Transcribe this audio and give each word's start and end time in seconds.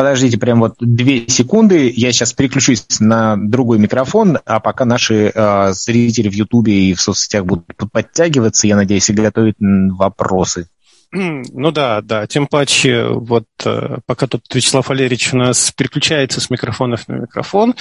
подождите 0.00 0.38
прям 0.38 0.60
вот 0.60 0.76
две 0.80 1.28
секунды, 1.28 1.92
я 1.94 2.10
сейчас 2.10 2.32
переключусь 2.32 2.86
на 3.00 3.36
другой 3.36 3.78
микрофон, 3.78 4.38
а 4.46 4.58
пока 4.58 4.86
наши 4.86 5.30
э, 5.34 5.72
зрители 5.72 6.30
в 6.30 6.32
Ютубе 6.32 6.72
и 6.72 6.94
в 6.94 7.02
соцсетях 7.02 7.44
будут 7.44 7.66
подтягиваться, 7.92 8.66
я 8.66 8.76
надеюсь, 8.76 9.10
и 9.10 9.12
готовить 9.12 9.56
вопросы. 9.58 10.68
Ну 11.12 11.70
да, 11.70 12.00
да. 12.00 12.26
Тем 12.26 12.46
паче, 12.46 13.08
вот 13.08 13.44
э, 13.64 13.98
пока 14.06 14.26
тут 14.26 14.42
Вячеслав 14.54 14.88
Валерьевич 14.88 15.34
у 15.34 15.36
нас 15.36 15.70
переключается 15.72 16.40
с 16.40 16.48
микрофонов 16.48 17.06
на 17.08 17.14
микрофон, 17.14 17.74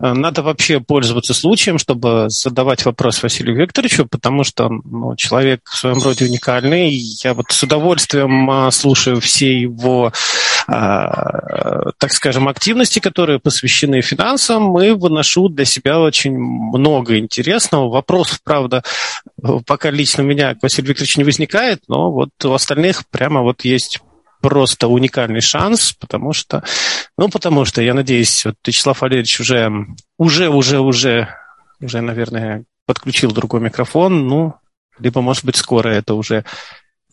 э, 0.00 0.12
надо 0.12 0.42
вообще 0.42 0.80
пользоваться 0.80 1.34
случаем, 1.34 1.78
чтобы 1.78 2.24
задавать 2.30 2.84
вопрос 2.84 3.22
Василию 3.22 3.56
Викторовичу, 3.56 4.06
потому 4.06 4.42
что 4.42 4.68
ну, 4.68 5.14
человек 5.14 5.60
в 5.70 5.76
своем 5.76 6.02
роде 6.02 6.24
уникальный. 6.24 6.90
Я 6.90 7.34
вот 7.34 7.46
с 7.50 7.62
удовольствием 7.62 8.50
э, 8.50 8.70
слушаю 8.72 9.20
все 9.20 9.60
его 9.60 10.06
а, 10.06 10.12
так 10.70 12.12
скажем, 12.12 12.48
активности, 12.48 13.00
которые 13.00 13.40
посвящены 13.40 14.02
финансам, 14.02 14.80
и 14.80 14.90
выношу 14.90 15.48
для 15.48 15.64
себя 15.64 15.98
очень 15.98 16.38
много 16.38 17.18
интересного. 17.18 17.90
Вопросов, 17.90 18.40
правда, 18.44 18.84
пока 19.66 19.90
лично 19.90 20.22
меня 20.22 20.54
к 20.54 20.62
Василию 20.62 20.90
Викторовичу 20.90 21.20
не 21.20 21.24
возникает, 21.24 21.80
но 21.88 22.12
вот 22.12 22.30
у 22.44 22.52
остальных 22.52 23.02
прямо 23.10 23.42
вот 23.42 23.64
есть 23.64 24.00
просто 24.40 24.88
уникальный 24.88 25.40
шанс, 25.40 25.92
потому 25.92 26.32
что, 26.32 26.62
ну, 27.18 27.28
потому 27.28 27.64
что, 27.64 27.82
я 27.82 27.92
надеюсь, 27.92 28.44
вот 28.44 28.54
Вячеслав 28.64 29.00
Валерьевич 29.00 29.40
уже, 29.40 29.70
уже, 30.18 30.48
уже, 30.48 30.80
уже, 30.80 31.28
уже, 31.80 32.00
наверное, 32.00 32.64
подключил 32.86 33.32
другой 33.32 33.60
микрофон, 33.60 34.26
ну, 34.26 34.54
либо, 34.98 35.20
может 35.20 35.44
быть, 35.44 35.56
скоро 35.56 35.88
это 35.88 36.14
уже 36.14 36.44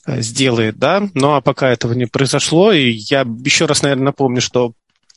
сделает, 0.08 0.78
да. 0.78 1.08
Ну 1.14 1.34
а 1.34 1.42
пока 1.42 1.70
этого 1.70 1.94
не 1.94 2.06
произошло, 2.06 2.72
и 2.72 2.92
я 2.92 3.26
еще 3.44 3.66
раз, 3.66 3.82
наверное, 3.82 4.06
напомню, 4.06 4.42
что 4.42 4.74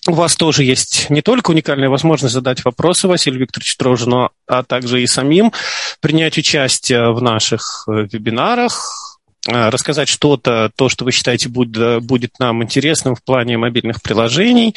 у 0.08 0.14
вас 0.14 0.36
тоже 0.36 0.64
есть 0.64 1.10
не 1.10 1.22
только 1.22 1.50
уникальная 1.50 1.88
возможность 1.88 2.34
задать 2.34 2.64
вопросы 2.64 3.06
Василию 3.06 3.40
Викторовичу 3.40 3.76
Трожину, 3.76 4.30
а 4.46 4.62
также 4.62 5.02
и 5.02 5.06
самим 5.06 5.52
принять 6.00 6.38
участие 6.38 7.12
в 7.12 7.20
наших 7.20 7.84
э, 7.86 8.06
вебинарах, 8.10 9.18
э, 9.46 9.68
рассказать 9.68 10.08
что-то, 10.08 10.70
то, 10.74 10.88
что 10.88 11.04
вы 11.04 11.12
считаете 11.12 11.50
будет, 11.50 12.02
будет 12.02 12.38
нам 12.38 12.62
интересным 12.62 13.14
в 13.14 13.22
плане 13.22 13.58
мобильных 13.58 14.00
приложений, 14.00 14.74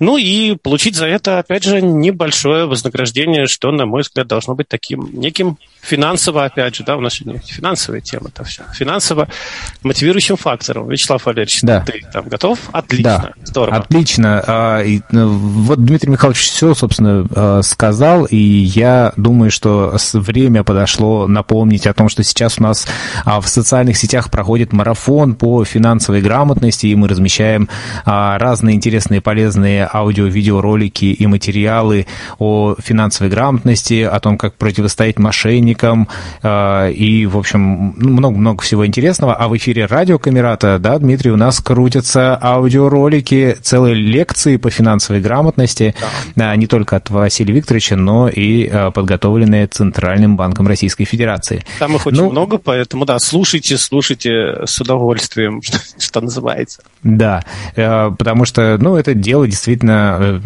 ну 0.00 0.16
и 0.16 0.56
получить 0.56 0.96
за 0.96 1.06
это, 1.06 1.38
опять 1.38 1.62
же, 1.62 1.80
небольшое 1.80 2.66
вознаграждение, 2.66 3.46
что, 3.46 3.70
на 3.70 3.86
мой 3.86 4.02
взгляд, 4.02 4.26
должно 4.26 4.54
быть 4.54 4.68
таким 4.68 5.08
неким 5.12 5.56
финансово, 5.80 6.44
опять 6.44 6.74
же, 6.74 6.84
да, 6.84 6.96
у 6.96 7.00
нас 7.00 7.14
сегодня 7.14 7.40
финансовая 7.40 8.00
тема, 8.00 8.28
это 8.28 8.44
все, 8.44 8.62
финансово 8.74 9.28
мотивирующим 9.82 10.36
фактором. 10.36 10.88
Вячеслав 10.88 11.24
Валерьевич, 11.26 11.60
да. 11.62 11.80
ты 11.80 12.02
там 12.12 12.28
готов? 12.28 12.58
Отлично, 12.72 13.32
да. 13.36 13.44
здорово. 13.44 13.76
Отлично. 13.76 14.42
А, 14.46 14.84
ну, 15.10 15.28
вот 15.28 15.84
Дмитрий 15.84 16.10
Михайлович 16.10 16.40
все, 16.40 16.74
собственно, 16.74 17.26
а, 17.34 17.62
сказал, 17.62 18.24
и 18.24 18.36
я 18.36 19.12
думаю, 19.16 19.50
что 19.50 19.96
время 20.12 20.64
подошло 20.64 21.28
напомнить 21.28 21.86
о 21.86 21.94
том, 21.94 22.08
что 22.08 22.24
сейчас 22.24 22.58
у 22.58 22.62
нас 22.62 22.86
а, 23.24 23.40
в 23.40 23.48
социальных 23.48 23.96
сетях 23.96 24.30
проходит 24.30 24.72
марафон 24.72 25.36
по 25.36 25.64
финансовой 25.64 26.20
грамотности, 26.20 26.86
и 26.86 26.94
мы 26.94 27.06
размещаем 27.06 27.68
разные 28.04 28.74
интересные 28.76 29.20
полезные 29.20 29.51
аудио-видеоролики 29.60 31.06
и 31.06 31.26
материалы 31.26 32.06
о 32.38 32.74
финансовой 32.78 33.30
грамотности, 33.30 34.02
о 34.02 34.18
том, 34.20 34.38
как 34.38 34.54
противостоять 34.54 35.18
мошенникам, 35.18 36.08
э, 36.42 36.92
и, 36.92 37.26
в 37.26 37.36
общем, 37.36 37.94
много-много 37.96 38.62
всего 38.62 38.86
интересного. 38.86 39.34
А 39.34 39.48
в 39.48 39.56
эфире 39.56 39.86
радио 39.86 40.18
Камерата, 40.18 40.78
да, 40.78 40.98
Дмитрий, 40.98 41.30
у 41.30 41.36
нас 41.36 41.60
крутятся 41.60 42.36
аудиоролики, 42.36 43.56
целые 43.62 43.94
лекции 43.94 44.56
по 44.56 44.70
финансовой 44.70 45.20
грамотности, 45.20 45.94
да. 46.36 46.54
не 46.56 46.66
только 46.66 46.96
от 46.96 47.10
Василия 47.10 47.54
Викторовича, 47.54 47.96
но 47.96 48.28
и 48.28 48.66
э, 48.66 48.90
подготовленные 48.90 49.66
Центральным 49.66 50.36
банком 50.36 50.66
Российской 50.66 51.04
Федерации. 51.04 51.64
Там 51.78 51.96
их 51.96 52.06
очень 52.06 52.18
ну, 52.18 52.30
много, 52.30 52.58
поэтому, 52.58 53.04
да, 53.04 53.18
слушайте, 53.18 53.76
слушайте 53.78 54.64
с 54.64 54.80
удовольствием, 54.80 55.62
что, 55.62 55.78
что 55.98 56.20
называется. 56.20 56.82
Да, 57.02 57.44
э, 57.76 58.10
потому 58.16 58.44
что, 58.44 58.78
ну, 58.78 58.96
это 58.96 59.14
дело 59.14 59.41
действительно, 59.46 60.40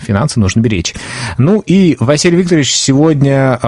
финансы 0.00 0.40
нужно 0.40 0.60
беречь. 0.60 0.94
Ну 1.38 1.60
и 1.60 1.96
Василий 2.00 2.36
Викторович 2.36 2.72
сегодня 2.72 3.58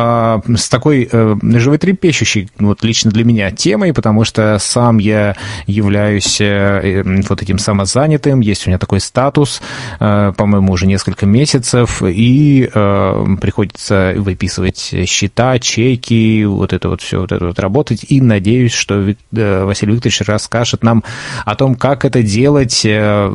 с 0.56 0.68
такой 0.68 1.08
э, 1.10 1.36
животрепещущей, 1.42 2.50
вот 2.58 2.82
лично 2.82 3.10
для 3.10 3.24
меня, 3.24 3.50
темой, 3.50 3.92
потому 3.92 4.24
что 4.24 4.58
сам 4.58 4.98
я 4.98 5.36
являюсь 5.66 6.40
э, 6.40 7.02
э, 7.04 7.22
вот 7.28 7.42
этим 7.42 7.58
самозанятым, 7.58 8.40
есть 8.40 8.66
у 8.66 8.70
меня 8.70 8.78
такой 8.78 9.00
статус, 9.00 9.60
э, 10.00 10.32
по-моему, 10.36 10.72
уже 10.72 10.86
несколько 10.86 11.26
месяцев, 11.26 12.02
и 12.02 12.68
э, 12.72 13.26
приходится 13.40 14.14
выписывать 14.16 14.94
счета, 15.06 15.58
чеки, 15.58 16.44
вот 16.44 16.72
это 16.72 16.88
вот 16.88 17.00
все, 17.00 17.20
вот 17.20 17.32
это 17.32 17.46
вот 17.46 17.58
работать, 17.58 18.04
и 18.08 18.20
надеюсь, 18.20 18.72
что 18.72 18.94
э, 18.94 19.64
Василий 19.64 19.94
Викторович 19.94 20.22
расскажет 20.22 20.82
нам 20.82 21.04
о 21.44 21.54
том, 21.54 21.74
как 21.74 22.04
это 22.04 22.22
делать 22.22 22.82
э, 22.84 22.90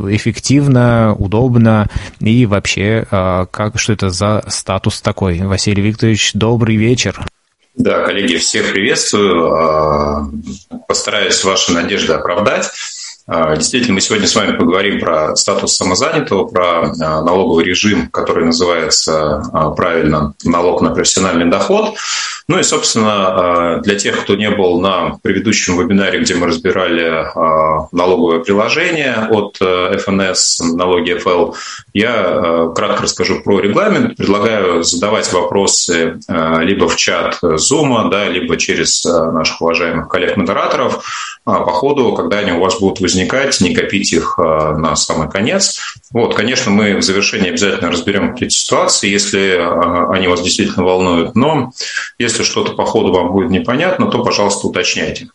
эффективно, 0.09 1.15
удобно, 1.19 1.87
и 2.19 2.45
вообще, 2.45 3.05
э, 3.09 3.45
как, 3.51 3.79
что 3.79 3.93
это 3.93 4.09
за 4.09 4.43
статус 4.47 5.01
такой. 5.01 5.39
Василий 5.39 5.81
Викторович, 5.81 6.33
добрый 6.33 6.75
вечер. 6.75 7.25
Да, 7.77 8.03
коллеги, 8.03 8.37
всех 8.37 8.71
приветствую. 8.71 9.53
А, 9.53 10.27
постараюсь 10.87 11.43
ваши 11.43 11.71
надежды 11.73 12.13
оправдать. 12.13 12.71
А, 13.29 13.57
действительно, 13.57 13.95
мы 13.95 14.01
сегодня 14.01 14.25
с 14.25 14.35
вами 14.35 14.55
поговорим 14.55 15.01
про 15.01 15.35
статус 15.35 15.75
самозанятого, 15.75 16.45
про 16.45 16.83
а, 16.83 17.21
налоговый 17.21 17.65
режим, 17.65 18.07
который 18.09 18.45
называется 18.45 19.43
правильно 19.75 20.33
налог 20.45 20.81
на 20.81 20.91
профессиональный 20.91 21.49
доход. 21.49 21.95
Ну 22.47 22.57
и, 22.57 22.63
собственно, 22.63 23.81
для 23.83 23.95
тех, 23.95 24.21
кто 24.21 24.35
не 24.35 24.49
был 24.49 24.79
на 24.79 25.19
предыдущем 25.21 25.77
вебинаре, 25.77 26.21
где 26.21 26.35
мы 26.35 26.47
разбирали 26.47 27.27
налоговое 27.91 28.39
приложение 28.39 29.27
от 29.29 29.57
ФНС, 29.57 30.61
налоги 30.61 31.13
ФЛ, 31.15 31.55
я 31.93 32.71
кратко 32.73 33.03
расскажу 33.03 33.41
про 33.41 33.59
регламент. 33.59 34.15
Предлагаю 34.15 34.81
задавать 34.83 35.31
вопросы 35.33 36.19
либо 36.29 36.87
в 36.87 36.95
чат 36.95 37.37
Zoom, 37.43 38.09
да, 38.09 38.29
либо 38.29 38.55
через 38.55 39.03
наших 39.03 39.61
уважаемых 39.61 40.07
коллег-модераторов 40.07 41.03
по 41.43 41.71
ходу, 41.71 42.13
когда 42.13 42.37
они 42.37 42.53
у 42.53 42.61
вас 42.61 42.79
будут 42.79 43.01
возникать, 43.01 43.16
не 43.61 43.73
копить 43.73 44.13
их 44.13 44.37
на 44.37 44.95
самый 44.95 45.29
конец. 45.29 45.79
Вот, 46.11 46.35
конечно, 46.35 46.71
мы 46.71 46.95
в 46.97 47.01
завершении 47.01 47.49
обязательно 47.49 47.91
разберем 47.91 48.33
какие-то 48.33 48.55
ситуации, 48.55 49.09
если 49.09 49.57
они 50.13 50.27
вас 50.27 50.41
действительно 50.41 50.83
волнуют, 50.85 51.35
но 51.35 51.71
если 52.19 52.43
что-то 52.43 52.73
по 52.73 52.85
ходу 52.85 53.11
вам 53.11 53.31
будет 53.31 53.49
непонятно, 53.49 54.07
то, 54.11 54.23
пожалуйста, 54.23 54.67
уточняйте. 54.67 55.29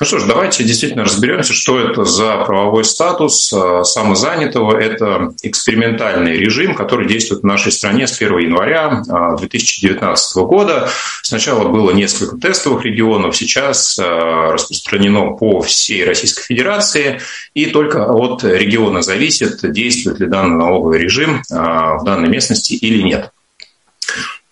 Ну 0.00 0.06
что 0.06 0.18
ж, 0.18 0.24
давайте 0.24 0.64
действительно 0.64 1.04
разберемся, 1.04 1.52
что 1.52 1.78
это 1.78 2.04
за 2.04 2.38
правовой 2.38 2.84
статус 2.84 3.52
а, 3.52 3.84
самозанятого. 3.84 4.76
Это 4.76 5.32
экспериментальный 5.42 6.36
режим, 6.36 6.74
который 6.74 7.06
действует 7.06 7.42
в 7.42 7.46
нашей 7.46 7.70
стране 7.70 8.06
с 8.06 8.20
1 8.20 8.38
января 8.38 9.02
2019 9.38 10.36
а, 10.36 10.40
года. 10.40 10.88
Сначала 11.22 11.68
было 11.68 11.92
несколько 11.92 12.36
тестовых 12.36 12.84
регионов, 12.84 13.36
сейчас 13.36 13.98
а, 13.98 14.52
распространено 14.52 15.32
по 15.32 15.60
всей 15.62 16.04
Российской 16.04 16.42
Федерации, 16.42 17.20
и 17.54 17.66
только 17.66 18.04
от 18.04 18.42
региона 18.42 19.02
зависит, 19.02 19.60
действует 19.62 20.18
ли 20.18 20.26
данный 20.26 20.56
налоговый 20.56 20.98
режим 20.98 21.42
в 21.48 22.02
данной 22.04 22.28
местности 22.28 22.74
или 22.74 23.02
нет. 23.02 23.30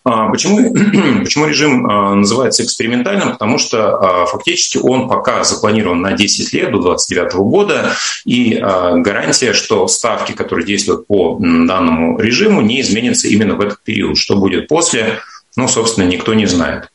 А, 0.05 0.29
почему, 0.29 0.75
почему 1.25 1.47
режим 1.47 1.87
а, 1.87 2.15
называется 2.15 2.65
экспериментальным? 2.65 3.33
Потому 3.33 3.59
что 3.59 3.97
а, 3.97 4.27
фактически 4.27 4.79
он 4.79 5.09
пока 5.09 5.45
запланирован 5.45 6.01
на 6.01 6.13
10 6.13 6.53
лет, 6.53 6.73
до 6.73 6.81
2029 6.81 7.35
года, 7.35 7.95
и 8.25 8.55
гарантия, 8.57 9.53
что 9.53 9.87
ставки, 9.89 10.33
которые 10.33 10.67
действуют 10.67 11.07
по 11.07 11.39
данному 11.39 12.19
режиму, 12.19 12.61
не 12.61 12.81
изменятся 12.81 13.29
именно 13.29 13.55
в 13.55 13.61
этот 13.61 13.83
период. 13.83 14.17
Что 14.17 14.37
будет 14.37 14.69
после, 14.69 15.21
ну, 15.57 15.69
собственно, 15.69 16.05
никто 16.05 16.35
не 16.35 16.47
знает. 16.47 16.89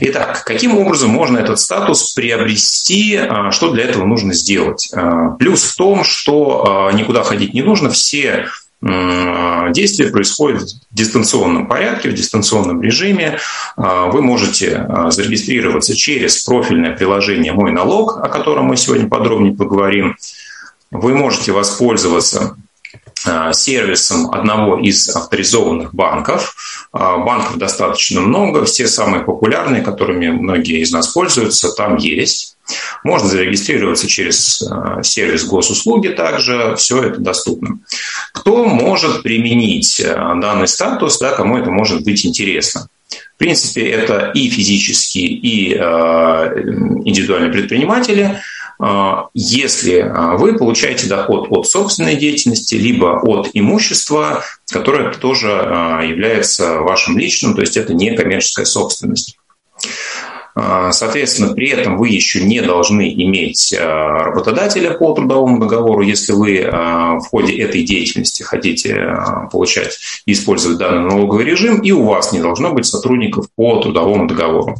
Итак, 0.00 0.42
каким 0.44 0.76
образом 0.76 1.10
можно 1.10 1.38
этот 1.38 1.60
статус 1.60 2.12
приобрести, 2.12 3.20
что 3.50 3.70
для 3.70 3.84
этого 3.84 4.04
нужно 4.04 4.34
сделать? 4.34 4.90
Плюс 5.38 5.64
в 5.64 5.76
том, 5.76 6.04
что 6.04 6.90
никуда 6.92 7.22
ходить 7.22 7.54
не 7.54 7.62
нужно, 7.62 7.90
все 7.90 8.48
действие 8.82 10.10
происходит 10.10 10.62
в 10.62 10.94
дистанционном 10.94 11.66
порядке, 11.66 12.10
в 12.10 12.14
дистанционном 12.14 12.82
режиме. 12.82 13.38
А, 13.76 14.06
вы 14.06 14.22
можете 14.22 14.76
а, 14.76 15.10
зарегистрироваться 15.10 15.94
через 15.94 16.42
профильное 16.44 16.96
приложение 16.96 17.52
«Мой 17.52 17.72
налог», 17.72 18.18
о 18.18 18.28
котором 18.28 18.66
мы 18.66 18.76
сегодня 18.76 19.08
подробнее 19.08 19.54
поговорим. 19.54 20.16
Вы 20.90 21.14
можете 21.14 21.52
воспользоваться 21.52 22.56
а, 23.26 23.52
сервисом 23.52 24.30
одного 24.30 24.78
из 24.78 25.08
авторизованных 25.14 25.94
банков. 25.94 26.79
Банков 26.92 27.56
достаточно 27.56 28.20
много, 28.20 28.64
все 28.64 28.88
самые 28.88 29.24
популярные, 29.24 29.82
которыми 29.82 30.28
многие 30.28 30.82
из 30.82 30.90
нас 30.90 31.08
пользуются, 31.08 31.70
там 31.72 31.96
есть. 31.96 32.56
Можно 33.04 33.28
зарегистрироваться 33.28 34.06
через 34.06 34.62
сервис 35.02 35.44
госуслуги 35.44 36.08
также, 36.08 36.74
все 36.76 37.02
это 37.02 37.20
доступно. 37.20 37.78
Кто 38.32 38.64
может 38.64 39.22
применить 39.22 40.02
данный 40.04 40.68
статус, 40.68 41.18
да, 41.18 41.32
кому 41.32 41.58
это 41.58 41.70
может 41.70 42.04
быть 42.04 42.24
интересно? 42.26 42.88
В 43.34 43.38
принципе, 43.38 43.88
это 43.88 44.30
и 44.34 44.48
физические, 44.50 45.26
и 45.28 45.74
индивидуальные 45.74 47.52
предприниматели– 47.52 48.40
а, 48.82 49.28
если 49.34 49.98
а, 49.98 50.36
вы 50.36 50.56
получаете 50.56 51.06
доход 51.06 51.48
от 51.50 51.66
собственной 51.66 52.16
деятельности, 52.16 52.76
либо 52.76 53.20
от 53.22 53.50
имущества, 53.52 54.42
которое 54.70 55.12
тоже 55.12 55.48
является 55.48 56.78
вашим 56.78 57.18
личным, 57.18 57.54
то 57.54 57.60
есть 57.60 57.76
это 57.76 57.92
не 57.92 58.16
коммерческая 58.16 58.64
собственность. 58.64 59.36
Соответственно, 60.54 61.54
при 61.54 61.68
этом 61.68 61.96
вы 61.96 62.08
еще 62.08 62.42
не 62.42 62.60
должны 62.60 63.12
иметь 63.12 63.74
работодателя 63.78 64.92
по 64.92 65.14
трудовому 65.14 65.58
договору, 65.58 66.02
если 66.02 66.32
вы 66.32 66.68
в 66.68 67.22
ходе 67.30 67.56
этой 67.58 67.82
деятельности 67.82 68.42
хотите 68.42 69.16
получать 69.52 69.98
и 70.26 70.32
использовать 70.32 70.78
данный 70.78 71.08
налоговый 71.08 71.44
режим, 71.44 71.80
и 71.80 71.92
у 71.92 72.04
вас 72.04 72.32
не 72.32 72.40
должно 72.40 72.72
быть 72.72 72.86
сотрудников 72.86 73.46
по 73.54 73.80
трудовому 73.80 74.26
договору. 74.26 74.76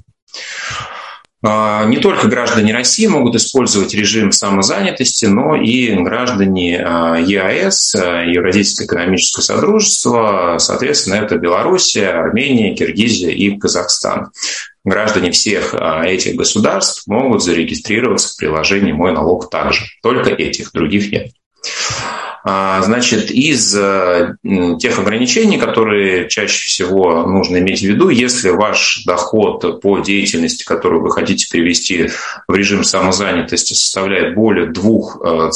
А, 1.42 1.86
не 1.86 1.96
только 1.96 2.28
граждане 2.28 2.74
России 2.74 3.06
могут 3.06 3.34
использовать 3.34 3.94
режим 3.94 4.30
самозанятости, 4.30 5.24
но 5.24 5.56
и 5.56 5.94
граждане 5.94 6.84
а, 6.84 7.16
ЕАЭС, 7.16 7.94
а, 7.94 8.24
Евразийское 8.24 8.86
экономическое 8.86 9.40
содружество, 9.40 10.56
соответственно, 10.58 11.14
это 11.14 11.36
Белоруссия, 11.36 12.08
Армения, 12.08 12.74
Киргизия 12.74 13.30
и 13.30 13.56
Казахстан. 13.56 14.32
Граждане 14.84 15.30
всех 15.30 15.74
этих 15.74 16.36
государств 16.36 17.06
могут 17.06 17.42
зарегистрироваться 17.42 18.32
в 18.32 18.36
приложении 18.36 18.92
«Мой 18.92 19.12
налог» 19.12 19.50
также. 19.50 19.84
Только 20.02 20.30
этих, 20.30 20.72
других 20.72 21.12
нет. 21.12 21.32
А, 22.42 22.80
значит, 22.82 23.30
из 23.30 23.76
э, 23.76 24.34
тех 24.78 24.98
ограничений, 24.98 25.58
которые 25.58 26.26
чаще 26.28 26.66
всего 26.66 27.26
нужно 27.26 27.58
иметь 27.58 27.80
в 27.80 27.84
виду, 27.84 28.08
если 28.08 28.48
ваш 28.48 29.02
доход 29.04 29.82
по 29.82 29.98
деятельности, 29.98 30.64
которую 30.64 31.02
вы 31.02 31.10
хотите 31.10 31.46
перевести 31.50 32.08
в 32.48 32.54
режим 32.54 32.82
самозанятости, 32.82 33.74
составляет 33.74 34.34
более 34.34 34.68
2,4 34.68 35.20
э, 35.22 35.50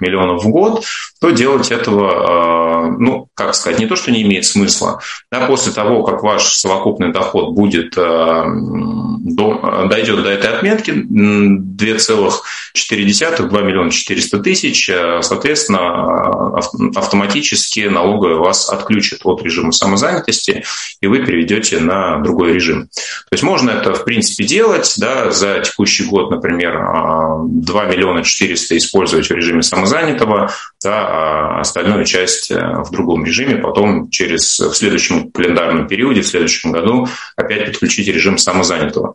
миллионов 0.00 0.44
в 0.44 0.48
год, 0.48 0.82
то 1.20 1.28
делать 1.30 1.70
этого, 1.70 2.86
э, 2.86 2.92
ну, 2.98 3.28
как 3.34 3.54
сказать, 3.54 3.78
не 3.78 3.84
то, 3.86 3.96
что 3.96 4.10
не 4.10 4.22
имеет 4.22 4.46
смысла. 4.46 5.00
Да, 5.30 5.46
после 5.46 5.72
того, 5.72 6.04
как 6.04 6.22
ваш 6.22 6.54
совокупный 6.54 7.12
доход 7.12 7.54
будет, 7.54 7.96
до, 7.96 9.86
дойдет 9.90 10.22
до 10.22 10.30
этой 10.30 10.50
отметки, 10.50 10.90
2,4, 10.90 13.48
2 13.48 13.62
миллиона 13.62 13.90
400 13.90 14.38
тысяч, 14.38 14.88
соответственно, 15.20 15.65
соответственно, 15.66 16.58
автоматически 16.94 17.80
налоговая 17.88 18.36
вас 18.36 18.70
отключит 18.70 19.20
от 19.24 19.42
режима 19.42 19.72
самозанятости, 19.72 20.64
и 21.00 21.06
вы 21.06 21.24
переведете 21.24 21.80
на 21.80 22.18
другой 22.20 22.54
режим. 22.54 22.86
То 22.86 23.32
есть 23.32 23.42
можно 23.42 23.70
это, 23.70 23.94
в 23.94 24.04
принципе, 24.04 24.44
делать, 24.44 24.94
да, 24.98 25.30
за 25.30 25.60
текущий 25.60 26.04
год, 26.04 26.30
например, 26.30 26.72
2 26.72 27.82
а, 27.82 27.86
миллиона 27.86 28.22
400 28.22 28.76
использовать 28.76 29.28
в 29.28 29.30
режиме 29.30 29.62
самозанятого, 29.62 30.50
да, 30.86 31.06
а 31.08 31.60
остальную 31.62 32.04
часть 32.04 32.52
э, 32.52 32.54
в 32.54 32.92
другом 32.92 33.24
режиме, 33.24 33.56
потом 33.56 34.08
через, 34.08 34.60
в 34.60 34.72
следующем 34.72 35.32
календарном 35.32 35.88
периоде, 35.88 36.20
в 36.20 36.26
следующем 36.28 36.70
году 36.70 37.08
опять 37.34 37.66
подключить 37.66 38.06
режим 38.06 38.38
самозанятого. 38.38 39.14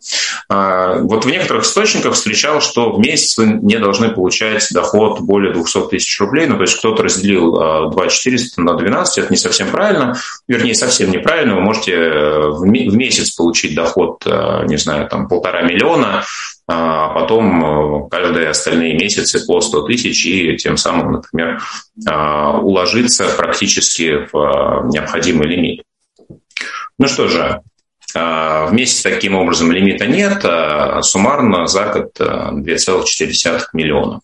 А, 0.50 0.98
вот 0.98 1.24
в 1.24 1.30
некоторых 1.30 1.64
источниках 1.64 2.12
встречал, 2.12 2.60
что 2.60 2.92
в 2.92 2.98
месяц 2.98 3.38
вы 3.38 3.46
не 3.46 3.78
должны 3.78 4.10
получать 4.10 4.68
доход 4.70 5.20
более 5.20 5.54
200 5.54 5.88
тысяч 5.88 6.20
рублей, 6.20 6.46
ну, 6.46 6.56
то 6.56 6.62
есть 6.62 6.78
кто-то 6.78 7.04
разделил 7.04 7.90
2400 7.90 8.60
а, 8.60 8.64
на 8.64 8.74
12, 8.74 9.18
это 9.18 9.30
не 9.30 9.38
совсем 9.38 9.70
правильно, 9.70 10.14
вернее, 10.46 10.74
совсем 10.74 11.10
неправильно, 11.10 11.54
вы 11.54 11.62
можете 11.62 11.92
э, 11.92 12.50
в 12.50 12.66
месяц 12.66 13.30
получить 13.30 13.74
доход, 13.74 14.22
э, 14.26 14.66
не 14.66 14.76
знаю, 14.76 15.08
там 15.08 15.26
полтора 15.26 15.62
миллиона, 15.62 16.24
а 16.68 17.08
потом 17.08 18.04
э, 18.06 18.08
каждые 18.10 18.48
остальные 18.48 18.94
месяцы 18.94 19.44
по 19.46 19.60
100 19.60 19.82
тысяч 19.82 20.26
и 20.26 20.56
тем 20.56 20.76
самым, 20.76 21.12
например, 21.12 21.62
уложиться 22.62 23.26
практически 23.36 24.26
в 24.32 24.88
необходимый 24.92 25.46
лимит. 25.48 25.82
Ну 26.98 27.08
что 27.08 27.28
же, 27.28 27.60
в 28.14 28.68
месяц 28.72 29.02
таким 29.02 29.34
образом 29.34 29.72
лимита 29.72 30.06
нет, 30.06 30.44
а 30.44 31.02
суммарно 31.02 31.66
за 31.66 31.86
год 31.86 32.18
2,4 32.18 33.60
миллиона. 33.72 34.20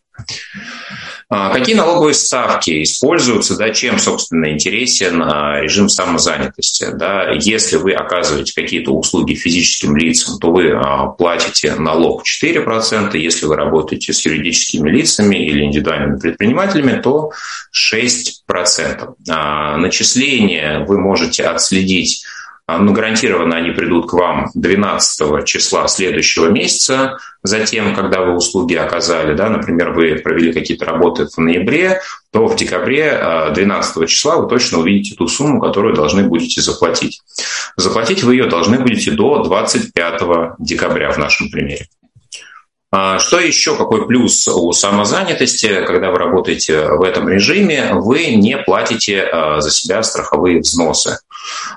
А, 1.31 1.53
какие 1.53 1.75
налоговые 1.75 2.15
ставки 2.15 2.83
используются, 2.83 3.59
да, 3.59 3.69
чем, 3.69 3.99
собственно, 3.99 4.51
интересен 4.51 5.23
а, 5.23 5.61
режим 5.61 5.91
самозанятости? 5.91 6.87
Да? 6.95 7.33
Если 7.33 7.77
вы 7.77 7.93
оказываете 7.93 8.55
какие-то 8.55 8.93
услуги 8.93 9.35
физическим 9.35 9.95
лицам, 9.95 10.39
то 10.39 10.51
вы 10.51 10.73
а, 10.73 11.09
платите 11.09 11.75
налог 11.75 12.23
4%, 12.25 13.15
если 13.19 13.45
вы 13.45 13.57
работаете 13.57 14.15
с 14.15 14.25
юридическими 14.25 14.91
лицами 14.91 15.37
или 15.37 15.65
индивидуальными 15.65 16.19
предпринимателями, 16.19 16.99
то 17.03 17.33
6%. 17.75 19.77
Начисление 19.77 20.87
вы 20.87 20.99
можете 20.99 21.45
отследить 21.45 22.25
ну, 22.69 22.93
гарантированно 22.93 23.57
они 23.57 23.71
придут 23.71 24.11
к 24.11 24.13
вам 24.13 24.51
12 24.55 25.45
числа 25.47 25.89
следующего 25.89 26.49
месяца, 26.49 27.19
затем, 27.43 27.95
когда 27.95 28.21
вы 28.21 28.37
услуги 28.37 28.75
оказали, 28.75 29.35
да, 29.35 29.49
например, 29.49 29.93
вы 29.93 30.17
провели 30.17 30.53
какие-то 30.53 30.85
работы 30.85 31.27
в 31.27 31.39
ноябре, 31.39 32.03
то 32.31 32.47
в 32.47 32.57
декабре 32.57 33.19
12 33.55 33.97
а, 33.97 34.07
числа 34.07 34.37
вы 34.37 34.49
точно 34.51 34.81
увидите 34.81 35.17
ту 35.17 35.29
сумму, 35.29 35.61
которую 35.61 35.95
должны 35.95 36.25
будете 36.25 36.61
заплатить. 36.61 37.23
Заплатить 37.77 38.23
вы 38.23 38.35
ее 38.35 38.47
должны 38.47 38.79
будете 38.79 39.13
до 39.13 39.43
25 39.43 40.23
декабря 40.59 41.11
в 41.11 41.17
нашем 41.17 41.49
примере. 41.51 41.87
А, 42.91 43.19
что 43.19 43.39
еще, 43.39 43.77
какой 43.77 44.07
плюс 44.07 44.49
у 44.49 44.73
самозанятости, 44.73 45.85
когда 45.85 46.11
вы 46.11 46.19
работаете 46.19 46.87
в 46.87 47.03
этом 47.03 47.29
режиме, 47.29 47.91
вы 47.93 48.35
не 48.35 48.57
платите 48.57 49.23
а, 49.23 49.61
за 49.61 49.71
себя 49.71 50.03
страховые 50.03 50.61
взносы. 50.61 51.19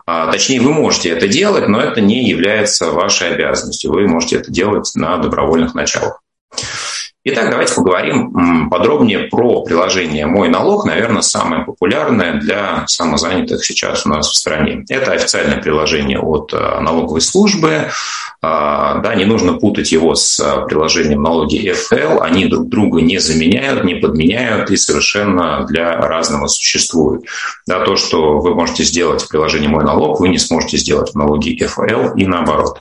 А, 0.05 0.31
точнее, 0.31 0.61
вы 0.61 0.71
можете 0.71 1.09
это 1.09 1.27
делать, 1.27 1.67
но 1.67 1.81
это 1.81 1.99
не 1.99 2.23
является 2.29 2.91
вашей 2.91 3.33
обязанностью. 3.33 3.91
Вы 3.91 4.07
можете 4.07 4.37
это 4.37 4.51
делать 4.51 4.89
на 4.95 5.17
добровольных 5.17 5.75
началах. 5.75 6.21
Итак, 7.23 7.51
давайте 7.51 7.75
поговорим 7.75 8.69
подробнее 8.71 9.27
про 9.27 9.61
приложение 9.61 10.25
«Мой 10.25 10.49
налог», 10.49 10.85
наверное, 10.85 11.21
самое 11.21 11.63
популярное 11.63 12.39
для 12.39 12.87
самозанятых 12.87 13.63
сейчас 13.63 14.07
у 14.07 14.09
нас 14.09 14.27
в 14.27 14.35
стране. 14.35 14.83
Это 14.89 15.11
официальное 15.11 15.61
приложение 15.61 16.19
от 16.19 16.51
э, 16.51 16.79
налоговой 16.79 17.21
службы. 17.21 17.91
А, 18.43 18.97
да, 18.99 19.13
не 19.13 19.25
нужно 19.25 19.53
путать 19.53 19.91
его 19.91 20.15
с 20.15 20.39
э, 20.39 20.65
приложением 20.65 21.21
налоги 21.21 21.71
FL. 21.71 22.21
Они 22.21 22.45
друг 22.45 22.69
друга 22.69 22.99
не 23.01 23.19
заменяют, 23.19 23.83
не 23.83 23.95
подменяют 23.95 24.71
и 24.71 24.77
совершенно 24.77 25.63
для 25.67 25.95
разного 25.97 26.47
существуют. 26.47 27.25
Да, 27.67 27.85
то, 27.85 27.95
что 27.95 28.39
вы 28.39 28.55
можете 28.55 28.83
сделать 28.83 29.21
в 29.21 29.27
приложении 29.27 29.67
«Мой 29.67 29.83
налог», 29.83 30.19
вы 30.19 30.29
не 30.29 30.39
сможете 30.39 30.77
сделать 30.77 31.11
в 31.11 31.15
налоге 31.15 31.55
FL 31.55 32.13
и 32.17 32.25
наоборот. 32.25 32.79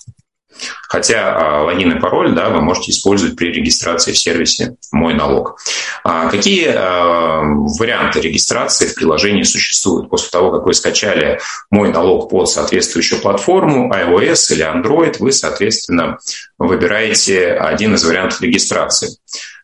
Хотя 0.91 1.37
а, 1.37 1.63
логин 1.63 1.93
и 1.93 2.01
пароль 2.01 2.35
да, 2.35 2.49
вы 2.49 2.63
можете 2.63 2.91
использовать 2.91 3.37
при 3.37 3.53
регистрации 3.53 4.11
в 4.11 4.19
сервисе 4.19 4.75
«Мой 4.91 5.15
налог». 5.15 5.57
А 6.03 6.29
какие 6.29 6.67
а, 6.67 7.43
варианты 7.79 8.21
регистрации 8.21 8.89
в 8.89 8.97
приложении 8.97 9.45
существуют 9.45 10.11
после 10.11 10.31
того, 10.31 10.51
как 10.51 10.67
вы 10.67 10.75
скачали 10.75 11.39
«Мой 11.71 11.93
налог» 11.93 12.29
под 12.29 12.49
соответствующую 12.49 13.21
платформу 13.21 13.95
iOS 13.95 14.53
или 14.53 14.67
Android, 14.67 15.15
вы, 15.21 15.31
соответственно, 15.31 16.19
выбираете 16.59 17.53
один 17.53 17.95
из 17.95 18.05
вариантов 18.05 18.41
регистрации. 18.41 19.11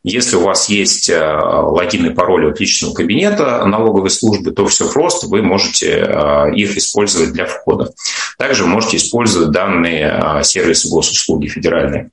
Если 0.04 0.37
у 0.37 0.42
вас 0.42 0.68
есть 0.68 1.11
логин 1.11 2.06
и 2.06 2.14
пароль 2.14 2.52
от 2.52 2.61
личного 2.61 2.95
кабинета 2.95 3.64
налоговой 3.64 4.11
службы, 4.11 4.52
то 4.52 4.64
все 4.68 4.88
просто, 4.88 5.26
вы 5.26 5.42
можете 5.42 6.09
их 6.54 6.76
использовать 6.76 7.33
для 7.33 7.47
входа. 7.47 7.92
Также 8.38 8.66
можете 8.66 8.99
использовать 8.99 9.50
данные 9.50 10.21
э, 10.23 10.42
сервисы 10.45 10.88
госуслуги 11.16 11.49
федеральные. 11.49 12.11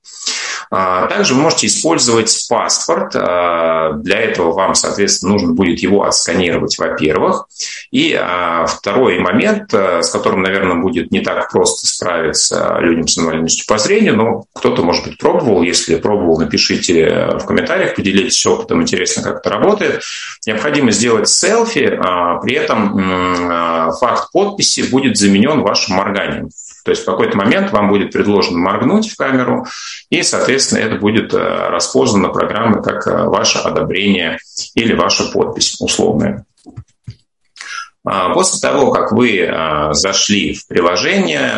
А, 0.71 1.07
также 1.07 1.35
вы 1.35 1.41
можете 1.41 1.67
использовать 1.67 2.47
паспорт. 2.49 3.15
А, 3.15 3.93
для 3.93 4.19
этого 4.19 4.53
вам, 4.53 4.75
соответственно, 4.75 5.33
нужно 5.33 5.53
будет 5.53 5.79
его 5.79 6.03
отсканировать, 6.03 6.77
во-первых. 6.79 7.47
И 7.91 8.17
а, 8.19 8.65
второй 8.65 9.19
момент, 9.19 9.73
с 9.73 10.09
которым, 10.09 10.41
наверное, 10.41 10.81
будет 10.81 11.11
не 11.11 11.19
так 11.19 11.51
просто 11.51 11.85
справиться 11.87 12.77
людям 12.79 13.07
с 13.07 13.17
инвалидностью 13.17 13.65
по 13.67 13.77
зрению, 13.77 14.15
но 14.15 14.45
кто-то, 14.53 14.83
может 14.83 15.05
быть, 15.05 15.17
пробовал. 15.17 15.61
Если 15.61 15.95
пробовал, 15.95 16.39
напишите 16.39 17.37
в 17.39 17.45
комментариях, 17.45 17.95
поделитесь 17.95 18.45
опытом, 18.45 18.81
интересно, 18.81 19.21
как 19.21 19.39
это 19.39 19.49
работает. 19.49 20.01
Необходимо 20.47 20.91
сделать 20.91 21.29
селфи, 21.29 21.99
при 22.41 22.53
этом 22.55 23.93
факт 23.99 24.31
подписи 24.31 24.81
будет 24.89 25.17
заменен 25.17 25.61
вашим 25.61 25.97
морганием. 25.97 26.49
То 26.83 26.91
есть 26.91 27.03
в 27.03 27.05
какой-то 27.05 27.37
момент 27.37 27.71
вам 27.71 27.89
будет 27.89 28.11
предложено 28.11 28.59
моргнуть 28.59 29.09
в 29.09 29.15
камеру, 29.15 29.65
и, 30.09 30.21
соответственно, 30.21 30.79
это 30.79 30.95
будет 30.95 31.33
э, 31.33 31.37
распознано 31.37 32.29
программой 32.29 32.83
как 32.83 33.07
э, 33.07 33.23
ваше 33.23 33.59
одобрение 33.59 34.37
или 34.75 34.93
ваша 34.93 35.31
подпись 35.31 35.77
условная. 35.79 36.45
А, 38.05 38.33
после 38.33 38.59
того, 38.59 38.91
как 38.91 39.13
вы 39.13 39.39
э, 39.39 39.93
зашли 39.93 40.55
в 40.55 40.67
приложение, 40.67 41.53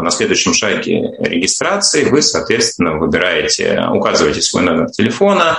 на 0.00 0.10
следующем 0.10 0.54
шаге 0.54 1.14
регистрации 1.18 2.04
вы, 2.04 2.22
соответственно, 2.22 2.96
выбираете, 2.96 3.84
указываете 3.90 4.40
свой 4.40 4.62
номер 4.62 4.90
телефона, 4.90 5.58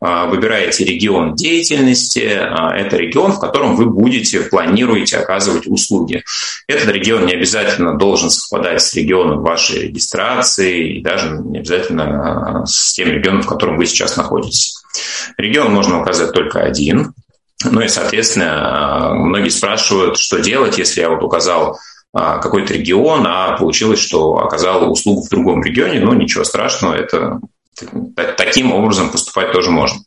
выбираете 0.00 0.84
регион 0.84 1.34
деятельности, 1.34 2.26
а, 2.34 2.74
это 2.74 2.96
регион, 2.96 3.32
в 3.32 3.38
котором 3.38 3.76
вы 3.76 3.84
будете, 3.84 4.40
планируете 4.40 5.18
оказывать 5.18 5.66
услуги. 5.66 6.24
Этот 6.66 6.88
регион 6.88 7.26
не 7.26 7.34
обязательно 7.34 7.98
должен 7.98 8.30
совпадать 8.30 8.80
с 8.80 8.94
регионом 8.94 9.42
вашей 9.42 9.88
регистрации 9.88 10.96
и 10.96 11.02
даже 11.02 11.38
не 11.44 11.58
обязательно 11.58 12.62
а, 12.62 12.66
с 12.66 12.94
тем 12.94 13.08
регионом, 13.08 13.42
в 13.42 13.46
котором 13.46 13.76
вы 13.76 13.84
сейчас 13.84 14.16
находитесь. 14.16 14.82
Регион 15.36 15.70
можно 15.72 16.00
указать 16.00 16.32
только 16.32 16.60
один. 16.60 17.12
Ну 17.62 17.82
и, 17.82 17.88
соответственно, 17.88 19.12
многие 19.14 19.50
спрашивают, 19.50 20.16
что 20.16 20.38
делать, 20.38 20.78
если 20.78 21.02
я 21.02 21.10
вот 21.10 21.22
указал 21.22 21.78
какой-то 22.12 22.72
регион, 22.72 23.24
а 23.26 23.56
получилось, 23.56 24.00
что 24.00 24.38
оказал 24.38 24.90
услугу 24.90 25.22
в 25.22 25.28
другом 25.28 25.62
регионе. 25.62 26.00
Ну, 26.00 26.14
ничего 26.14 26.42
страшного, 26.42 26.94
это 26.94 27.38
Таким 28.36 28.72
образом 28.72 29.10
поступать 29.10 29.52
тоже 29.52 29.70
можно. 29.70 30.00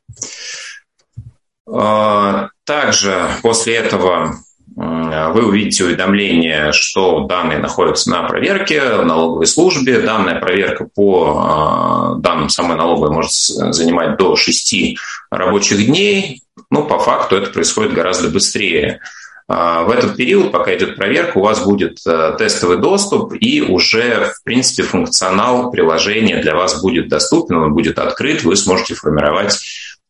А, 1.67 2.49
также 2.65 3.29
после 3.41 3.75
этого 3.75 4.35
вы 4.75 5.45
увидите 5.45 5.83
уведомление, 5.83 6.71
что 6.71 7.27
данные 7.27 7.59
находятся 7.59 8.09
на 8.09 8.23
проверке 8.23 8.81
в 8.81 9.05
налоговой 9.05 9.45
службе. 9.45 9.99
Данная 9.99 10.39
проверка 10.39 10.87
по 10.93 11.37
а, 11.37 12.15
данным 12.15 12.49
самой 12.49 12.77
налоговой 12.77 13.13
может 13.13 13.31
занимать 13.31 14.17
до 14.17 14.35
6 14.35 14.97
рабочих 15.29 15.85
дней. 15.85 16.41
Ну, 16.71 16.85
по 16.85 16.97
факту 16.99 17.35
это 17.35 17.51
происходит 17.51 17.93
гораздо 17.93 18.29
быстрее. 18.29 19.01
А, 19.47 19.83
в 19.83 19.91
этот 19.91 20.15
период, 20.15 20.51
пока 20.51 20.75
идет 20.75 20.95
проверка, 20.95 21.37
у 21.37 21.41
вас 21.41 21.63
будет 21.63 21.99
э, 22.07 22.35
тестовый 22.37 22.77
доступ, 22.77 23.33
и 23.39 23.61
уже, 23.61 24.31
в 24.35 24.43
принципе, 24.43 24.83
функционал 24.83 25.71
приложения 25.71 26.41
для 26.41 26.55
вас 26.55 26.81
будет 26.81 27.09
доступен, 27.09 27.57
он 27.57 27.73
будет 27.73 27.99
открыт, 27.99 28.43
вы 28.43 28.55
сможете 28.55 28.95
формировать 28.95 29.59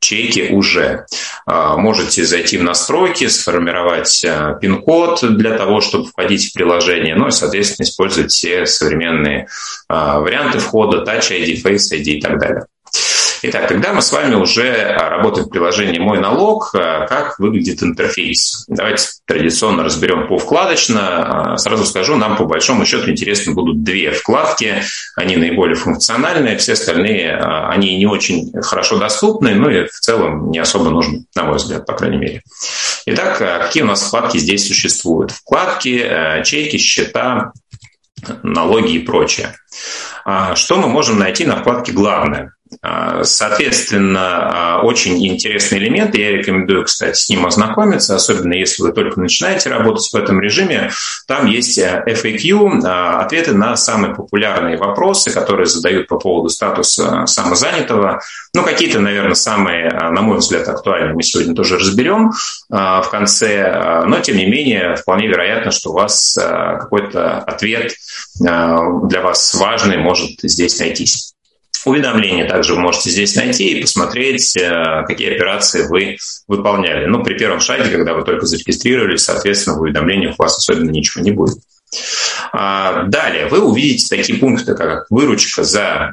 чеки 0.03 0.49
уже. 0.51 1.05
А, 1.45 1.77
можете 1.77 2.25
зайти 2.25 2.57
в 2.57 2.63
настройки, 2.63 3.27
сформировать 3.27 4.23
э, 4.23 4.57
пин-код 4.61 5.23
для 5.35 5.57
того, 5.57 5.81
чтобы 5.81 6.05
входить 6.05 6.49
в 6.49 6.53
приложение, 6.53 7.15
ну 7.15 7.29
и, 7.29 7.31
соответственно, 7.31 7.85
использовать 7.85 8.31
все 8.31 8.65
современные 8.65 9.47
а, 9.87 10.19
варианты 10.19 10.59
входа, 10.59 11.03
Touch 11.03 11.31
ID, 11.31 11.63
Face 11.63 11.91
ID 11.91 12.03
и 12.03 12.21
так 12.21 12.39
далее. 12.39 12.65
Итак, 13.45 13.67
когда 13.67 13.91
мы 13.91 14.01
с 14.01 14.09
вами 14.13 14.35
уже 14.35 14.71
а, 14.71 15.09
работаем 15.09 15.47
в 15.47 15.49
приложении 15.49 15.99
«Мой 15.99 16.17
налог», 16.17 16.73
а, 16.73 17.05
как 17.07 17.37
выглядит 17.39 17.83
интерфейс? 17.83 18.63
Давайте 18.69 19.05
традиционно 19.25 19.83
разберем 19.83 20.29
по 20.29 20.37
вкладочно. 20.37 21.51
А, 21.51 21.57
сразу 21.57 21.83
скажу, 21.83 22.15
нам 22.15 22.37
по 22.37 22.45
большому 22.45 22.85
счету 22.85 23.11
интересны 23.11 23.53
будут 23.53 23.83
две 23.83 24.11
вкладки. 24.11 24.83
Они 25.17 25.35
наиболее 25.35 25.75
функциональные, 25.75 26.55
все 26.55 26.71
остальные, 26.71 27.35
они 27.35 27.97
не 27.97 28.05
очень 28.05 28.53
хорошо 28.61 28.97
доступны, 28.97 29.53
ну 29.55 29.69
и 29.69 29.87
в 29.87 29.99
целом 29.99 30.49
не 30.49 30.59
особо 30.59 30.89
нужны, 30.89 31.25
на 31.35 31.43
мой 31.43 31.57
взгляд, 31.57 31.85
по 31.85 31.93
крайней 31.93 32.17
мере. 32.17 32.43
Итак, 33.07 33.39
какие 33.39 33.83
у 33.83 33.87
нас 33.87 34.03
вкладки 34.03 34.37
здесь 34.37 34.65
существуют? 34.65 35.31
Вкладки, 35.31 36.41
чеки, 36.45 36.77
счета, 36.77 37.51
налоги 38.41 38.93
и 38.93 38.99
прочее. 38.99 39.53
Что 40.55 40.77
мы 40.77 40.87
можем 40.87 41.19
найти 41.19 41.45
на 41.45 41.57
вкладке 41.57 41.91
«Главное»? 41.91 42.53
А, 42.81 43.23
соответственно, 43.23 44.77
а, 44.77 44.81
очень 44.81 45.25
интересный 45.25 45.79
элемент, 45.79 46.15
я 46.15 46.31
рекомендую, 46.31 46.85
кстати, 46.85 47.17
с 47.17 47.29
ним 47.29 47.45
ознакомиться, 47.45 48.15
особенно 48.15 48.53
если 48.53 48.83
вы 48.83 48.91
только 48.91 49.19
начинаете 49.19 49.69
работать 49.69 50.09
в 50.11 50.15
этом 50.15 50.39
режиме. 50.39 50.91
Там 51.27 51.45
есть 51.47 51.77
э, 51.77 52.03
FAQ, 52.07 52.81
а, 52.85 53.21
ответы 53.21 53.53
на 53.53 53.75
самые 53.75 54.15
популярные 54.15 54.77
вопросы, 54.77 55.31
которые 55.31 55.65
задают 55.65 56.07
по 56.07 56.17
поводу 56.17 56.49
статуса 56.49 57.25
самозанятого. 57.25 58.21
Ну, 58.53 58.63
какие-то, 58.63 58.99
наверное, 58.99 59.35
самые, 59.35 59.89
на 59.89 60.21
мой 60.21 60.37
взгляд, 60.37 60.67
актуальные 60.67 61.13
мы 61.13 61.23
сегодня 61.23 61.55
тоже 61.55 61.77
разберем 61.77 62.31
в 62.69 63.07
конце, 63.09 64.03
но, 64.05 64.19
тем 64.19 64.37
не 64.37 64.45
менее, 64.45 64.95
вполне 64.95 65.27
вероятно, 65.27 65.71
что 65.71 65.91
у 65.91 65.93
вас 65.93 66.37
какой-то 66.37 67.39
ответ 67.39 67.93
для 68.39 69.21
вас 69.21 69.53
важный 69.55 69.97
может 69.97 70.39
здесь 70.41 70.79
найтись. 70.79 71.32
Уведомления 71.85 72.47
также 72.47 72.75
вы 72.75 72.81
можете 72.81 73.09
здесь 73.09 73.35
найти 73.35 73.69
и 73.69 73.81
посмотреть, 73.81 74.55
э, 74.57 75.03
какие 75.07 75.35
операции 75.35 75.85
вы 75.87 76.17
выполняли. 76.47 77.05
Ну, 77.05 77.23
при 77.23 77.37
первом 77.37 77.59
шаге, 77.59 77.89
когда 77.89 78.13
вы 78.13 78.23
только 78.23 78.45
зарегистрировались, 78.45 79.23
соответственно, 79.23 79.77
в 79.77 79.81
уведомлениях 79.81 80.35
у 80.37 80.43
вас 80.43 80.57
особенно 80.57 80.91
ничего 80.91 81.23
не 81.23 81.31
будет. 81.31 81.57
А, 82.51 83.03
далее 83.03 83.47
вы 83.47 83.61
увидите 83.61 84.15
такие 84.15 84.39
пункты, 84.39 84.75
как 84.75 85.05
выручка 85.09 85.63
за 85.63 86.11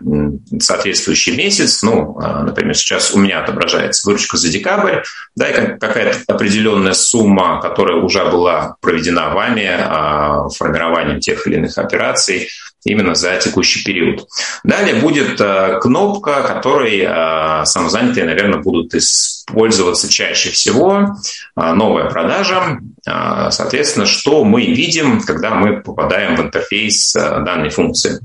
соответствующий 0.59 1.37
месяц. 1.37 1.83
Ну, 1.83 2.19
а, 2.21 2.43
например, 2.43 2.75
сейчас 2.75 3.13
у 3.13 3.19
меня 3.19 3.43
отображается 3.43 4.07
выручка 4.07 4.37
за 4.37 4.49
декабрь, 4.49 5.03
да, 5.37 5.49
и 5.49 5.79
какая-то 5.79 6.19
определенная 6.27 6.95
сумма, 6.95 7.61
которая 7.61 7.99
уже 7.99 8.25
была 8.31 8.77
проведена 8.81 9.31
вами 9.31 9.69
а, 9.69 10.49
формированием 10.49 11.21
тех 11.21 11.47
или 11.47 11.57
иных 11.57 11.79
операций 11.79 12.49
именно 12.85 13.15
за 13.15 13.37
текущий 13.37 13.85
период. 13.85 14.27
Далее 14.65 14.97
будет 14.97 15.41
кнопка, 15.81 16.43
которой 16.43 17.67
самозанятые, 17.67 18.25
наверное, 18.25 18.61
будут 18.61 18.95
использоваться 18.95 20.11
чаще 20.11 20.51
всего. 20.51 21.17
Новая 21.57 22.11
продажа. 22.11 22.79
Соответственно, 23.05 24.07
что 24.07 24.45
мы 24.45 24.67
видим, 24.67 25.21
когда 25.23 25.55
мы 25.55 25.81
попадаем 25.81 26.37
в 26.37 26.41
интерфейс 26.41 27.17
э, 27.17 27.21
данной 27.45 27.71
функции. 27.71 28.21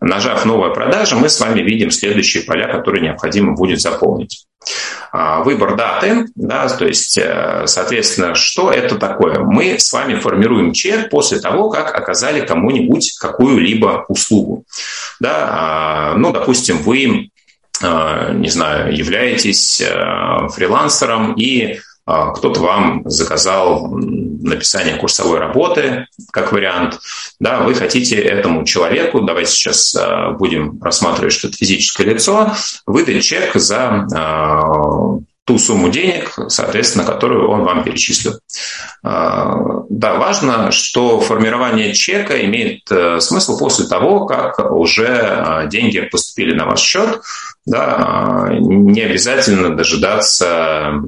Нажав 0.00 0.44
«Новая 0.44 0.70
продажа», 0.70 1.16
мы 1.16 1.28
с 1.28 1.40
вами 1.40 1.60
видим 1.60 1.90
следующие 1.90 2.42
поля, 2.42 2.68
которые 2.70 3.02
необходимо 3.02 3.54
будет 3.54 3.80
заполнить. 3.80 4.46
А, 5.12 5.42
выбор 5.42 5.76
даты, 5.76 6.26
да, 6.34 6.68
то 6.68 6.84
есть, 6.86 7.16
э, 7.18 7.62
соответственно, 7.66 8.34
что 8.34 8.70
это 8.70 8.96
такое? 8.96 9.38
Мы 9.38 9.78
с 9.78 9.92
вами 9.92 10.18
формируем 10.18 10.72
чек 10.72 11.10
после 11.10 11.38
того, 11.40 11.70
как 11.70 11.94
оказали 11.94 12.44
кому-нибудь 12.44 13.16
какую-либо 13.18 14.04
услугу. 14.08 14.64
Да, 15.20 15.48
а, 15.50 16.14
ну, 16.16 16.32
допустим, 16.32 16.78
вы 16.78 17.30
э, 17.82 18.32
не 18.34 18.48
знаю, 18.48 18.96
являетесь 18.96 19.82
фрилансером 20.54 21.34
и 21.34 21.80
кто-то 22.06 22.60
вам 22.60 23.02
заказал 23.04 23.88
написание 23.88 24.96
курсовой 24.96 25.40
работы, 25.40 26.06
как 26.30 26.52
вариант. 26.52 27.00
Да, 27.40 27.62
вы 27.62 27.74
хотите 27.74 28.16
этому 28.16 28.64
человеку, 28.64 29.22
давайте 29.22 29.50
сейчас 29.50 29.94
а, 29.96 30.30
будем 30.30 30.80
рассматривать, 30.80 31.32
что 31.32 31.48
это 31.48 31.56
физическое 31.56 32.04
лицо, 32.04 32.52
выдать 32.86 33.24
чек 33.24 33.54
за 33.54 34.06
а, 34.14 35.18
ту 35.46 35.58
сумму 35.58 35.88
денег, 35.88 36.36
соответственно, 36.48 37.04
которую 37.04 37.48
он 37.48 37.62
вам 37.62 37.84
перечислил. 37.84 38.38
Да, 39.02 40.14
важно, 40.18 40.72
что 40.72 41.20
формирование 41.20 41.94
чека 41.94 42.44
имеет 42.44 42.90
э, 42.90 43.20
смысл 43.20 43.56
после 43.56 43.86
того, 43.86 44.26
как 44.26 44.58
уже 44.72 45.68
деньги 45.70 46.00
поступили 46.00 46.54
на 46.54 46.66
ваш 46.66 46.80
счет. 46.80 47.20
Да, 47.64 48.48
не 48.50 49.00
обязательно 49.02 49.76
дожидаться 49.76 51.00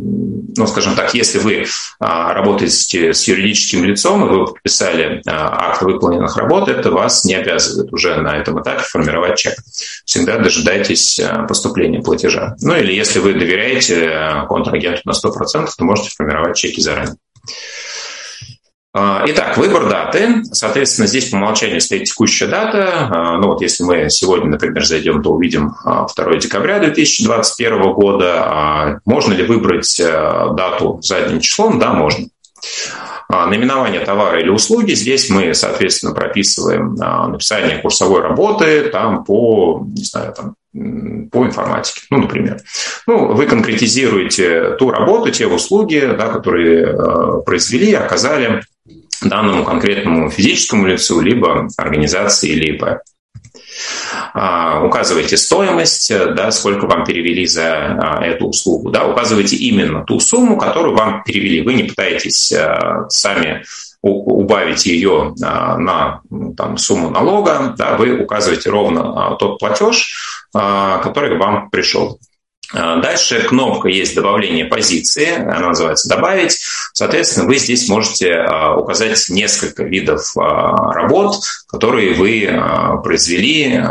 ну, 0.59 0.66
скажем 0.66 0.97
так, 0.97 1.14
если 1.14 1.38
вы 1.38 1.66
а, 2.00 2.35
работаете 2.35 3.14
с 3.14 3.28
юридическим 3.28 3.85
лицом, 3.85 4.26
и 4.26 4.28
вы 4.28 4.47
подписали 4.47 5.23
а, 5.26 5.71
акт 5.71 5.83
выполненных 5.83 6.37
работ, 6.37 6.68
это 6.68 6.90
вас 6.90 7.25
не 7.25 7.35
обязывает 7.35 7.92
уже 7.92 8.16
на 8.16 8.37
этом 8.37 8.61
этапе 8.61 8.83
формировать 8.83 9.38
чек. 9.38 9.54
Всегда 10.04 10.38
дожидайтесь 10.38 11.21
а, 11.21 11.45
поступления 11.45 12.00
платежа. 12.00 12.57
Ну, 12.61 12.75
или 12.76 12.92
если 12.92 13.21
вы 13.21 13.35
доверяете 13.35 14.11
контрагенту 14.49 15.02
на 15.04 15.12
100%, 15.12 15.68
то 15.76 15.85
можете 15.85 16.11
формировать 16.11 16.56
чеки 16.56 16.80
заранее. 16.80 17.16
А, 18.94 19.23
итак, 19.26 19.56
выбор 19.58 19.88
даты. 19.88 20.42
Соответственно, 20.44 21.06
здесь 21.06 21.28
по 21.28 21.37
умолчанию 21.37 21.80
стоит 21.80 22.04
текущая 22.04 22.47
дата. 22.47 23.08
А, 23.11 23.38
ну 23.38 23.49
вот 23.49 23.61
если 23.61 23.85
мы 23.85 24.08
сегодня, 24.08 24.49
например, 24.50 24.85
зайдем, 24.85 25.23
то 25.23 25.30
увидим 25.30 25.75
2 25.85 26.37
декабря 26.37 26.78
2021 26.78 27.92
года. 27.92 29.00
Можно 29.04 29.35
ли 29.35 29.44
выбрать 29.44 30.00
э, 30.00 30.04
дату 30.54 31.00
задним 31.02 31.40
числом? 31.40 31.78
Да, 31.78 31.92
можно. 31.92 32.26
Наименование 33.28 34.00
товара 34.00 34.40
или 34.40 34.49
услуги. 34.49 34.92
Здесь 34.92 35.28
мы, 35.28 35.52
соответственно, 35.52 36.14
прописываем 36.14 36.94
написание 36.94 37.78
курсовой 37.78 38.23
работы 38.23 38.88
там 38.88 39.23
по, 39.25 39.87
не 39.87 40.04
знаю, 40.04 40.35
там, 40.35 40.54
по 41.30 41.44
информатике, 41.44 42.00
ну, 42.11 42.18
например. 42.23 42.62
Ну, 43.06 43.35
вы 43.35 43.47
конкретизируете 43.47 44.76
ту 44.78 44.90
работу, 44.90 45.30
те 45.30 45.47
услуги, 45.47 46.14
да, 46.16 46.28
которые 46.28 46.87
э, 46.87 47.42
произвели, 47.44 47.92
оказали 47.92 48.62
данному 49.23 49.64
конкретному 49.64 50.30
физическому 50.30 50.87
лицу, 50.87 51.20
либо 51.20 51.68
организации, 51.76 52.52
либо 52.52 53.02
а, 54.35 54.82
указываете 54.85 55.37
стоимость, 55.37 56.12
да, 56.35 56.50
сколько 56.50 56.87
вам 56.87 57.04
перевели 57.04 57.47
за 57.47 57.75
а, 57.75 58.25
эту 58.25 58.49
услугу, 58.49 58.90
да, 58.90 59.06
указываете 59.06 59.56
именно 59.56 60.04
ту 60.04 60.20
сумму, 60.20 60.56
которую 60.56 60.97
вам 60.97 61.23
перевели. 61.25 61.62
Вы 61.62 61.75
не 61.75 61.85
пытаетесь 61.85 62.52
а, 62.52 63.08
сами 63.08 63.64
убавить 64.00 64.87
ее 64.87 65.35
на 65.37 66.20
ну, 66.30 66.54
там, 66.54 66.76
сумму 66.76 67.11
налога, 67.11 67.75
да, 67.76 67.97
вы 67.97 68.23
указываете 68.23 68.70
ровно 68.70 69.37
тот 69.40 69.58
платеж, 69.58 70.47
который 70.52 71.37
вам 71.37 71.68
пришел. 71.68 72.20
А, 72.75 73.00
дальше 73.00 73.44
кнопка 73.44 73.88
есть 73.88 74.14
добавление 74.14 74.66
позиции, 74.66 75.34
она 75.34 75.68
называется 75.68 76.08
«Добавить». 76.08 76.58
Соответственно, 76.92 77.46
вы 77.46 77.56
здесь 77.56 77.88
можете 77.88 78.34
а, 78.34 78.76
указать 78.76 79.26
несколько 79.30 79.84
видов 79.84 80.37
а, 80.37 80.92
работ, 80.92 81.37
которые 81.66 82.14
вы 82.14 82.48
произвели. 83.02 83.82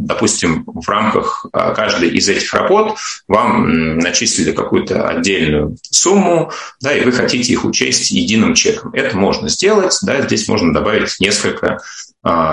Допустим, 0.00 0.64
в 0.66 0.88
рамках 0.88 1.46
каждой 1.52 2.10
из 2.10 2.28
этих 2.28 2.52
работ 2.54 2.96
вам 3.28 3.98
начислили 3.98 4.52
какую-то 4.52 5.08
отдельную 5.08 5.76
сумму, 5.90 6.50
да, 6.80 6.92
и 6.92 7.04
вы 7.04 7.12
хотите 7.12 7.52
их 7.52 7.64
учесть 7.64 8.10
единым 8.10 8.54
чеком. 8.54 8.92
Это 8.94 9.16
можно 9.16 9.48
сделать. 9.48 9.96
Да, 10.02 10.20
здесь 10.22 10.48
можно 10.48 10.74
добавить 10.74 11.20
несколько 11.20 11.78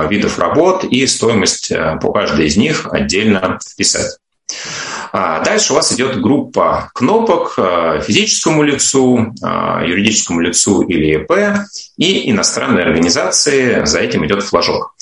видов 0.10 0.38
работ 0.38 0.84
и 0.84 1.06
стоимость 1.08 1.72
по 2.02 2.12
каждой 2.12 2.46
из 2.46 2.56
них 2.56 2.88
отдельно 2.92 3.60
вписать. 3.68 4.18
А 5.12 5.44
дальше 5.44 5.74
у 5.74 5.76
вас 5.76 5.92
идет 5.94 6.22
группа 6.22 6.90
кнопок 6.94 7.54
э, 7.58 8.02
физическому 8.06 8.64
лицу, 8.64 9.34
э, 9.44 9.88
юридическому 9.88 10.40
лицу 10.42 10.82
или 10.84 11.06
ЕП 11.06 11.66
и 11.98 12.32
иностранной 12.32 12.84
организации. 12.84 13.86
За 13.86 14.00
этим 14.00 14.26
идет 14.26 14.44
флажок. 14.44 14.94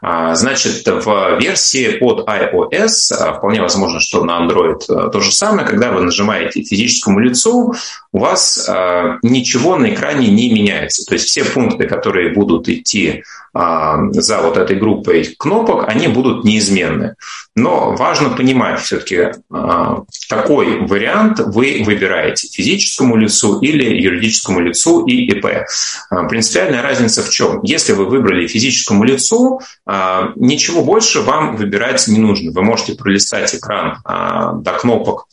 А, 0.00 0.34
значит, 0.34 0.86
в 0.86 1.38
версии 1.38 1.98
под 1.98 2.28
iOS 2.28 3.36
вполне 3.36 3.60
возможно, 3.60 4.00
что 4.00 4.24
на 4.24 4.44
Android 4.44 5.10
то 5.10 5.20
же 5.20 5.32
самое. 5.32 5.66
Когда 5.66 5.92
вы 5.92 6.02
нажимаете 6.02 6.62
физическому 6.62 7.18
лицу, 7.20 7.74
у 8.18 8.20
вас 8.20 8.68
ничего 9.22 9.76
на 9.76 9.94
экране 9.94 10.28
не 10.28 10.52
меняется. 10.52 11.04
То 11.06 11.14
есть 11.14 11.26
все 11.26 11.44
пункты, 11.44 11.86
которые 11.86 12.34
будут 12.34 12.68
идти 12.68 13.22
за 13.54 14.40
вот 14.42 14.56
этой 14.56 14.76
группой 14.76 15.34
кнопок, 15.38 15.88
они 15.88 16.08
будут 16.08 16.44
неизменны. 16.44 17.14
Но 17.58 17.96
важно 17.96 18.30
понимать 18.30 18.80
все-таки, 18.80 19.30
а, 19.52 20.02
какой 20.28 20.86
вариант 20.86 21.40
вы 21.40 21.82
выбираете, 21.84 22.46
физическому 22.46 23.16
лицу 23.16 23.58
или 23.60 24.00
юридическому 24.00 24.60
лицу 24.60 25.04
и 25.06 25.26
ИП. 25.32 25.66
А, 26.10 26.24
принципиальная 26.24 26.82
разница 26.82 27.22
в 27.22 27.30
чем? 27.30 27.60
Если 27.64 27.94
вы 27.94 28.04
выбрали 28.04 28.46
физическому 28.46 29.02
лицу, 29.02 29.60
а, 29.86 30.32
ничего 30.36 30.84
больше 30.84 31.20
вам 31.20 31.56
выбирать 31.56 32.06
не 32.06 32.18
нужно. 32.18 32.52
Вы 32.52 32.62
можете 32.62 32.94
пролистать 32.94 33.54
экран 33.54 33.98
до 34.04 34.72
кнопок 34.80 35.26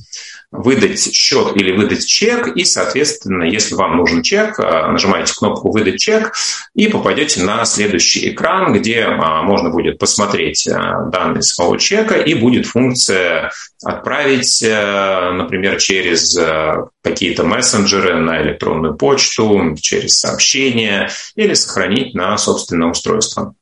выдать 0.58 1.14
счет 1.14 1.56
или 1.56 1.76
выдать 1.76 2.06
чек, 2.06 2.56
и, 2.56 2.66
соответственно, 2.66 3.44
если 3.44 3.76
вам 3.76 3.98
нужен 3.98 4.22
чек, 4.22 4.60
а, 4.60 4.92
нажимаете 4.92 5.34
кнопку 5.36 5.72
«Выдать 5.72 6.00
чек» 6.00 6.34
и 6.74 6.88
попадете 6.88 7.44
на 7.44 7.66
следующий 7.66 8.30
экран, 8.30 8.74
где 8.74 9.04
а, 9.04 9.44
можно 9.44 9.70
будет 9.70 9.98
посмотреть 9.98 10.68
а, 10.68 11.06
данные 11.06 11.42
своего 11.42 11.78
чека, 11.78 12.16
и 12.16 12.34
будет 12.34 12.66
функция 12.66 13.52
отправить, 13.84 14.64
например, 14.64 15.78
через 15.78 16.36
какие-то 17.04 17.44
мессенджеры 17.44 18.18
на 18.18 18.42
электронную 18.42 18.96
почту, 18.96 19.76
через 19.80 20.18
сообщение 20.18 21.10
или 21.36 21.54
сохранить 21.54 22.16
на 22.16 22.36
собственное 22.38 22.90
устройство. 22.90 23.54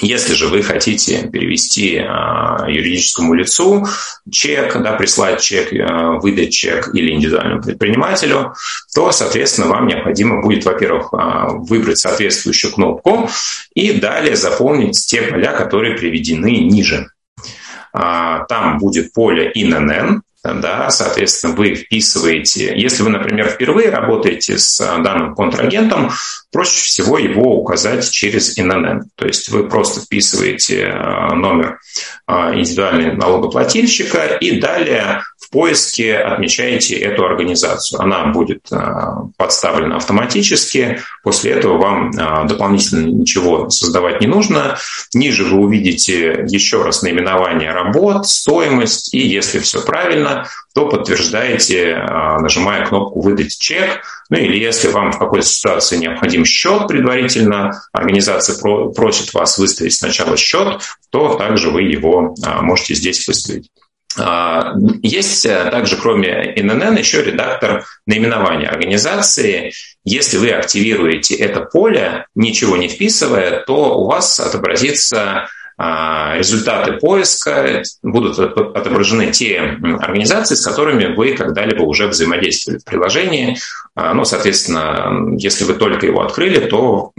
Если 0.00 0.34
же 0.34 0.48
вы 0.48 0.62
хотите 0.62 1.28
перевести 1.28 1.98
а, 1.98 2.66
юридическому 2.68 3.34
лицу 3.34 3.86
чек, 4.30 4.80
да, 4.82 4.92
прислать 4.94 5.40
чек, 5.40 5.72
а, 5.72 6.18
выдать 6.18 6.52
чек 6.52 6.94
или 6.94 7.12
индивидуальному 7.12 7.62
предпринимателю, 7.62 8.54
то, 8.94 9.12
соответственно, 9.12 9.68
вам 9.68 9.86
необходимо 9.86 10.42
будет, 10.42 10.64
во-первых, 10.64 11.08
а, 11.12 11.48
выбрать 11.50 11.98
соответствующую 11.98 12.72
кнопку 12.72 13.28
и 13.74 13.92
далее 13.92 14.36
заполнить 14.36 15.04
те 15.06 15.22
поля, 15.22 15.52
которые 15.52 15.96
приведены 15.96 16.58
ниже. 16.58 17.08
Там 17.92 18.78
будет 18.78 19.12
поле 19.12 19.52
INN, 19.54 20.22
да, 20.42 20.90
соответственно, 20.90 21.54
вы 21.54 21.74
вписываете, 21.74 22.72
если 22.74 23.02
вы, 23.02 23.10
например, 23.10 23.48
впервые 23.48 23.90
работаете 23.90 24.58
с 24.58 24.78
данным 24.78 25.34
контрагентом, 25.34 26.10
проще 26.52 26.84
всего 26.84 27.18
его 27.18 27.56
указать 27.56 28.08
через 28.10 28.58
ИНН. 28.58 29.04
То 29.16 29.26
есть 29.26 29.48
вы 29.48 29.68
просто 29.68 30.02
вписываете 30.02 30.82
э, 30.82 31.34
номер 31.34 31.80
э, 32.28 32.32
индивидуального 32.54 33.16
налогоплательщика 33.16 34.36
и 34.40 34.60
далее 34.60 35.22
в 35.38 35.50
поиске 35.50 36.16
отмечаете 36.16 36.96
эту 36.96 37.24
организацию. 37.24 38.00
Она 38.00 38.26
будет 38.26 38.70
э, 38.70 38.76
подставлена 39.38 39.96
автоматически. 39.96 41.00
После 41.24 41.52
этого 41.52 41.78
вам 41.78 42.10
дополнительно 42.46 43.06
ничего 43.06 43.70
создавать 43.70 44.20
не 44.20 44.26
нужно. 44.26 44.76
Ниже 45.14 45.44
вы 45.44 45.58
увидите 45.58 46.44
еще 46.48 46.82
раз 46.82 47.02
наименование 47.02 47.72
работ, 47.72 48.26
стоимость, 48.26 49.14
и 49.14 49.18
если 49.18 49.58
все 49.58 49.82
правильно, 49.82 50.46
то 50.74 50.88
подтверждаете, 50.88 51.96
нажимая 52.40 52.86
кнопку 52.86 53.20
«Выдать 53.20 53.58
чек», 53.58 54.02
ну 54.32 54.38
или 54.38 54.56
если 54.56 54.88
вам 54.88 55.12
в 55.12 55.18
какой-то 55.18 55.46
ситуации 55.46 55.98
необходим 55.98 56.46
счет 56.46 56.88
предварительно, 56.88 57.82
организация 57.92 58.56
просит 58.94 59.34
вас 59.34 59.58
выставить 59.58 59.94
сначала 59.94 60.38
счет, 60.38 60.80
то 61.10 61.34
также 61.34 61.70
вы 61.70 61.82
его 61.82 62.34
а, 62.42 62.62
можете 62.62 62.94
здесь 62.94 63.28
выставить. 63.28 63.68
А, 64.18 64.74
есть 65.02 65.44
э, 65.44 65.68
также, 65.70 65.96
кроме 65.96 66.52
ИНН, 66.56 66.96
еще 66.96 67.22
редактор 67.22 67.84
наименования 68.06 68.68
организации. 68.68 69.72
Если 70.04 70.38
вы 70.38 70.50
активируете 70.50 71.34
это 71.34 71.60
поле, 71.60 72.26
ничего 72.34 72.76
не 72.76 72.88
вписывая, 72.88 73.62
то 73.64 73.98
у 73.98 74.06
вас 74.06 74.40
отобразится 74.40 75.20
а, 75.22 75.48
результаты 75.78 76.92
поиска 76.92 77.82
будут 78.02 78.38
отображены 78.38 79.32
те 79.32 79.58
организации, 79.58 80.54
с 80.54 80.64
которыми 80.64 81.14
вы 81.14 81.34
когда-либо 81.34 81.82
уже 81.82 82.06
взаимодействовали 82.06 82.78
в 82.78 82.84
приложении. 82.84 83.56
А, 83.94 84.14
ну, 84.14 84.24
соответственно, 84.24 85.36
если 85.36 85.64
вы 85.64 85.74
только 85.74 86.06
его 86.06 86.22
открыли, 86.22 86.66
то 86.66 87.12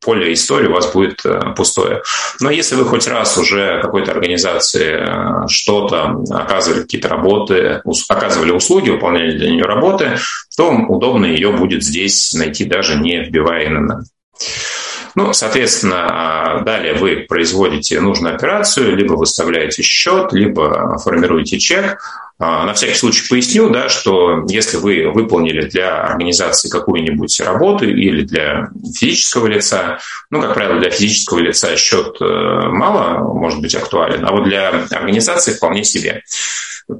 поле 0.00 0.32
истории 0.32 0.68
у 0.68 0.74
вас 0.74 0.92
будет 0.92 1.24
э, 1.24 1.54
пустое. 1.56 2.02
Но 2.40 2.50
если 2.50 2.76
вы 2.76 2.84
хоть 2.84 3.08
раз 3.08 3.36
уже 3.36 3.80
какой-то 3.82 4.12
организации 4.12 4.94
э, 5.00 5.48
что-то 5.48 6.22
оказывали, 6.30 6.82
какие-то 6.82 7.08
работы, 7.08 7.82
оказывали 8.08 8.52
услуги, 8.52 8.90
выполняли 8.90 9.36
для 9.36 9.50
нее 9.50 9.64
работы, 9.64 10.18
то 10.56 10.70
удобно 10.70 11.26
ее 11.26 11.50
будет 11.50 11.82
здесь 11.82 12.32
найти, 12.32 12.64
даже 12.64 12.96
не 12.96 13.24
вбивая 13.24 13.66
ИНН. 13.66 14.04
Ну, 15.14 15.32
соответственно, 15.32 16.06
а, 16.08 16.60
далее 16.62 16.94
вы 16.94 17.24
производите 17.28 18.00
нужную 18.00 18.34
операцию, 18.34 18.96
либо 18.96 19.14
выставляете 19.14 19.82
счет, 19.82 20.32
либо 20.32 20.98
формируете 20.98 21.58
чек. 21.58 21.98
А, 22.36 22.64
на 22.64 22.74
всякий 22.74 22.94
случай 22.94 23.28
поясню, 23.28 23.70
да, 23.70 23.88
что 23.88 24.44
если 24.48 24.76
вы 24.76 25.08
выполнили 25.12 25.68
для 25.68 26.02
организации 26.02 26.68
какую-нибудь 26.68 27.40
работу 27.40 27.88
или 27.88 28.22
для 28.22 28.70
физического 28.98 29.46
лица, 29.46 30.00
ну, 30.30 30.40
как 30.40 30.54
правило, 30.54 30.80
для 30.80 30.90
физического 30.90 31.38
лица 31.38 31.76
счет 31.76 32.16
э, 32.20 32.24
мало 32.24 33.32
может 33.32 33.60
быть 33.60 33.74
актуален, 33.76 34.26
а 34.26 34.32
вот 34.32 34.44
для 34.44 34.70
организации 34.90 35.52
вполне 35.52 35.84
себе. 35.84 36.22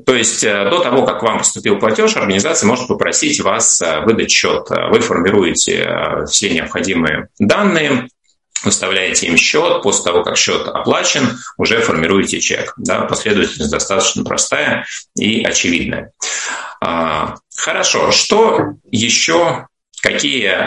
То 0.06 0.14
есть 0.14 0.42
э, 0.42 0.70
до 0.70 0.82
того, 0.82 1.04
как 1.04 1.22
вам 1.22 1.38
поступил 1.38 1.78
платеж, 1.78 2.16
организация 2.16 2.66
может 2.66 2.88
попросить 2.88 3.40
вас 3.40 3.82
э, 3.82 4.00
выдать 4.00 4.30
счет. 4.30 4.68
Вы 4.70 5.00
формируете 5.00 5.84
э, 5.86 6.26
все 6.26 6.50
необходимые 6.50 7.28
данные, 7.38 8.08
выставляете 8.64 9.26
им 9.26 9.36
счет, 9.36 9.82
после 9.82 10.04
того, 10.04 10.22
как 10.22 10.38
счет 10.38 10.66
оплачен, 10.68 11.38
уже 11.58 11.82
формируете 11.82 12.40
чек. 12.40 12.72
Да, 12.78 13.02
последовательность 13.02 13.70
достаточно 13.70 14.24
простая 14.24 14.86
и 15.16 15.44
очевидная. 15.44 16.12
А, 16.80 17.36
хорошо, 17.54 18.10
что 18.10 18.72
еще, 18.90 19.66
какие 20.00 20.58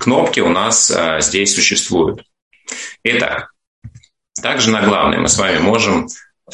кнопки 0.00 0.40
у 0.40 0.48
нас 0.48 0.92
здесь 1.20 1.54
существуют. 1.54 2.24
Итак, 3.04 3.52
также 4.42 4.70
на 4.70 4.82
главной 4.82 5.18
мы 5.18 5.28
с 5.28 5.38
вами 5.38 5.58
можем 5.58 6.08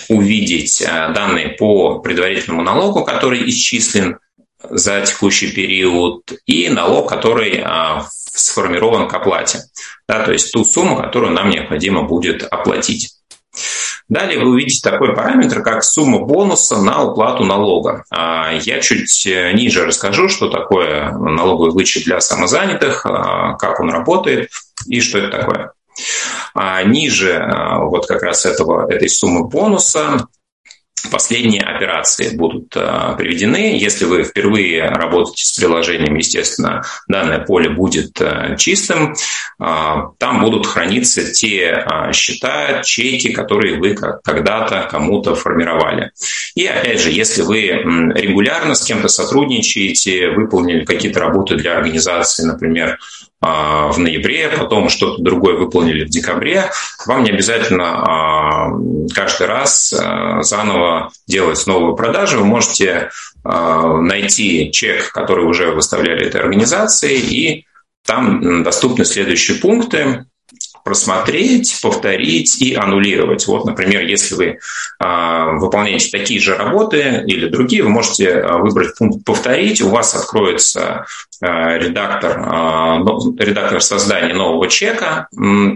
увидеть 0.09 0.83
данные 0.87 1.51
по 1.51 1.99
предварительному 1.99 2.63
налогу, 2.63 3.05
который 3.05 3.49
исчислен 3.49 4.19
за 4.63 5.03
текущий 5.03 5.51
период, 5.53 6.33
и 6.47 6.69
налог, 6.69 7.09
который 7.09 7.65
сформирован 8.35 9.09
к 9.09 9.15
оплате. 9.15 9.65
Да, 10.09 10.25
то 10.25 10.33
есть 10.33 10.53
ту 10.53 10.65
сумму, 10.65 10.97
которую 10.97 11.33
нам 11.33 11.51
необходимо 11.51 12.05
будет 12.05 12.43
оплатить. 12.45 13.13
Далее 14.09 14.39
вы 14.39 14.51
увидите 14.51 14.81
такой 14.83 15.15
параметр, 15.15 15.63
как 15.63 15.85
сумма 15.85 16.21
бонуса 16.21 16.81
на 16.83 17.03
уплату 17.03 17.45
налога. 17.45 18.05
А, 18.11 18.53
я 18.53 18.81
чуть 18.81 19.27
э, 19.27 19.53
ниже 19.53 19.87
расскажу, 19.87 20.29
что 20.29 20.49
такое 20.49 21.13
налоговый 21.13 21.73
вычет 21.73 22.05
для 22.05 22.21
самозанятых, 22.21 23.07
а, 23.07 23.55
как 23.55 23.81
он 23.81 23.91
работает 23.91 24.51
и 24.87 25.01
что 25.01 25.19
это 25.19 25.39
такое. 25.39 25.73
А 26.55 26.83
ниже 26.83 27.37
а, 27.37 27.85
вот 27.85 28.07
как 28.07 28.23
раз 28.23 28.47
этого, 28.47 28.91
этой 28.93 29.09
суммы 29.09 29.49
бонуса 29.49 30.29
Последние 31.11 31.63
операции 31.63 32.37
будут 32.37 32.77
э, 32.77 33.15
приведены. 33.19 33.77
Если 33.77 34.05
вы 34.05 34.23
впервые 34.23 34.85
работаете 34.85 35.45
с 35.45 35.59
приложением, 35.59 36.15
естественно, 36.15 36.85
данное 37.09 37.41
поле 37.41 37.71
будет 37.71 38.21
э, 38.21 38.57
чистым. 38.57 39.15
Э, 39.61 39.95
там 40.19 40.41
будут 40.41 40.67
храниться 40.67 41.33
те 41.33 41.85
счета, 42.13 42.83
чеки, 42.83 43.33
которые 43.33 43.81
вы 43.81 43.95
когда-то 43.95 44.89
кому-то 44.91 45.35
формировали. 45.35 46.13
И 46.55 46.67
опять 46.67 47.01
же, 47.01 47.11
если 47.11 47.43
вы 47.43 47.67
регулярно 47.67 48.75
с 48.75 48.85
кем-то 48.85 49.09
сотрудничаете, 49.09 50.31
выполнили 50.31 50.85
какие-то 50.85 51.21
работы 51.21 51.57
для 51.57 51.77
организации, 51.77 52.45
например, 52.45 52.99
а, 53.01 53.32
в 53.43 53.99
ноябре, 53.99 54.49
потом 54.57 54.89
что-то 54.89 55.21
другое 55.21 55.57
выполнили 55.57 56.05
в 56.05 56.09
декабре, 56.09 56.71
вам 57.07 57.25
не 57.25 57.31
обязательно 57.31 57.85
а, 57.85 58.71
каждый 59.13 59.49
раз 59.49 59.93
а, 59.93 60.43
заново 60.43 61.11
делать 61.27 61.67
новую 61.67 61.97
продажу. 61.97 62.39
Вы 62.39 62.45
можете 62.45 63.11
найти 63.45 64.71
чек, 64.71 65.11
который 65.11 65.45
уже 65.45 65.73
выставляли 65.73 66.29
этой 66.29 66.41
организации, 66.41 67.19
и 67.19 67.67
там 68.07 68.63
доступны 68.63 69.05
следующие 69.05 69.59
пункты 69.59 70.27
просмотреть, 70.85 71.79
повторить 71.83 72.61
и 72.61 72.75
аннулировать. 72.75 73.47
Вот, 73.47 73.65
например, 73.65 74.03
если 74.03 74.35
вы 74.35 74.59
а, 74.99 75.53
выполняете 75.53 76.11
такие 76.11 76.41
же 76.41 76.57
работы 76.57 77.23
или 77.27 77.49
другие, 77.49 77.83
вы 77.83 77.91
можете 77.91 78.33
а, 78.33 78.59
выбрать 78.59 78.97
пункт 78.97 79.25
«Повторить», 79.25 79.81
у 79.81 79.89
вас 79.89 80.15
откроется 80.15 81.07
а, 81.41 81.79
редактор, 81.79 82.39
редактор 83.39 83.81
создания 83.81 84.35
нового 84.35 84.69
чека, 84.69 85.29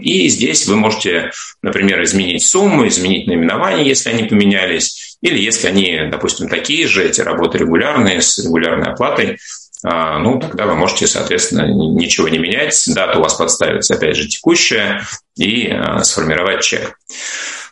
и 0.03 0.29
здесь 0.29 0.67
вы 0.67 0.77
можете, 0.77 1.31
например, 1.63 2.03
изменить 2.03 2.45
сумму, 2.45 2.87
изменить 2.87 3.27
наименование, 3.27 3.87
если 3.87 4.11
они 4.11 4.25
поменялись, 4.25 5.19
или 5.23 5.39
если 5.39 5.69
они, 5.69 6.09
допустим, 6.11 6.49
такие 6.49 6.87
же, 6.87 7.05
эти 7.05 7.21
работы 7.21 7.59
регулярные, 7.59 8.21
с 8.21 8.39
регулярной 8.39 8.93
оплатой, 8.93 9.39
ну, 9.83 10.39
тогда 10.41 10.67
вы 10.67 10.75
можете, 10.75 11.07
соответственно, 11.07 11.67
ничего 11.67 12.29
не 12.29 12.39
менять, 12.39 12.83
дата 12.95 13.19
у 13.19 13.23
вас 13.23 13.35
подставится, 13.35 13.95
опять 13.95 14.17
же, 14.17 14.27
текущая, 14.27 15.03
и 15.37 15.69
а, 15.71 16.03
сформировать 16.03 16.63
чек. 16.63 16.99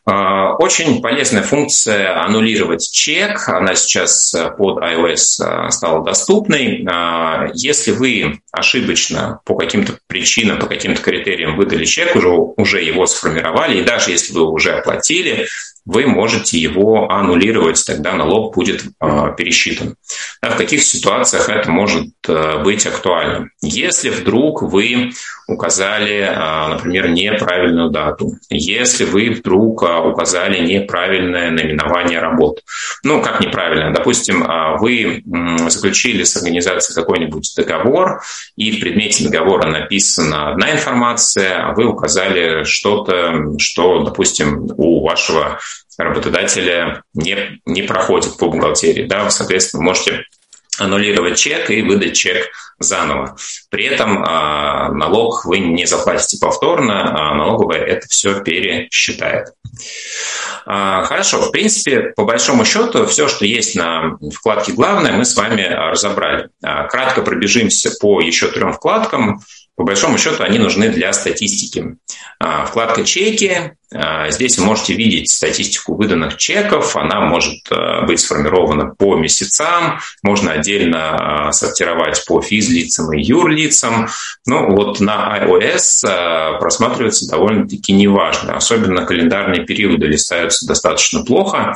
А, 0.06 0.54
очень 0.56 1.00
полезная 1.00 1.42
функция 1.42 2.22
аннулировать 2.22 2.90
чек. 2.92 3.48
Она 3.48 3.74
сейчас 3.74 4.34
под 4.58 4.82
iOS 4.82 5.70
стала 5.70 6.04
доступной. 6.04 6.86
Если 7.54 7.92
вы 7.92 8.40
ошибочно 8.52 9.40
по 9.46 9.56
каким-то 9.56 9.98
причинам, 10.06 10.58
по 10.58 10.66
каким-то 10.66 11.00
критериям 11.00 11.56
выдали 11.56 11.86
чек, 11.86 12.14
уже, 12.14 12.28
уже 12.28 12.82
его 12.82 13.06
сформировали, 13.06 13.78
и 13.78 13.84
даже 13.84 14.10
если 14.10 14.34
вы 14.34 14.44
уже 14.50 14.72
оплатили, 14.72 15.46
вы 15.86 16.06
можете 16.06 16.58
его 16.58 17.10
аннулировать, 17.10 17.82
тогда 17.86 18.14
налог 18.14 18.54
будет 18.54 18.84
э, 19.00 19.34
пересчитан. 19.36 19.96
Да, 20.42 20.50
в 20.50 20.56
каких 20.56 20.82
ситуациях 20.82 21.48
это 21.48 21.70
может 21.70 22.08
э, 22.26 22.62
быть 22.62 22.86
актуально? 22.86 23.50
Если 23.60 24.08
вдруг 24.08 24.62
вы 24.62 25.12
указали, 25.46 26.20
э, 26.20 26.68
например, 26.68 27.10
неправильную 27.10 27.90
дату, 27.90 28.32
если 28.48 29.04
вы 29.04 29.30
вдруг 29.30 29.82
э, 29.82 29.98
указали 30.00 30.64
неправильное 30.64 31.50
наименование 31.50 32.20
работ. 32.20 32.60
Ну, 33.02 33.20
как 33.20 33.40
неправильно? 33.40 33.92
Допустим, 33.92 34.42
э, 34.42 34.78
вы 34.78 35.22
э, 35.22 35.68
заключили 35.68 36.24
с 36.24 36.36
организацией 36.36 36.94
какой-нибудь 36.94 37.52
договор, 37.56 38.22
и 38.56 38.70
в 38.70 38.80
предмете 38.80 39.24
договора 39.24 39.68
написана 39.68 40.50
одна 40.50 40.72
информация, 40.72 41.68
а 41.68 41.74
вы 41.74 41.84
указали 41.84 42.64
что-то, 42.64 43.58
что, 43.58 44.02
допустим, 44.02 44.70
у 44.78 45.02
вашего 45.06 45.58
работодателя 45.98 47.02
не, 47.14 47.60
не 47.66 47.82
проходит 47.82 48.36
по 48.36 48.48
бухгалтерии. 48.48 49.06
Да, 49.06 49.24
вы, 49.24 49.30
соответственно, 49.30 49.82
можете 49.82 50.24
аннулировать 50.78 51.38
чек 51.38 51.70
и 51.70 51.82
выдать 51.82 52.14
чек 52.14 52.50
заново. 52.78 53.36
При 53.70 53.84
этом 53.84 54.24
а, 54.24 54.90
налог 54.90 55.44
вы 55.44 55.58
не 55.60 55.86
заплатите 55.86 56.38
повторно, 56.40 57.30
а 57.30 57.34
налоговая 57.34 57.80
это 57.80 58.08
все 58.08 58.40
пересчитает. 58.40 59.48
А, 60.66 61.04
хорошо, 61.04 61.42
в 61.42 61.50
принципе, 61.52 62.12
по 62.16 62.24
большому 62.24 62.64
счету, 62.64 63.06
все, 63.06 63.28
что 63.28 63.44
есть 63.44 63.76
на 63.76 64.16
вкладке 64.34 64.72
«Главное», 64.72 65.12
мы 65.12 65.24
с 65.24 65.36
вами 65.36 65.62
разобрали. 65.62 66.48
А, 66.62 66.88
кратко 66.88 67.22
пробежимся 67.22 67.92
по 68.00 68.20
еще 68.20 68.48
трем 68.48 68.72
вкладкам. 68.72 69.40
По 69.76 69.84
большому 69.84 70.18
счету, 70.18 70.42
они 70.42 70.58
нужны 70.58 70.88
для 70.88 71.12
статистики. 71.12 71.96
А, 72.40 72.64
вкладка 72.66 73.04
«Чеки» 73.04 73.50
А, 73.50 73.70
здесь 74.30 74.58
вы 74.58 74.64
можете 74.64 74.94
видеть 74.94 75.30
статистику 75.30 75.94
выданных 75.94 76.36
чеков. 76.36 76.96
Она 76.96 77.20
может 77.20 77.60
э, 77.70 78.06
быть 78.06 78.20
сформирована 78.20 78.94
по 78.94 79.16
месяцам. 79.16 80.00
Можно 80.22 80.52
отдельно 80.52 81.48
э, 81.48 81.52
сортировать 81.52 82.24
по 82.26 82.40
физлицам 82.42 83.12
и 83.12 83.22
юрлицам. 83.22 84.08
Ну, 84.46 84.74
вот 84.74 85.00
на 85.00 85.38
iOS 85.40 86.08
э, 86.08 86.58
просматривается 86.58 87.28
довольно-таки 87.28 87.92
неважно. 87.92 88.56
Особенно 88.56 89.06
календарные 89.06 89.64
периоды 89.64 90.06
листаются 90.06 90.66
достаточно 90.66 91.24
плохо, 91.24 91.74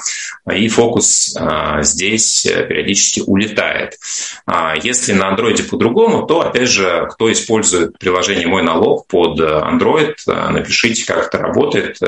и 0.50 0.68
фокус 0.68 1.34
здесь 1.80 2.42
периодически 2.42 3.20
улетает. 3.20 3.98
А, 4.46 4.74
если 4.76 5.12
на 5.12 5.34
Android 5.34 5.62
по-другому, 5.64 6.26
то, 6.26 6.40
опять 6.40 6.68
же, 6.68 7.08
кто 7.10 7.30
использует 7.30 7.98
приложение 7.98 8.46
«Мой 8.46 8.62
налог» 8.62 9.06
под 9.06 9.40
Android, 9.40 10.14
напишите, 10.26 11.06
как 11.06 11.28
это 11.28 11.38
работает 11.38 11.98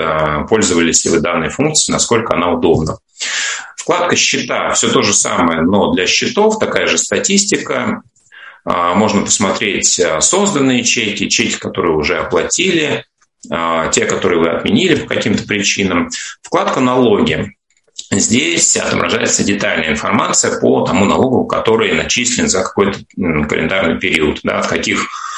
пользовались 0.48 1.04
ли 1.04 1.10
вы 1.10 1.20
данной 1.20 1.48
функцией, 1.48 1.94
насколько 1.94 2.34
она 2.34 2.52
удобна. 2.52 2.98
Вкладка 3.76 4.16
«Счета»– 4.16 4.70
все 4.74 4.88
то 4.88 5.02
же 5.02 5.12
самое, 5.12 5.62
но 5.62 5.92
для 5.92 6.06
счетов 6.06 6.58
такая 6.58 6.86
же 6.86 6.98
статистика. 6.98 8.02
Э, 8.64 8.94
можно 8.94 9.22
посмотреть 9.22 9.98
э, 9.98 10.20
созданные 10.20 10.84
чеки, 10.84 11.28
чеки, 11.28 11.56
которые 11.58 11.96
уже 11.96 12.18
оплатили, 12.18 13.04
те, 13.42 14.04
которые 14.04 14.38
вы 14.38 14.50
отменили 14.50 14.96
по 14.96 15.14
каким-то 15.14 15.44
причинам. 15.44 16.10
Вкладка 16.42 16.80
«Налоги». 16.80 17.54
Здесь 18.10 18.76
отображается 18.76 19.44
детальная 19.44 19.90
информация 19.90 20.60
по 20.60 20.84
тому 20.84 21.04
налогу, 21.04 21.46
который 21.46 21.94
начислен 21.94 22.48
за 22.48 22.62
какой-то 22.62 22.98
календарный 23.16 23.98
период, 23.98 24.40
да, 24.42 24.62
в 24.62 24.68
каких 24.68 25.06
а, 25.06 25.29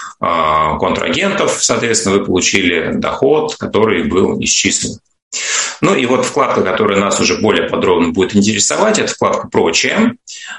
контрагентов, 0.79 1.59
соответственно, 1.65 2.19
вы 2.19 2.25
получили 2.25 2.93
доход, 2.95 3.57
который 3.57 4.05
был 4.05 4.41
исчислен. 4.41 4.99
Ну 5.81 5.97
и 5.97 6.07
вот 6.07 6.25
вкладка, 6.25 6.63
которая 6.63 7.01
нас 7.01 7.19
уже 7.21 7.41
более 7.41 7.69
подробно 7.69 8.13
будет 8.13 8.37
интересовать, 8.37 9.01
это 9.01 9.13
вкладка 9.13 9.49
«Прочее». 9.49 10.15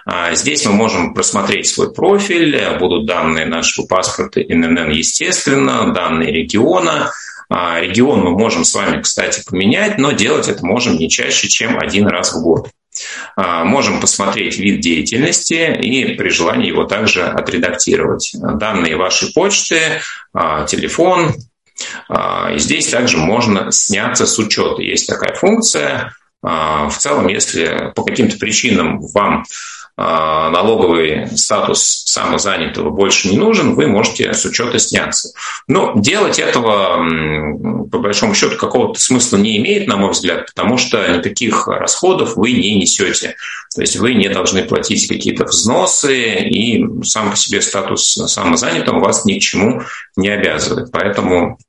А, 0.05 0.35
здесь 0.35 0.65
мы 0.65 0.73
можем 0.73 1.13
просмотреть 1.13 1.67
свой 1.67 1.93
профиль, 1.93 2.77
будут 2.77 3.05
данные 3.05 3.45
нашего 3.45 3.85
паспорта 3.85 4.41
ИНН, 4.41 4.89
естественно, 4.89 5.93
данные 5.93 6.31
региона. 6.33 7.11
А, 7.49 7.79
регион 7.79 8.19
мы 8.21 8.31
можем 8.31 8.65
с 8.65 8.73
вами, 8.73 9.01
кстати, 9.01 9.43
поменять, 9.45 9.97
но 9.97 10.11
делать 10.11 10.49
это 10.49 10.65
можем 10.65 10.97
не 10.97 11.09
чаще, 11.09 11.47
чем 11.47 11.79
один 11.79 12.07
раз 12.07 12.33
в 12.33 12.41
год. 12.41 12.69
А, 13.35 13.63
можем 13.63 13.99
посмотреть 13.99 14.57
вид 14.57 14.81
деятельности 14.81 15.79
и 15.81 16.15
при 16.15 16.29
желании 16.29 16.67
его 16.67 16.85
также 16.85 17.23
отредактировать. 17.23 18.31
Данные 18.33 18.95
вашей 18.97 19.31
почты, 19.33 20.01
а, 20.33 20.65
телефон. 20.65 21.33
А, 22.09 22.51
и 22.53 22.59
здесь 22.59 22.87
также 22.87 23.17
можно 23.17 23.71
сняться 23.71 24.25
с 24.25 24.37
учета. 24.37 24.81
Есть 24.81 25.07
такая 25.07 25.33
функция. 25.35 26.13
В 26.41 26.93
целом, 26.97 27.29
если 27.29 27.93
по 27.95 28.03
каким-то 28.03 28.37
причинам 28.37 28.99
вам 29.13 29.45
налоговый 29.95 31.27
статус 31.37 32.03
самозанятого 32.05 32.89
больше 32.89 33.29
не 33.29 33.37
нужен, 33.37 33.75
вы 33.75 33.87
можете 33.87 34.33
с 34.33 34.43
учета 34.43 34.79
сняться. 34.79 35.29
Но 35.67 35.93
делать 35.95 36.39
этого, 36.39 36.97
по 37.91 37.99
большому 37.99 38.33
счету, 38.33 38.57
какого-то 38.57 38.99
смысла 38.99 39.37
не 39.37 39.57
имеет, 39.57 39.87
на 39.87 39.97
мой 39.97 40.11
взгляд, 40.11 40.47
потому 40.47 40.77
что 40.77 41.07
никаких 41.07 41.67
расходов 41.67 42.35
вы 42.35 42.53
не 42.53 42.75
несете. 42.75 43.35
То 43.75 43.81
есть 43.81 43.95
вы 43.97 44.15
не 44.15 44.29
должны 44.29 44.63
платить 44.63 45.07
какие-то 45.07 45.45
взносы, 45.45 46.39
и 46.39 46.83
сам 47.03 47.29
по 47.29 47.37
себе 47.37 47.61
статус 47.61 48.13
самозанятого 48.13 48.99
вас 48.99 49.25
ни 49.25 49.37
к 49.37 49.41
чему 49.41 49.83
не 50.15 50.29
обязывает. 50.29 50.91
Поэтому 50.91 51.59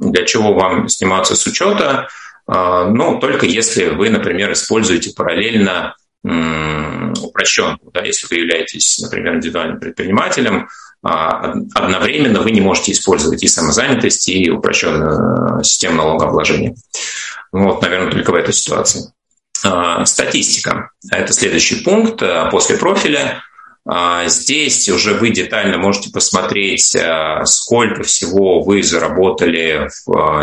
для 0.00 0.24
чего 0.24 0.54
вам 0.54 0.88
сниматься 0.88 1.36
с 1.36 1.46
учета? 1.46 2.08
А, 2.46 2.86
ну, 2.86 3.20
только 3.20 3.46
если 3.46 3.90
вы, 3.90 4.10
например, 4.10 4.52
используете 4.52 5.12
параллельно 5.14 5.94
упрощенку. 6.22 7.90
Да, 7.92 8.02
если 8.02 8.26
вы 8.28 8.40
являетесь, 8.40 8.98
например, 8.98 9.36
индивидуальным 9.36 9.80
предпринимателем, 9.80 10.68
а, 11.02 11.54
одновременно 11.74 12.40
вы 12.40 12.50
не 12.50 12.60
можете 12.60 12.92
использовать 12.92 13.42
и 13.42 13.48
самозанятость, 13.48 14.28
и 14.28 14.50
упрощенную 14.50 15.64
систему 15.64 15.96
налогообложения. 15.96 16.74
Вот, 17.52 17.80
наверное, 17.82 18.12
только 18.12 18.30
в 18.32 18.34
этой 18.34 18.52
ситуации. 18.52 19.12
А, 19.64 20.04
статистика. 20.04 20.90
Это 21.10 21.32
следующий 21.32 21.82
пункт 21.82 22.22
после 22.50 22.76
профиля. 22.76 23.42
Здесь 24.26 24.88
уже 24.88 25.14
вы 25.14 25.30
детально 25.30 25.78
можете 25.78 26.10
посмотреть, 26.10 26.94
сколько 27.44 28.02
всего 28.02 28.60
вы 28.60 28.82
заработали 28.82 29.88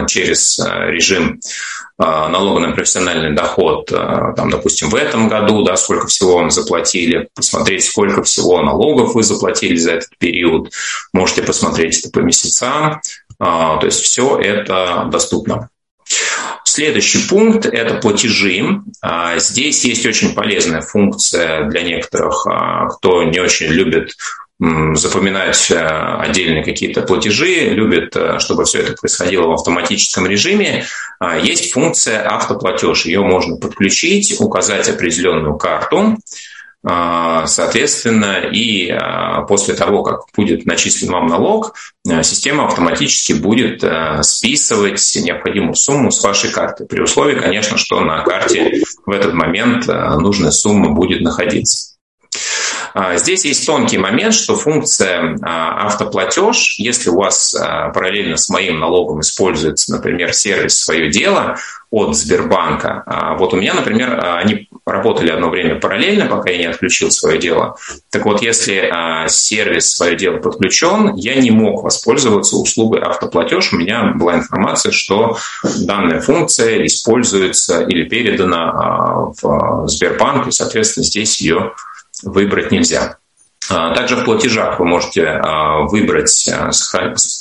через 0.07 0.59
режим 0.59 1.39
а, 1.99 2.29
налога 2.29 2.59
на 2.59 2.73
профессиональный 2.73 3.33
доход, 3.33 3.91
а, 3.91 4.33
там, 4.33 4.51
допустим, 4.51 4.89
в 4.89 4.95
этом 4.95 5.27
году, 5.27 5.63
да, 5.63 5.75
сколько 5.77 6.05
всего 6.05 6.35
вам 6.35 6.51
заплатили, 6.51 7.27
посмотреть, 7.33 7.85
сколько 7.85 8.21
всего 8.21 8.61
налогов 8.61 9.15
вы 9.15 9.23
заплатили 9.23 9.75
за 9.77 9.93
этот 9.93 10.15
период, 10.19 10.71
можете 11.11 11.41
посмотреть 11.41 11.99
это 11.99 12.11
по 12.11 12.19
месяцам, 12.19 13.01
а, 13.39 13.77
то 13.77 13.85
есть 13.87 14.01
все 14.01 14.37
это 14.39 15.09
доступно. 15.11 15.69
Следующий 16.63 17.27
пункт– 17.27 17.65
это 17.71 17.95
платежи. 17.95 18.81
Здесь 19.37 19.85
есть 19.85 20.05
очень 20.05 20.35
полезная 20.35 20.81
функция 20.81 21.65
для 21.69 21.81
некоторых, 21.81 22.45
кто 22.97 23.23
не 23.23 23.39
очень 23.39 23.67
любит 23.67 24.15
запоминать 24.59 25.69
э, 25.69 25.77
отдельные 25.77 26.63
какие-то 26.63 27.03
платежи, 27.03 27.69
любит, 27.69 28.15
чтобы 28.39 28.65
все 28.65 28.79
это 28.79 28.93
происходило 28.93 29.47
в 29.47 29.53
автоматическом 29.53 30.25
режиме, 30.25 30.87
а, 31.19 31.37
есть 31.37 31.71
функция 31.73 32.27
автоплатеж. 32.27 33.05
Ее 33.05 33.21
можно 33.21 33.57
подключить, 33.57 34.39
указать 34.39 34.87
определенную 34.89 35.57
карту, 35.57 35.97
а, 35.99 36.17
Соответственно, 36.83 38.49
и 38.51 38.89
а, 38.89 39.41
после 39.41 39.73
того, 39.73 40.03
как 40.03 40.21
будет 40.35 40.65
начислен 40.65 41.11
вам 41.11 41.27
налог, 41.27 41.73
система 42.05 42.65
автоматически 42.67 43.33
будет 43.33 43.83
списывать 44.21 45.01
необходимую 45.15 45.75
сумму 45.75 46.11
с 46.11 46.23
вашей 46.23 46.51
карты. 46.51 46.85
При 46.85 47.01
условии, 47.01 47.39
конечно, 47.39 47.77
что 47.77 47.99
на 47.99 48.23
карте 48.23 48.83
в 49.05 49.11
этот 49.11 49.33
момент 49.33 49.87
нужная 49.87 50.51
сумма 50.51 50.91
будет 50.91 51.21
находиться. 51.21 51.97
А, 52.97 53.15
здесь 53.17 53.45
есть 53.45 53.63
тонкий 53.67 53.99
момент, 53.99 54.33
что 54.33 54.55
функция 54.55 55.37
а, 55.43 55.85
автоплатеж, 55.85 56.79
если 56.79 57.11
у 57.11 57.17
вас 57.17 57.53
а, 57.53 57.89
параллельно 57.89 58.37
с 58.37 58.49
моим 58.49 58.79
налогом 58.79 59.19
используется, 59.19 59.91
например, 59.91 60.33
сервис 60.33 60.79
«Свое 60.79 61.11
дело», 61.11 61.57
от 61.89 62.17
Сбербанка. 62.17 63.35
Вот 63.39 63.53
у 63.53 63.55
меня, 63.55 63.73
например, 63.73 64.21
они 64.21 64.67
работали 64.85 65.31
одно 65.31 65.49
время 65.49 65.79
параллельно, 65.79 66.25
пока 66.25 66.49
я 66.49 66.57
не 66.57 66.65
отключил 66.65 67.11
свое 67.11 67.39
дело. 67.39 67.77
Так 68.11 68.25
вот, 68.25 68.41
если 68.41 68.91
сервис 69.29 69.95
свое 69.95 70.17
дело 70.17 70.35
подключен, 70.35 71.15
я 71.15 71.35
не 71.35 71.49
мог 71.49 71.83
воспользоваться 71.83 72.57
услугой 72.57 72.99
автоплатеж. 73.03 73.71
У 73.71 73.77
меня 73.77 74.11
была 74.15 74.35
информация, 74.35 74.91
что 74.91 75.37
данная 75.63 76.19
функция 76.19 76.85
используется 76.85 77.83
или 77.83 78.03
передана 78.03 79.31
в 79.41 79.87
Сбербанк, 79.87 80.47
и, 80.47 80.51
соответственно, 80.51 81.05
здесь 81.05 81.39
ее 81.39 81.71
выбрать 82.23 82.71
нельзя. 82.71 83.17
А, 83.69 83.93
также 83.93 84.15
в 84.15 84.23
платежах 84.23 84.79
вы 84.79 84.85
можете 84.85 85.25
а, 85.25 85.81
выбрать, 85.81 86.49
а, 86.49 86.71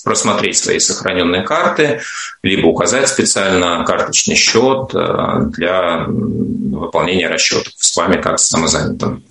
просмотреть 0.05 0.59
свои 0.59 0.79
сохраненные 0.79 1.43
карты, 1.43 2.01
либо 2.43 2.67
указать 2.67 3.09
специально 3.09 3.85
карточный 3.85 4.35
счет 4.35 4.91
для 4.93 6.05
выполнения 6.07 7.29
расчетов 7.29 7.73
с 7.77 7.97
вами 7.97 8.21
как 8.21 8.39
с 8.39 8.49
самозанятым. 8.49 9.25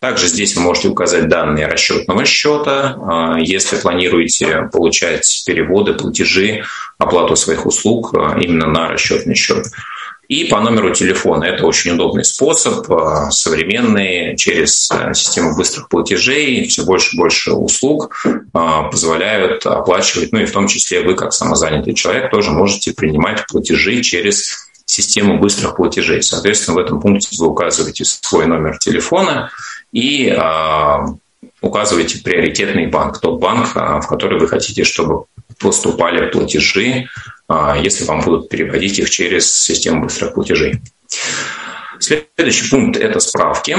Также 0.00 0.26
здесь 0.26 0.56
вы 0.56 0.62
можете 0.62 0.88
указать 0.88 1.28
данные 1.28 1.66
расчетного 1.66 2.24
счета, 2.24 3.36
если 3.40 3.76
планируете 3.76 4.68
получать 4.72 5.44
переводы, 5.46 5.94
платежи, 5.94 6.64
оплату 6.98 7.36
своих 7.36 7.66
услуг 7.66 8.14
именно 8.14 8.66
на 8.66 8.88
расчетный 8.88 9.34
счет 9.34 9.66
и 10.30 10.44
по 10.44 10.60
номеру 10.60 10.94
телефона. 10.94 11.42
Это 11.44 11.66
очень 11.66 11.90
удобный 11.90 12.24
способ, 12.24 12.88
э, 12.88 13.30
современный, 13.32 14.36
через 14.36 14.88
э, 14.92 15.12
систему 15.12 15.56
быстрых 15.56 15.88
платежей, 15.88 16.68
все 16.68 16.84
больше 16.84 17.16
и 17.16 17.18
больше 17.18 17.52
услуг 17.52 18.24
э, 18.24 18.38
позволяют 18.92 19.66
оплачивать, 19.66 20.30
ну 20.30 20.38
и 20.38 20.44
в 20.44 20.52
том 20.52 20.68
числе 20.68 21.02
вы, 21.02 21.16
как 21.16 21.32
самозанятый 21.32 21.94
человек, 21.94 22.30
тоже 22.30 22.52
можете 22.52 22.94
принимать 22.94 23.44
платежи 23.48 24.02
через 24.02 24.68
систему 24.84 25.40
быстрых 25.40 25.74
платежей. 25.74 26.22
Соответственно, 26.22 26.76
в 26.76 26.80
этом 26.80 27.00
пункте 27.00 27.36
вы 27.36 27.48
указываете 27.48 28.04
свой 28.04 28.46
номер 28.46 28.78
телефона 28.78 29.50
и 29.92 30.32
указываете 31.60 32.22
приоритетный 32.22 32.86
банк, 32.86 33.18
тот 33.20 33.40
банк, 33.40 33.74
в 33.74 34.06
который 34.08 34.38
вы 34.38 34.48
хотите, 34.48 34.84
чтобы 34.84 35.24
поступали 35.58 36.30
платежи 36.30 37.08
если 37.82 38.04
вам 38.04 38.20
будут 38.20 38.48
переводить 38.48 38.98
их 38.98 39.10
через 39.10 39.52
систему 39.52 40.04
быстрых 40.04 40.34
платежей. 40.34 40.80
Следующий 41.98 42.70
пункт– 42.70 42.96
это 43.00 43.20
справки. 43.20 43.76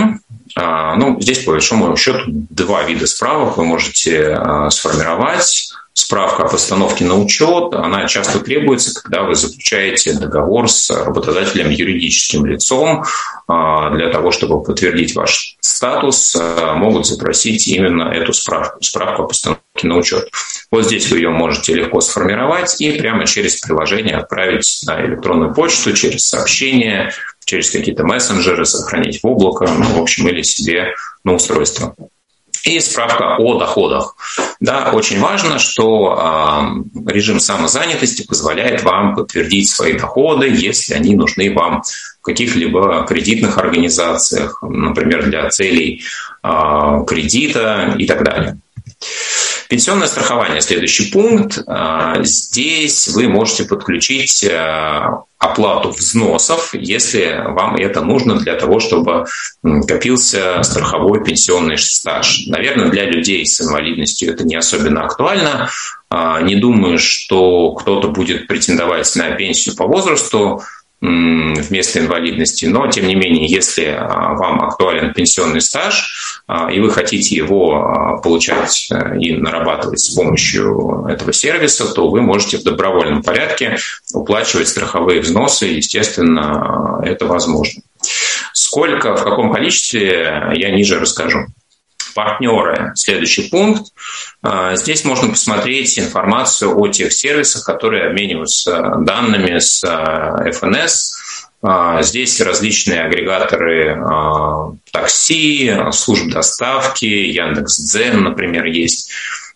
А, 0.56 0.96
ну, 0.96 1.20
здесь, 1.22 1.40
по 1.40 1.52
большому 1.52 1.96
счету, 1.98 2.20
два 2.28 2.84
вида 2.84 3.08
справок 3.08 3.58
вы 3.58 3.66
можете 3.66 4.34
а, 4.34 4.70
сформировать. 4.70 5.74
Справка 6.02 6.44
о 6.44 6.48
постановке 6.50 7.06
на 7.06 7.16
учет, 7.16 7.76
она 7.76 8.08
часто 8.08 8.40
требуется, 8.40 9.00
когда 9.00 9.22
вы 9.22 9.36
заключаете 9.36 10.14
договор 10.14 10.68
с 10.68 10.90
работодателем 10.90 11.70
юридическим 11.70 12.44
лицом. 12.48 13.04
Для 13.48 14.10
того, 14.12 14.32
чтобы 14.32 14.64
подтвердить 14.64 15.16
ваш 15.16 15.58
статус, 15.62 16.36
могут 16.76 17.06
запросить 17.06 17.68
именно 17.68 18.10
эту 18.10 18.34
справку, 18.34 18.84
справку 18.84 19.24
о 19.24 19.28
постановке 19.28 19.62
на 19.84 19.98
учет. 19.98 20.28
Вот 20.72 20.86
здесь 20.86 21.10
вы 21.12 21.18
ее 21.18 21.30
можете 21.30 21.76
легко 21.76 22.02
сформировать 22.02 22.82
и 22.82 22.92
прямо 22.94 23.28
через 23.28 23.62
приложение 23.62 24.18
отправить 24.18 24.82
на 24.88 25.06
электронную 25.06 25.54
почту, 25.54 25.94
через 25.94 26.28
сообщение, 26.28 27.12
через 27.46 27.70
какие-то 27.70 28.04
мессенджеры, 28.04 28.66
сохранить 28.66 29.22
в 29.22 29.28
облако, 29.28 29.68
ну, 29.72 30.00
в 30.00 30.02
общем, 30.02 30.28
или 30.30 30.42
себе 30.42 30.96
на 31.24 31.36
устройство. 31.36 31.96
И 32.64 32.80
справка 32.80 33.38
о 33.40 33.58
доходах. 33.58 34.16
Да, 34.60 34.92
очень 34.94 35.20
важно, 35.20 35.58
что 35.58 36.16
э, 37.06 37.12
режим 37.12 37.40
самозанятости 37.40 38.26
позволяет 38.26 38.84
вам 38.84 39.16
подтвердить 39.16 39.70
свои 39.70 39.94
доходы, 39.94 40.48
если 40.48 40.94
они 40.94 41.16
нужны 41.16 41.54
вам 41.54 41.82
в 42.22 42.24
каких-либо 42.24 43.06
кредитных 43.08 43.58
организациях, 43.58 44.62
например, 44.62 45.26
для 45.26 45.50
целей 45.50 46.04
э, 46.44 46.48
кредита 47.08 47.96
и 47.98 48.06
так 48.06 48.24
далее. 48.24 48.60
Пенсионное 49.72 50.08
страхование, 50.08 50.60
следующий 50.60 51.12
пункт. 51.12 51.64
А, 51.66 52.22
здесь 52.24 53.08
вы 53.08 53.30
можете 53.30 53.64
подключить 53.64 54.44
э, 54.44 55.02
оплату 55.38 55.92
взносов, 55.92 56.74
если 56.74 57.42
вам 57.48 57.78
это 57.78 58.02
нужно 58.02 58.36
для 58.36 58.56
того, 58.56 58.82
чтобы 58.82 59.28
копился 59.88 60.62
страховой 60.64 61.24
пенсионный 61.24 61.78
стаж. 61.78 62.48
Наверное, 62.48 62.90
для 62.90 63.06
людей 63.06 63.46
с 63.46 63.62
инвалидностью 63.62 64.34
это 64.34 64.44
не 64.44 64.58
особенно 64.58 65.06
актуально. 65.06 65.70
А, 66.10 66.42
не 66.42 66.58
думаю, 66.58 66.98
что 67.00 67.72
кто-то 67.72 68.10
будет 68.10 68.48
претендовать 68.48 69.16
на 69.16 69.32
пенсию 69.38 69.78
по 69.78 69.88
возрасту 69.88 70.64
вместо 71.02 72.00
инвалидности. 72.00 72.66
Но, 72.66 72.88
тем 72.88 73.08
не 73.08 73.16
менее, 73.16 73.48
если 73.48 73.86
а, 73.86 74.34
вам 74.34 74.62
актуален 74.62 75.14
пенсионный 75.14 75.62
стаж, 75.62 76.44
а, 76.48 76.72
и 76.72 76.80
вы 76.80 76.92
хотите 76.92 77.36
его 77.36 77.76
а, 77.76 78.18
получать 78.18 78.88
э, 78.92 79.18
и 79.20 79.36
нарабатывать 79.36 80.00
с 80.00 80.14
помощью 80.14 81.08
этого 81.10 81.34
сервиса, 81.34 81.92
то 81.92 82.10
вы 82.10 82.22
можете 82.22 82.58
в 82.58 82.64
добровольном 82.64 83.24
порядке 83.24 83.78
уплачивать 84.14 84.68
страховые 84.68 85.22
взносы. 85.22 85.66
Естественно, 85.66 87.02
это 87.04 87.26
возможно. 87.26 87.82
Сколько, 88.54 89.16
в 89.16 89.24
каком 89.24 89.52
количестве, 89.52 90.52
я 90.54 90.72
ниже 90.72 91.00
расскажу 91.00 91.48
партнеры. 92.14 92.92
Следующий 92.96 93.50
пункт. 93.50 93.92
А, 94.42 94.76
здесь 94.76 95.06
можно 95.06 95.30
посмотреть 95.30 95.98
информацию 96.00 96.78
о 96.78 96.88
тех 96.88 97.12
сервисах, 97.14 97.66
которые 97.66 98.08
обмениваются 98.08 98.96
данными 99.00 99.60
с 99.60 99.82
ФНС. 100.54 101.18
Здесь 102.02 102.42
различные 102.42 103.02
агрегаторы 103.02 104.04
такси, 104.92 105.72
служб 105.92 106.32
доставки, 106.32 107.06
Яндекс.Дзен, 107.06 108.24
например, 108.24 108.66
есть. 108.66 109.12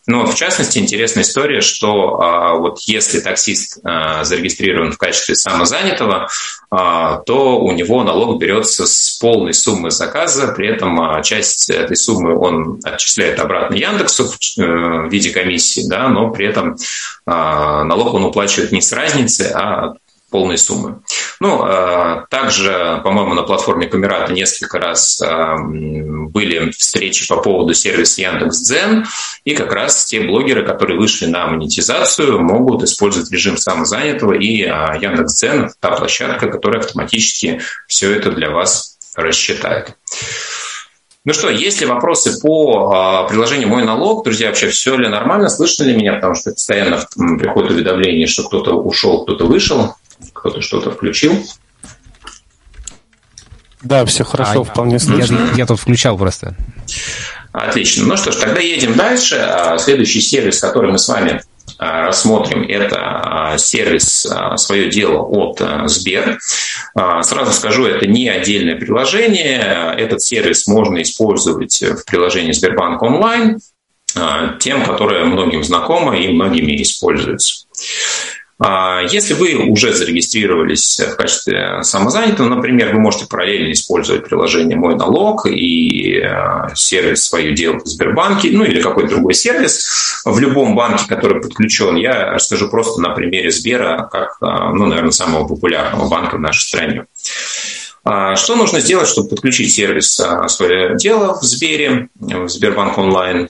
Но 0.07 0.25
в 0.25 0.35
частности 0.35 0.77
интересная 0.77 1.23
история, 1.23 1.61
что 1.61 2.21
а, 2.21 2.55
вот 2.55 2.79
если 2.81 3.19
таксист 3.19 3.79
а, 3.83 4.23
зарегистрирован 4.23 4.91
в 4.91 4.97
качестве 4.97 5.35
самозанятого, 5.35 6.27
а, 6.69 7.17
то 7.19 7.59
у 7.59 7.71
него 7.71 8.03
налог 8.03 8.39
берется 8.39 8.85
с 8.85 9.17
полной 9.19 9.53
суммы 9.53 9.89
заказа, 9.89 10.49
при 10.49 10.67
этом 10.67 11.01
а, 11.01 11.23
часть 11.23 11.69
этой 11.69 11.95
суммы 11.95 12.37
он 12.37 12.79
отчисляет 12.83 13.39
обратно 13.39 13.75
Яндексу 13.75 14.25
в, 14.25 14.37
э, 14.59 15.07
в 15.07 15.09
виде 15.11 15.31
комиссии, 15.31 15.87
да, 15.87 16.09
но 16.09 16.29
при 16.29 16.47
этом 16.47 16.75
а, 17.25 17.83
налог 17.83 18.13
он 18.13 18.25
уплачивает 18.25 18.71
не 18.71 18.81
с 18.81 18.91
разницы, 18.91 19.51
а 19.53 19.95
полной 20.35 20.57
суммы. 20.57 20.99
Ну, 21.39 21.63
а, 21.63 22.25
также, 22.29 22.99
по-моему, 23.05 23.35
на 23.35 23.43
платформе 23.43 23.87
Камерата 23.87 24.33
несколько 24.33 24.79
раз 24.79 25.21
а, 25.21 25.55
были 25.57 26.71
встречи 26.71 27.25
по 27.25 27.37
поводу 27.37 27.73
сервиса 27.73 28.19
Яндекс.Дзен, 28.19 29.05
и 29.45 29.55
как 29.55 29.71
раз 29.71 30.03
те 30.03 30.19
блогеры, 30.19 30.65
которые 30.65 30.99
вышли 30.99 31.27
на 31.27 31.47
монетизацию, 31.47 32.41
могут 32.41 32.83
использовать 32.83 33.31
режим 33.31 33.55
самозанятого, 33.55 34.33
и 34.33 34.63
а, 34.63 34.97
Яндекс.Дзен– 35.01 35.69
та 35.79 35.91
площадка, 35.91 36.49
которая 36.49 36.81
автоматически 36.81 37.61
все 37.87 38.13
это 38.13 38.33
для 38.33 38.49
вас 38.49 38.97
рассчитает. 39.15 39.95
Ну 41.23 41.33
что, 41.33 41.49
есть 41.49 41.79
ли 41.79 41.87
вопросы 41.87 42.41
по 42.41 43.25
приложению 43.29 43.69
«Мой 43.69 43.83
налог»? 43.85 44.25
Друзья, 44.25 44.49
вообще 44.49 44.67
все 44.67 44.95
ли 44.97 45.07
нормально? 45.07 45.47
Слышно 45.47 45.85
ли 45.85 45.95
меня? 45.95 46.13
Потому 46.13 46.35
что 46.35 46.51
постоянно 46.51 47.03
приходит 47.39 47.71
уведомление, 47.71 48.27
что 48.27 48.43
кто-то 48.43 48.73
ушел, 48.73 49.23
кто-то 49.23 49.45
вышел. 49.45 49.95
Кто-то 50.33 50.61
что-то 50.61 50.91
включил? 50.91 51.35
Да, 53.81 54.05
все 54.05 54.23
хорошо, 54.23 54.61
а, 54.61 54.63
вполне 54.63 54.99
слышно. 54.99 55.49
Я, 55.51 55.57
я 55.57 55.65
тут 55.65 55.79
включал 55.79 56.17
просто. 56.17 56.55
Отлично. 57.55 58.05
Ну 58.05 58.17
что 58.17 58.31
ж, 58.31 58.35
тогда 58.35 58.59
едем 58.59 58.95
дальше. 58.95 59.35
А, 59.35 59.77
следующий 59.77 60.19
сервис, 60.19 60.59
который 60.59 60.91
мы 60.91 60.97
с 60.97 61.07
вами 61.07 61.41
а, 61.77 62.07
рассмотрим, 62.07 62.63
это 62.63 62.97
а, 62.99 63.57
сервис 63.57 64.27
«Свое 64.57 64.89
дело» 64.89 65.21
от 65.21 65.61
Сбер. 65.89 66.39
Сразу 66.93 67.53
скажу, 67.53 67.85
это 67.85 68.07
не 68.07 68.27
отдельное 68.27 68.75
приложение. 68.75 69.95
Этот 69.97 70.21
сервис 70.21 70.67
можно 70.67 71.01
использовать 71.01 71.81
в 71.81 72.05
приложении 72.05 72.51
Сбербанк 72.51 73.01
онлайн, 73.01 73.59
тем, 74.59 74.85
которое 74.85 75.25
многим 75.25 75.63
знакомо 75.63 76.17
и 76.17 76.27
многими 76.29 76.81
используется. 76.81 77.65
А, 78.57 79.01
если 79.01 79.33
вы 79.33 79.55
уже 79.55 79.93
зарегистрировались 79.93 80.99
в 80.99 81.15
качестве 81.17 81.83
самозанятого, 81.83 82.47
например, 82.47 82.93
вы 82.93 83.01
можете 83.01 83.27
параллельно 83.27 83.73
использовать 83.73 84.23
приложение 84.23 84.77
«Мой 84.77 84.95
налог» 84.95 85.45
и 85.45 86.21
а, 86.21 86.73
сервис 86.73 87.25
«Свое 87.25 87.53
дело» 87.53 87.79
в 87.79 87.85
Сбербанке, 87.85 88.51
ну 88.51 88.63
или 88.63 88.81
какой-то 88.81 89.09
другой 89.09 89.33
сервис 89.33 90.21
в 90.23 90.39
любом 90.39 90.73
банке, 90.73 91.03
который 91.07 91.41
подключен. 91.41 91.97
Я 91.97 92.31
расскажу 92.31 92.69
просто 92.69 93.01
на 93.01 93.09
примере 93.09 93.51
Сбера, 93.51 94.07
как, 94.09 94.37
а, 94.39 94.71
ну, 94.71 94.85
наверное, 94.85 95.11
самого 95.11 95.45
популярного 95.45 96.07
банка 96.07 96.37
в 96.37 96.39
нашей 96.39 96.61
стране. 96.61 97.05
Что 98.03 98.55
нужно 98.55 98.81
сделать, 98.81 99.07
чтобы 99.07 99.29
подключить 99.29 99.73
сервис 99.73 100.21
«Свое 100.47 100.95
дело» 100.95 101.39
в 101.39 101.43
Сбере, 101.43 102.09
в 102.19 102.47
Сбербанк 102.49 102.99
онлайн? 102.99 103.49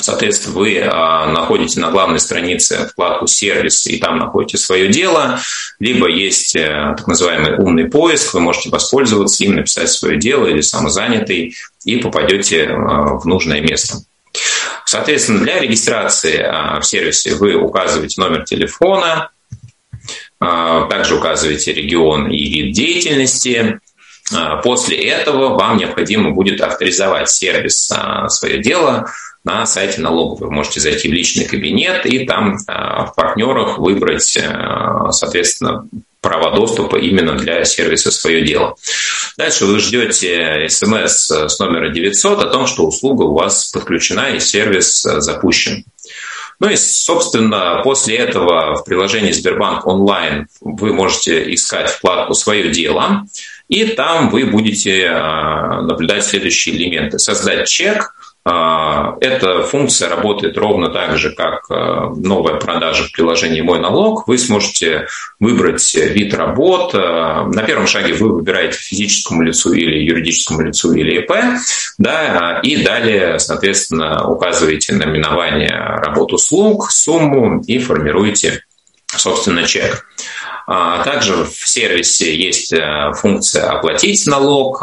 Соответственно, 0.00 0.56
вы 0.56 0.80
а, 0.80 1.26
находите 1.26 1.80
на 1.80 1.90
главной 1.90 2.20
странице 2.20 2.88
вкладку 2.88 3.26
«Сервис» 3.26 3.86
и 3.86 3.98
там 3.98 4.18
находите 4.18 4.56
свое 4.56 4.88
дело, 4.88 5.40
либо 5.80 6.08
есть 6.08 6.54
э, 6.54 6.94
так 6.96 7.06
называемый 7.08 7.56
умный 7.58 7.86
поиск, 7.86 8.34
вы 8.34 8.40
можете 8.40 8.70
воспользоваться 8.70 9.42
им, 9.44 9.56
написать 9.56 9.90
свое 9.90 10.16
дело 10.16 10.46
или 10.46 10.60
самозанятый, 10.60 11.56
и 11.84 11.96
попадете 11.96 12.64
э, 12.64 12.74
в 12.76 13.24
нужное 13.26 13.60
место. 13.60 13.96
Соответственно, 14.84 15.40
для 15.40 15.58
регистрации 15.58 16.40
а, 16.42 16.80
в 16.80 16.86
сервисе 16.86 17.34
вы 17.34 17.54
указываете 17.54 18.20
номер 18.20 18.44
телефона, 18.44 19.30
а, 20.38 20.86
также 20.86 21.16
указываете 21.16 21.72
регион 21.72 22.30
и 22.30 22.38
вид 22.38 22.72
деятельности, 22.72 23.80
После 24.62 24.98
этого 24.98 25.56
вам 25.56 25.78
необходимо 25.78 26.32
будет 26.32 26.60
авторизовать 26.60 27.30
сервис 27.30 27.90
«Свое 28.28 28.62
дело», 28.62 29.10
на 29.44 29.66
сайте 29.66 30.00
налоговой. 30.00 30.48
Вы 30.48 30.54
можете 30.54 30.80
зайти 30.80 31.08
в 31.08 31.12
личный 31.12 31.44
кабинет 31.44 32.06
и 32.06 32.26
там 32.26 32.56
а, 32.66 33.06
в 33.06 33.14
партнерах 33.14 33.78
выбрать, 33.78 34.38
а, 34.42 35.10
соответственно, 35.12 35.86
права 36.20 36.54
доступа 36.54 36.96
именно 36.96 37.34
для 37.36 37.64
сервиса 37.64 38.10
«Свое 38.10 38.42
дело». 38.44 38.74
Дальше 39.36 39.66
вы 39.66 39.78
ждете 39.78 40.66
смс 40.68 41.30
с 41.30 41.58
номера 41.58 41.90
900 41.90 42.42
о 42.42 42.46
том, 42.50 42.66
что 42.66 42.86
услуга 42.86 43.22
у 43.22 43.34
вас 43.34 43.66
подключена 43.70 44.30
и 44.30 44.40
сервис 44.40 45.02
запущен. 45.02 45.84
Ну 46.60 46.68
и, 46.68 46.76
собственно, 46.76 47.82
после 47.84 48.16
этого 48.16 48.74
в 48.74 48.84
приложении 48.84 49.30
Сбербанк 49.30 49.86
онлайн 49.86 50.48
вы 50.60 50.92
можете 50.92 51.54
искать 51.54 51.88
вкладку 51.88 52.34
«Свое 52.34 52.70
дело», 52.70 53.26
и 53.68 53.84
там 53.84 54.30
вы 54.30 54.46
будете 54.46 55.08
а, 55.08 55.82
наблюдать 55.82 56.24
следующие 56.24 56.74
элементы. 56.74 57.18
Создать 57.18 57.68
чек, 57.68 58.14
эта 59.20 59.62
функция 59.62 60.08
работает 60.08 60.56
ровно 60.56 60.90
так 60.90 61.18
же, 61.18 61.30
как 61.30 61.70
а, 61.70 62.10
новая 62.14 62.54
продажа 62.54 63.04
в 63.04 63.12
приложении 63.12 63.60
«Мой 63.60 63.80
налог». 63.80 64.26
Вы 64.28 64.38
сможете 64.38 65.06
выбрать 65.38 65.94
вид 65.94 66.34
работ. 66.34 66.94
А, 66.94 67.44
на 67.44 67.62
первом 67.62 67.86
шаге 67.86 68.14
вы 68.14 68.32
выбираете 68.32 68.78
физическому 68.78 69.42
лицу 69.42 69.72
или 69.72 69.98
юридическому 69.98 70.62
лицу 70.62 70.92
или 70.92 71.20
ИП, 71.20 71.32
да, 71.98 72.60
и 72.62 72.82
далее, 72.82 73.38
соответственно, 73.38 74.28
указываете 74.28 74.94
наименование 74.94 75.76
работ 75.76 76.32
услуг, 76.32 76.90
сумму 76.90 77.62
и 77.66 77.78
формируете, 77.78 78.62
собственно, 79.06 79.64
чек. 79.64 80.06
Также 80.66 81.44
в 81.44 81.68
сервисе 81.68 82.36
есть 82.36 82.74
функция 83.14 83.70
«Оплатить 83.70 84.26
налог», 84.26 84.82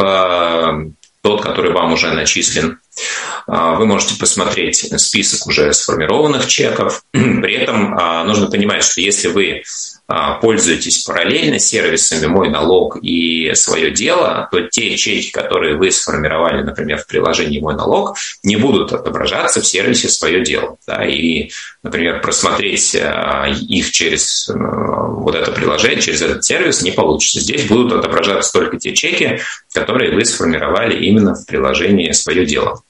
тот, 1.25 1.41
который 1.41 1.71
вам 1.71 1.93
уже 1.93 2.11
начислен. 2.11 2.79
А, 3.47 3.75
вы 3.75 3.85
можете 3.85 4.17
посмотреть 4.17 4.91
список 4.99 5.47
уже 5.47 5.73
сформированных 5.73 6.47
чеков. 6.47 7.03
При 7.11 7.53
этом 7.55 7.97
а, 7.97 8.23
нужно 8.23 8.49
понимать, 8.49 8.83
что 8.83 9.01
если 9.01 9.27
вы 9.27 9.63
пользуетесь 10.07 11.03
параллельно 11.03 11.59
сервисами 11.59 12.27
«Мой 12.27 12.49
налог» 12.49 12.97
и 13.01 13.51
«Свое 13.55 13.91
дело», 13.91 14.47
то 14.51 14.61
те 14.61 14.95
чеки, 14.97 15.31
которые 15.31 15.77
вы 15.77 15.91
сформировали, 15.91 16.61
например, 16.61 16.99
в 16.99 17.07
приложении 17.07 17.59
«Мой 17.59 17.75
налог», 17.75 18.15
не 18.43 18.55
будут 18.55 18.93
отображаться 18.93 19.61
в 19.61 19.65
сервисе 19.65 20.09
«Свое 20.09 20.43
дело». 20.43 20.77
Да, 20.85 21.05
и, 21.05 21.49
например, 21.81 22.21
просмотреть 22.21 22.95
их 22.95 23.91
через 23.91 24.49
вот 24.53 25.35
это 25.35 25.51
приложение, 25.51 26.01
через 26.01 26.21
этот 26.21 26.43
сервис 26.43 26.81
не 26.83 26.91
получится. 26.91 27.39
Здесь 27.39 27.65
будут 27.65 27.93
отображаться 27.93 28.53
только 28.53 28.77
те 28.77 28.93
чеки, 28.93 29.39
которые 29.73 30.13
вы 30.13 30.23
сформировали 30.25 31.03
именно 31.03 31.33
в 31.33 31.45
приложении 31.45 32.11
«Свое 32.11 32.45
дело». 32.45 32.83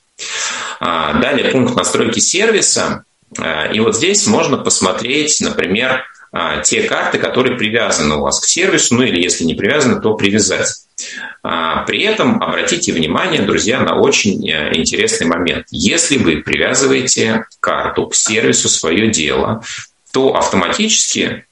А, 0.79 1.13
далее 1.19 1.51
пункт 1.51 1.75
настройки 1.75 2.19
сервиса. 2.19 3.05
А, 3.39 3.67
и 3.67 3.79
вот 3.79 3.95
здесь 3.95 4.25
можно 4.27 4.57
посмотреть, 4.57 5.39
например, 5.41 6.03
а, 6.31 6.61
те 6.61 6.83
карты, 6.83 7.17
которые 7.17 7.57
привязаны 7.57 8.15
у 8.15 8.21
вас 8.21 8.39
к 8.39 8.45
сервису, 8.45 8.95
ну 8.95 9.03
или 9.03 9.21
если 9.21 9.43
не 9.43 9.53
привязаны, 9.53 10.01
то 10.01 10.15
привязать. 10.15 10.81
При 11.41 12.03
этом 12.03 12.41
обратите 12.41 12.93
внимание, 12.93 13.41
друзья, 13.41 13.81
на 13.81 13.99
очень 13.99 14.49
э, 14.49 14.75
интересный 14.75 15.27
момент. 15.27 15.67
Если 15.69 16.17
вы 16.17 16.37
привязываете 16.37 17.45
карту 17.59 18.07
к 18.07 18.15
сервису 18.15 18.69
свое 18.69 19.09
дело, 19.09 19.61
то 20.13 20.35
автоматически 20.35 21.45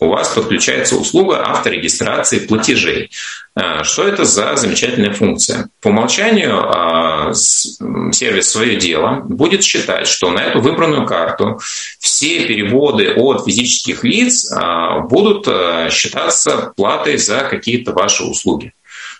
у 0.00 0.08
вас 0.08 0.28
подключается 0.28 0.96
услуга 0.96 1.44
авторегистрации 1.44 2.40
платежей. 2.40 3.10
А, 3.54 3.82
что 3.82 4.04
это 4.04 4.24
за 4.24 4.54
замечательная 4.56 5.12
функция? 5.12 5.68
По 5.82 5.88
умолчанию 5.88 6.56
а, 6.56 7.32
сервис 7.34 8.50
«Свое 8.50 8.76
дело» 8.76 9.22
будет 9.28 9.64
считать, 9.64 10.06
что 10.06 10.30
на 10.30 10.40
эту 10.40 10.60
выбранную 10.60 11.06
карту 11.06 11.58
все 11.98 12.46
переводы 12.46 13.12
от 13.14 13.44
физических 13.44 14.04
лиц 14.04 14.52
а, 14.52 15.00
будут 15.00 15.48
считаться 15.90 16.72
платой 16.76 17.16
за 17.16 17.40
какие-то 17.40 17.92
ваши 17.92 18.22
услуги. 18.22 18.72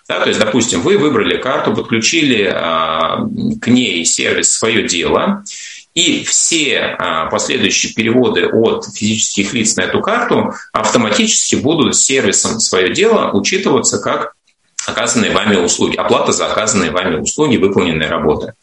Да, 0.07 0.21
то 0.21 0.29
есть, 0.29 0.39
допустим, 0.39 0.81
вы 0.81 0.97
выбрали 0.97 1.37
карту, 1.37 1.75
подключили 1.75 2.45
к 2.45 3.67
ней 3.67 4.03
сервис 4.05 4.51
«Свое 4.51 4.87
дело», 4.87 5.43
и 5.99 6.23
все 6.23 6.95
а, 6.97 7.25
последующие 7.25 7.93
переводы 7.93 8.47
от 8.47 8.85
физических 8.85 9.53
лиц 9.53 9.75
на 9.75 9.81
эту 9.81 9.99
карту 9.99 10.53
автоматически 10.71 11.57
будут 11.57 11.97
сервисом 11.97 12.61
свое 12.61 12.93
дело 12.93 13.31
учитываться 13.33 13.99
как 13.99 14.33
оказанные 14.87 15.31
вами 15.31 15.57
услуги, 15.57 15.97
оплата 15.97 16.31
за 16.31 16.49
оказанные 16.49 16.91
вами 16.91 17.19
услуги, 17.19 17.57
выполненные 17.57 18.09
работы. 18.09 18.53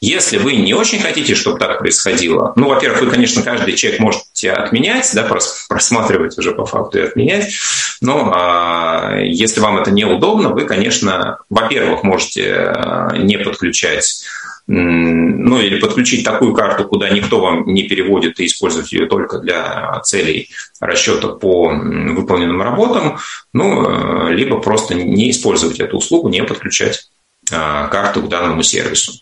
Если 0.00 0.38
вы 0.38 0.54
не 0.54 0.74
очень 0.74 1.00
хотите, 1.00 1.34
чтобы 1.34 1.58
так 1.58 1.80
происходило, 1.80 2.52
ну, 2.54 2.68
во-первых, 2.68 3.02
вы, 3.02 3.10
конечно, 3.10 3.42
каждый 3.42 3.74
чек 3.74 3.98
можете 3.98 4.52
отменять, 4.52 5.10
да, 5.12 5.28
просматривать 5.68 6.38
уже 6.38 6.52
по 6.52 6.66
факту 6.66 6.98
и 6.98 7.02
отменять, 7.02 7.52
но 8.00 8.30
а, 8.32 9.16
если 9.18 9.58
вам 9.58 9.78
это 9.78 9.90
неудобно, 9.90 10.50
вы, 10.50 10.66
конечно, 10.66 11.38
во-первых, 11.50 12.04
можете 12.04 12.54
а, 12.54 13.16
не 13.16 13.38
подключать 13.38 14.22
ну 14.68 15.60
или 15.60 15.78
подключить 15.78 16.24
такую 16.24 16.52
карту, 16.52 16.84
куда 16.88 17.08
никто 17.10 17.40
вам 17.40 17.66
не 17.66 17.84
переводит 17.84 18.40
и 18.40 18.46
использовать 18.46 18.92
ее 18.92 19.06
только 19.06 19.38
для 19.38 20.00
целей 20.00 20.48
расчета 20.80 21.28
по 21.28 21.68
выполненным 21.68 22.60
работам, 22.60 23.18
ну, 23.52 24.28
э, 24.28 24.32
либо 24.32 24.60
просто 24.60 24.94
не 24.94 25.30
использовать 25.30 25.78
эту 25.78 25.98
услугу, 25.98 26.28
не 26.28 26.42
подключать 26.42 27.08
а, 27.52 27.86
карту 27.88 28.22
к 28.22 28.28
данному 28.28 28.64
сервису. 28.64 29.12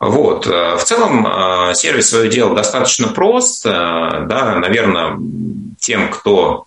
Вот. 0.00 0.46
Э, 0.46 0.76
в 0.76 0.84
целом 0.84 1.26
э, 1.26 1.74
сервис 1.74 2.08
свое 2.08 2.30
дело 2.30 2.54
достаточно 2.54 3.08
прост. 3.08 3.64
Да, 3.64 4.56
наверное, 4.58 5.18
тем, 5.78 6.10
кто 6.10 6.64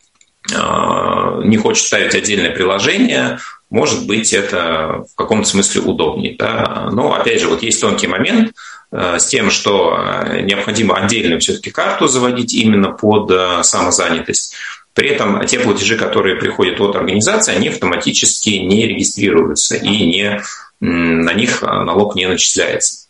не 0.49 1.58
хочет 1.58 1.86
ставить 1.86 2.16
отдельное 2.16 2.49
приложение, 2.49 3.38
может 3.72 4.05
быть, 4.05 4.34
это 4.34 5.05
в 5.11 5.15
каком-то 5.15 5.47
смысле 5.47 5.82
удобнее. 5.82 6.36
Да? 6.38 6.89
Но, 6.91 7.13
опять 7.13 7.39
же, 7.39 7.47
вот 7.47 7.63
есть 7.63 7.80
тонкий 7.80 8.05
момент 8.05 8.53
э, 8.91 9.17
с 9.17 9.28
тем, 9.28 9.49
что 9.49 9.97
э, 9.97 10.41
необходимо 10.41 10.97
отдельно 10.97 11.39
все-таки 11.39 11.72
карту 11.72 12.07
заводить 12.07 12.53
именно 12.53 12.91
под 12.91 13.32
э, 13.32 13.63
самозанятость. 13.63 14.55
При 14.93 15.07
этом 15.07 15.45
те 15.45 15.57
платежи, 15.61 15.97
которые 15.97 16.36
приходят 16.36 16.82
от 16.82 16.97
организации, 16.97 17.55
они 17.55 17.69
автоматически 17.69 18.49
не 18.49 18.88
регистрируются 18.88 19.78
и 19.78 20.05
не, 20.05 20.41
на 20.82 21.34
них 21.34 21.61
налог 21.61 22.15
не 22.15 22.26
начисляется. 22.26 23.07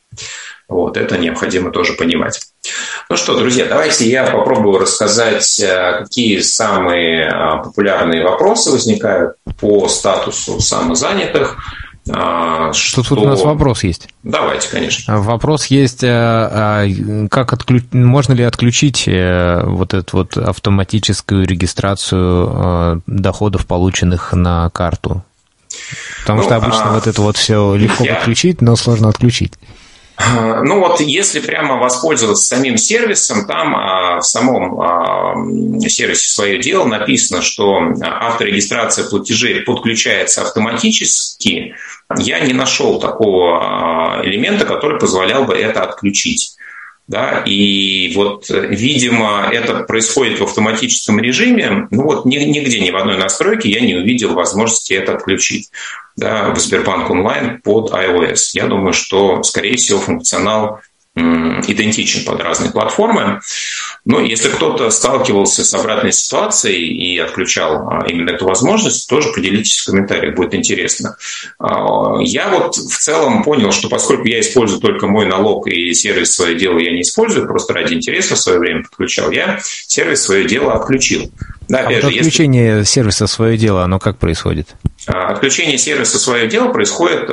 Вот, 0.72 0.96
это 0.96 1.18
необходимо 1.18 1.70
тоже 1.70 1.94
понимать. 1.94 2.40
Ну 3.10 3.18
что, 3.18 3.38
друзья, 3.38 3.66
давайте 3.66 4.10
я 4.10 4.24
попробую 4.24 4.80
рассказать, 4.80 5.60
э, 5.60 6.04
какие 6.04 6.40
самые 6.40 7.28
э, 7.28 7.62
популярные 7.62 8.24
вопросы 8.24 8.72
возникают 8.72 9.34
по 9.60 9.90
статусу 9.90 10.62
самозанятых. 10.62 11.58
Э, 12.08 12.72
что... 12.72 13.04
Тут 13.04 13.18
у 13.18 13.26
нас 13.26 13.42
вопрос 13.42 13.84
есть. 13.84 14.08
Давайте, 14.24 14.70
конечно. 14.70 15.20
Вопрос 15.20 15.66
есть, 15.66 16.00
как 16.00 17.54
отключ... 17.54 17.84
можно 17.92 18.32
ли 18.32 18.44
отключить 18.46 19.10
вот 19.10 19.94
эту 19.94 20.18
вот 20.18 20.38
автоматическую 20.38 21.46
регистрацию 21.46 23.04
доходов, 23.08 23.66
полученных 23.66 24.32
на 24.32 24.70
карту? 24.70 25.22
Потому 26.22 26.40
ну, 26.40 26.46
что 26.46 26.56
обычно 26.56 26.92
а... 26.92 26.94
вот 26.94 27.08
это 27.08 27.22
вот 27.22 27.36
все 27.36 27.76
легко 27.76 28.06
я... 28.06 28.16
подключить, 28.16 28.62
но 28.62 28.78
сложно 28.78 29.10
отключить. 29.10 29.54
А, 30.22 30.62
ну 30.64 30.80
вот 30.80 31.00
если 31.00 31.40
прямо 31.40 31.78
воспользоваться 31.78 32.44
самим 32.44 32.78
сервисом, 32.78 33.46
там 33.48 33.76
а, 33.76 34.20
в 34.20 34.26
самом 34.26 34.80
а, 34.80 35.36
сервисе 35.88 36.30
«Свое 36.30 36.60
дело» 36.60 36.86
написано, 36.86 37.42
что 37.42 37.80
авторегистрация 38.02 39.10
платежей 39.10 39.62
подключается 39.62 40.42
автоматически. 40.42 41.76
Я 42.18 42.40
не 42.42 42.54
нашел 42.54 43.00
такого 43.00 44.22
элемента, 44.24 44.66
который 44.66 45.00
позволял 45.00 45.46
бы 45.46 45.54
это 45.54 45.84
отключить. 45.84 46.56
Да, 47.12 47.44
и 47.46 48.14
вот, 48.16 48.46
видимо, 48.50 49.50
это 49.52 49.84
происходит 49.84 50.40
в 50.40 50.44
автоматическом 50.44 51.20
режиме. 51.20 51.90
Ну 51.92 52.04
вот 52.04 52.24
нигде, 52.24 52.80
ни 52.80 52.90
в 52.90 52.96
одной 52.96 53.18
настройке 53.18 53.70
я 53.70 53.82
не 53.82 53.96
увидел 53.96 54.34
возможности 54.34 54.94
это 54.94 55.16
отключить 55.16 55.72
да, 56.16 56.54
в 56.54 56.60
Сбербанк 56.60 57.10
онлайн 57.10 57.60
под 57.62 57.92
iOS. 57.92 58.52
Я 58.54 58.68
думаю, 58.68 58.94
что, 58.94 59.44
скорее 59.44 59.76
всего, 59.76 60.00
функционал 60.00 60.80
идентичен 61.16 62.24
под 62.26 62.42
разные 62.42 62.72
платформы. 62.72 63.42
Но 64.06 64.20
если 64.20 64.50
кто-то 64.50 64.90
сталкивался 64.90 65.64
с 65.64 65.74
обратной 65.74 66.12
ситуацией 66.12 66.88
и 66.88 67.18
отключал 67.20 67.90
а, 67.90 68.06
именно 68.08 68.32
эту 68.32 68.46
возможность, 68.46 69.08
тоже 69.10 69.32
поделитесь 69.32 69.80
в 69.80 69.86
комментариях, 69.86 70.36
будет 70.36 70.56
интересно. 70.56 71.18
А, 71.60 72.18
я 72.22 72.50
вот 72.50 72.76
в 72.76 72.98
целом 72.98 73.44
понял, 73.44 73.72
что 73.72 73.90
поскольку 73.90 74.26
я 74.28 74.40
использую 74.40 74.80
только 74.80 75.08
мой 75.08 75.26
налог 75.26 75.68
и 75.68 75.94
сервис 75.94 76.34
«Свое 76.34 76.56
дело» 76.56 76.80
я 76.80 76.92
не 76.92 77.02
использую, 77.02 77.48
просто 77.48 77.74
ради 77.74 77.94
интереса 77.94 78.36
в 78.36 78.40
свое 78.40 78.60
время 78.60 78.84
подключал, 78.84 79.30
я 79.32 79.60
сервис 79.62 80.24
«Свое 80.24 80.46
дело» 80.48 80.74
отключил. 80.74 81.32
Да, 81.68 81.82
а 81.82 81.84
вот 81.84 82.02
же, 82.02 82.08
отключение 82.08 82.78
если... 82.80 82.84
сервиса 82.86 83.28
«Свое 83.28 83.58
дело», 83.58 83.84
оно 83.84 84.00
как 84.00 84.18
происходит? 84.18 84.70
Отключение 85.06 85.78
сервиса 85.78 86.18
«Свое 86.18 86.48
дело» 86.48 86.72
происходит 86.72 87.30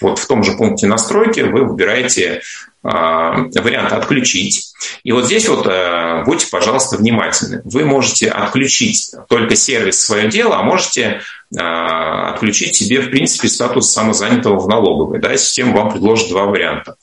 вот 0.00 0.18
в 0.18 0.26
том 0.26 0.44
же 0.44 0.52
пункте 0.52 0.86
настройки. 0.86 1.40
Вы 1.40 1.64
выбираете 1.64 2.40
а, 2.40 2.69
вариант 2.82 3.92
«отключить». 3.92 4.72
И 5.04 5.12
вот 5.12 5.26
здесь 5.26 5.48
вот 5.48 5.66
э, 5.66 6.24
будьте, 6.24 6.46
пожалуйста, 6.50 6.96
внимательны. 6.96 7.60
Вы 7.64 7.84
можете 7.84 8.28
отключить 8.28 9.14
только 9.28 9.56
сервис 9.56 10.00
«Свое 10.00 10.28
дело», 10.28 10.56
а 10.56 10.62
можете 10.62 11.20
а, 11.58 12.30
отключить 12.30 12.76
себе, 12.76 13.00
в 13.00 13.10
принципе, 13.10 13.48
статус 13.48 13.92
самозанятого 13.92 14.58
в 14.58 14.68
налоговой. 14.68 15.20
Да? 15.20 15.36
Система 15.36 15.76
вам 15.76 15.92
предложит 15.92 16.28
два 16.28 16.44
варианта. 16.44 16.96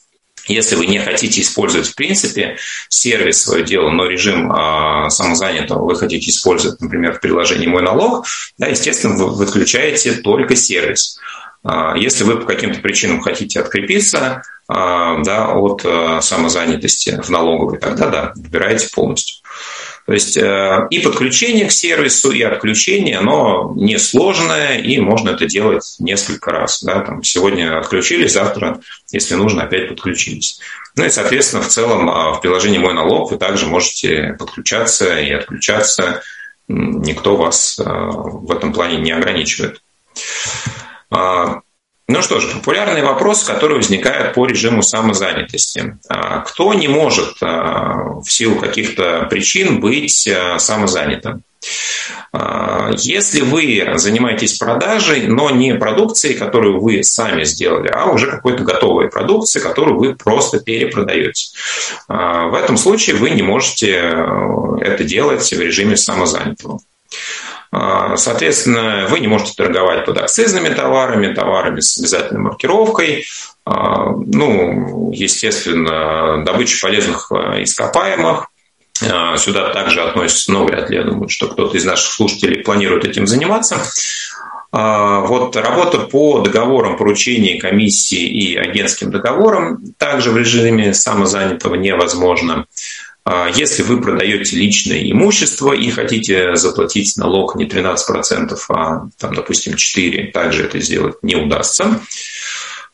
Если 0.47 0.75
вы 0.75 0.85
не 0.85 0.99
хотите 0.99 1.41
использовать, 1.41 1.87
в 1.87 1.95
принципе, 1.95 2.57
сервис 2.87 3.41
свое 3.41 3.65
дело, 3.65 3.89
но 3.89 4.05
режим 4.05 4.49
э, 4.49 5.09
самозанятого 5.09 5.85
вы 5.85 5.97
хотите 5.97 6.29
использовать, 6.29 6.79
например, 6.79 7.15
в 7.15 7.19
приложении 7.19 7.67
«Мой 7.67 7.83
налог», 7.83 8.25
да, 8.57 8.67
естественно, 8.67 9.15
вы 9.15 9.35
выключаете 9.35 10.13
только 10.13 10.55
сервис. 10.55 11.19
Если 11.95 12.23
вы 12.23 12.37
по 12.37 12.45
каким-то 12.45 12.79
причинам 12.79 13.21
хотите 13.21 13.59
открепиться, 13.59 14.41
а, 14.69 15.21
да, 15.23 15.53
от 15.53 15.85
э, 15.85 16.19
самозанятости 16.21 17.21
в 17.23 17.29
налоговой, 17.29 17.77
тогда 17.77 18.09
да, 18.09 18.33
выбираете 18.35 18.89
полностью. 18.93 19.37
То 20.05 20.13
есть 20.13 20.35
э, 20.35 20.87
и 20.89 20.99
подключение 20.99 21.67
к 21.67 21.71
сервису, 21.71 22.31
и 22.31 22.41
отключение, 22.41 23.17
оно 23.17 23.73
несложное, 23.77 24.77
и 24.77 24.99
можно 24.99 25.31
это 25.31 25.45
делать 25.45 25.95
несколько 25.99 26.51
раз. 26.51 26.83
Да? 26.83 26.99
Там, 26.99 27.23
сегодня 27.23 27.79
отключились, 27.79 28.33
завтра, 28.33 28.81
если 29.11 29.35
нужно, 29.35 29.63
опять 29.63 29.87
подключились. 29.87 30.59
Ну 30.97 31.05
и, 31.05 31.09
соответственно, 31.09 31.63
в 31.63 31.67
целом 31.67 32.09
а, 32.09 32.33
в 32.33 32.41
приложении 32.41 32.77
«Мой 32.77 32.93
налог» 32.93 33.31
вы 33.31 33.37
также 33.37 33.67
можете 33.67 34.35
подключаться 34.37 35.17
и 35.17 35.31
отключаться. 35.31 36.21
Никто 36.67 37.37
вас 37.37 37.79
э, 37.79 37.83
в 37.85 38.51
этом 38.51 38.73
плане 38.73 38.97
не 38.97 39.11
ограничивает. 39.11 39.81
А, 41.09 41.61
ну 42.07 42.21
что 42.21 42.39
ж, 42.39 42.53
популярный 42.53 43.01
вопрос, 43.01 43.43
который 43.43 43.77
возникает 43.77 44.33
по 44.33 44.45
режиму 44.45 44.81
самозанятости. 44.81 45.97
А, 46.09 46.39
кто 46.41 46.73
не 46.73 46.87
может 46.87 47.37
а, 47.41 48.19
в 48.21 48.29
силу 48.29 48.55
каких-то 48.55 49.27
причин 49.29 49.79
быть 49.79 50.29
самозанятым? 50.57 51.43
Если 52.97 53.41
вы 53.41 53.93
занимаетесь 53.95 54.57
продажей, 54.57 55.27
но 55.27 55.49
не 55.49 55.73
продукцией, 55.75 56.37
которую 56.37 56.79
вы 56.79 57.03
сами 57.03 57.43
сделали, 57.43 57.89
а 57.89 58.11
уже 58.11 58.29
какой-то 58.29 58.63
готовой 58.63 59.09
продукцией, 59.09 59.63
которую 59.63 59.97
вы 59.97 60.15
просто 60.15 60.59
перепродаете. 60.59 61.47
В 62.07 62.53
этом 62.61 62.77
случае 62.77 63.15
вы 63.15 63.31
не 63.31 63.41
можете 63.41 63.91
это 64.81 65.03
делать 65.03 65.51
в 65.51 65.59
режиме 65.59 65.97
самозанятого. 65.97 66.79
А, 67.71 68.15
соответственно, 68.17 69.07
вы 69.09 69.19
не 69.19 69.27
можете 69.27 69.53
торговать 69.55 70.05
под 70.05 70.17
акцизными 70.17 70.69
товарами, 70.69 71.33
товарами 71.33 71.79
с 71.81 71.97
обязательной 71.97 72.41
маркировкой. 72.41 73.25
А, 73.65 74.11
ну, 74.11 75.11
естественно, 75.11 76.43
добыча 76.45 76.79
полезных 76.81 77.31
а, 77.31 77.61
ископаемых. 77.61 78.47
Сюда 79.37 79.73
также 79.73 80.01
относится, 80.01 80.51
но 80.51 80.65
вряд 80.65 80.89
ли, 80.89 80.97
я 80.97 81.03
думаю, 81.03 81.29
что 81.29 81.47
кто-то 81.49 81.77
из 81.77 81.85
наших 81.85 82.11
слушателей 82.11 82.63
планирует 82.63 83.05
этим 83.05 83.27
заниматься. 83.27 83.77
Вот 84.71 85.55
работа 85.55 85.99
по 85.99 86.39
договорам 86.39 86.97
поручений 86.97 87.59
комиссии 87.59 88.25
и 88.25 88.55
агентским 88.55 89.11
договорам 89.11 89.77
также 89.99 90.31
в 90.31 90.37
режиме 90.37 90.95
самозанятого 90.95 91.75
невозможно. 91.75 92.65
А 93.29 93.49
если 93.49 93.83
вы 93.83 93.99
продаете 93.99 94.55
личное 94.55 95.11
имущество 95.11 95.73
и 95.73 95.89
хотите 95.89 96.55
заплатить 96.55 97.17
налог 97.17 97.57
не 97.57 97.65
13%, 97.65 98.57
а, 98.69 99.09
там, 99.19 99.33
допустим, 99.35 99.73
4%, 99.73 100.31
также 100.31 100.63
это 100.63 100.79
сделать 100.79 101.21
не 101.23 101.35
удастся. 101.35 101.99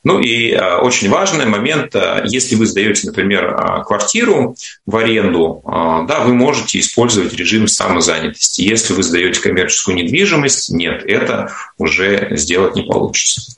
Ну 0.04 0.20
и 0.20 0.52
а, 0.54 0.80
очень 0.80 1.12
важный 1.12 1.46
момент, 1.46 1.96
а, 1.96 2.24
если 2.26 2.56
вы 2.56 2.66
сдаете, 2.66 3.06
например, 3.06 3.84
квартиру 3.86 4.56
в 4.88 4.98
аренду, 4.98 5.62
да, 5.64 6.24
вы 6.26 6.34
можете 6.34 6.80
использовать 6.80 7.36
режим 7.36 7.68
самозанятости. 7.68 8.64
Если 8.64 8.96
вы 8.96 9.04
сдаете 9.04 9.40
коммерческую 9.40 9.98
недвижимость, 9.98 10.72
нет, 10.72 11.04
это 11.06 11.54
уже 11.78 12.30
сделать 12.32 12.76
не 12.76 12.82
получится. 12.82 13.52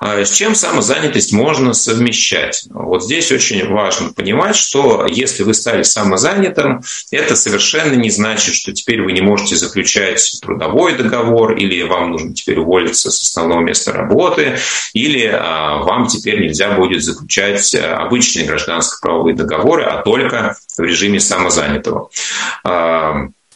А 0.00 0.24
с 0.24 0.30
чем 0.30 0.54
самозанятость 0.54 1.32
можно 1.32 1.72
совмещать? 1.72 2.64
Вот 2.70 3.02
здесь 3.02 3.32
очень 3.32 3.68
важно 3.68 4.12
понимать, 4.12 4.54
что 4.54 5.06
если 5.08 5.42
вы 5.42 5.54
стали 5.54 5.82
самозанятым, 5.82 6.82
это 7.10 7.34
совершенно 7.34 7.94
не 7.94 8.10
значит, 8.10 8.54
что 8.54 8.72
теперь 8.72 9.02
вы 9.02 9.12
не 9.12 9.20
можете 9.20 9.56
заключать 9.56 10.38
трудовой 10.40 10.96
договор, 10.96 11.56
или 11.56 11.82
вам 11.82 12.12
нужно 12.12 12.32
теперь 12.32 12.58
уволиться 12.58 13.10
с 13.10 13.22
основного 13.22 13.60
места 13.60 13.92
работы, 13.92 14.58
или 14.92 15.26
а, 15.26 15.78
вам 15.78 16.06
теперь 16.06 16.40
нельзя 16.42 16.72
будет 16.72 17.02
заключать 17.02 17.74
обычные 17.74 18.46
гражданско-правовые 18.46 19.34
договоры, 19.34 19.82
а 19.82 20.02
только 20.02 20.56
в 20.76 20.80
режиме 20.80 21.18
самозанятого. 21.18 22.10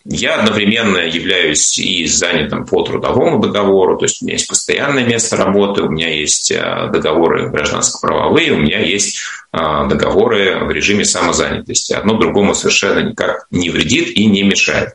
Я 0.05 0.37
одновременно 0.37 0.99
являюсь 0.99 1.79
и 1.79 2.07
занятым 2.07 2.67
по 2.67 2.83
трудовому 2.83 3.39
договору, 3.39 3.97
то 3.97 4.05
есть 4.05 4.21
у 4.21 4.25
меня 4.25 4.35
есть 4.35 4.49
постоянное 4.49 5.05
место 5.05 5.37
работы, 5.37 5.83
у 5.83 5.89
меня 5.89 6.09
есть 6.09 6.51
э, 6.51 6.89
договоры 6.93 7.51
гражданско-правовые, 7.51 8.53
у 8.53 8.59
меня 8.59 8.81
есть 8.81 9.21
э, 9.53 9.59
договоры 9.89 10.65
в 10.65 10.71
режиме 10.71 11.05
самозанятости. 11.05 11.93
Одно 11.93 12.19
другому 12.19 12.55
совершенно 12.55 12.99
никак 13.01 13.47
не 13.51 13.71
вредит 13.71 14.09
и 14.17 14.27
не 14.27 14.43
мешает. 14.43 14.95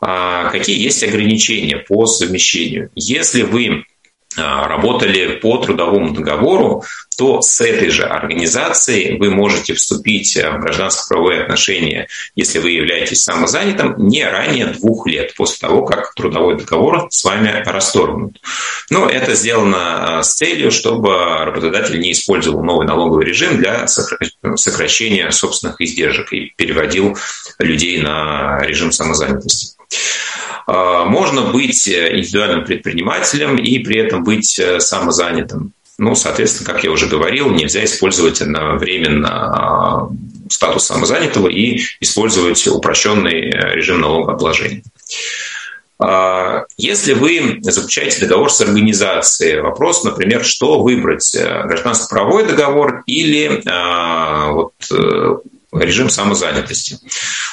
А 0.00 0.50
какие 0.50 0.82
есть 0.82 1.04
ограничения 1.04 1.76
по 1.76 2.06
совмещению? 2.06 2.90
Если 2.94 3.42
вы 3.42 3.84
работали 4.36 5.36
по 5.36 5.58
трудовому 5.58 6.12
договору, 6.12 6.84
то 7.18 7.42
с 7.42 7.60
этой 7.60 7.90
же 7.90 8.04
организацией 8.04 9.18
вы 9.18 9.30
можете 9.30 9.74
вступить 9.74 10.34
в 10.36 10.58
гражданско-правовые 10.58 11.42
отношения, 11.42 12.08
если 12.34 12.60
вы 12.60 12.70
являетесь 12.70 13.22
самозанятым, 13.22 13.94
не 13.98 14.24
ранее 14.24 14.66
двух 14.66 15.06
лет 15.06 15.34
после 15.34 15.58
того, 15.58 15.84
как 15.84 16.14
трудовой 16.14 16.56
договор 16.56 17.08
с 17.10 17.24
вами 17.24 17.62
расторгнут. 17.66 18.40
Но 18.88 19.06
это 19.06 19.34
сделано 19.34 20.18
а, 20.18 20.22
с 20.22 20.34
целью, 20.34 20.70
чтобы 20.70 21.12
работодатель 21.44 22.00
не 22.00 22.12
использовал 22.12 22.62
новый 22.62 22.86
налоговый 22.86 23.26
режим 23.26 23.58
для 23.58 23.86
сокращения 23.86 25.30
собственных 25.30 25.80
издержек 25.80 26.32
и 26.32 26.52
переводил 26.56 27.18
людей 27.58 28.00
на 28.00 28.60
режим 28.60 28.92
самозанятости. 28.92 29.79
А, 30.66 31.04
можно 31.04 31.42
быть 31.42 31.88
э, 31.88 32.18
индивидуальным 32.18 32.64
предпринимателем 32.64 33.56
и 33.56 33.78
при 33.80 33.98
этом 33.98 34.22
быть 34.24 34.58
э, 34.58 34.80
самозанятым. 34.80 35.72
Ну, 35.98 36.14
соответственно, 36.14 36.72
как 36.72 36.84
я 36.84 36.90
уже 36.90 37.08
говорил, 37.08 37.50
нельзя 37.50 37.84
использовать 37.84 38.40
одновременно 38.40 39.28
а, 39.28 40.08
статус 40.48 40.86
самозанятого 40.86 41.48
и 41.48 41.80
использовать 42.00 42.66
упрощенный 42.68 43.50
э, 43.50 43.74
режим 43.74 44.00
налогообложения. 44.00 44.82
А, 45.98 46.64
если 46.76 47.12
вы 47.12 47.58
заключаете 47.62 48.20
договор 48.20 48.50
с 48.50 48.60
организацией, 48.60 49.60
вопрос, 49.60 50.04
например, 50.04 50.44
что 50.44 50.80
выбрать, 50.80 51.36
гражданско-правовой 51.36 52.46
договор 52.46 53.02
или 53.06 53.62
вот, 54.52 54.72
режим 55.72 56.10
самозанятости. 56.10 56.98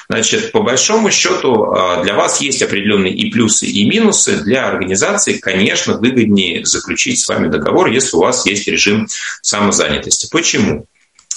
Значит, 0.10 0.52
по 0.52 0.62
большому 0.62 1.12
счету 1.12 1.66
а, 1.66 2.04
для 2.04 2.16
вас 2.16 2.42
есть 2.42 2.62
определенные 2.62 3.14
и 3.14 3.30
плюсы, 3.30 3.66
и 3.66 3.88
минусы. 3.88 4.38
Для 4.38 4.68
организации, 4.68 5.38
конечно, 5.38 5.98
выгоднее 5.98 6.66
заключить 6.66 7.20
с 7.20 7.28
вами 7.28 7.50
договор, 7.50 7.88
если 7.88 8.16
у 8.16 8.22
вас 8.22 8.46
есть 8.46 8.68
режим 8.68 9.08
самозанятости. 9.42 10.28
Почему? 10.32 10.86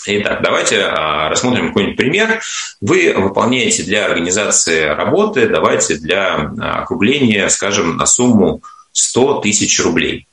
Итак, 0.06 0.40
давайте 0.42 0.82
а, 0.82 1.28
рассмотрим 1.28 1.68
какой-нибудь 1.68 1.96
пример. 1.96 2.40
Вы 2.80 3.12
выполняете 3.14 3.82
для 3.82 4.06
организации 4.06 4.84
работы, 4.84 5.48
давайте 5.48 5.96
для 5.96 6.36
а, 6.36 6.82
округления, 6.82 7.48
скажем, 7.48 7.96
на 7.96 8.06
сумму 8.06 8.62
100 8.92 9.40
тысяч 9.42 9.78
рублей. 9.80 10.26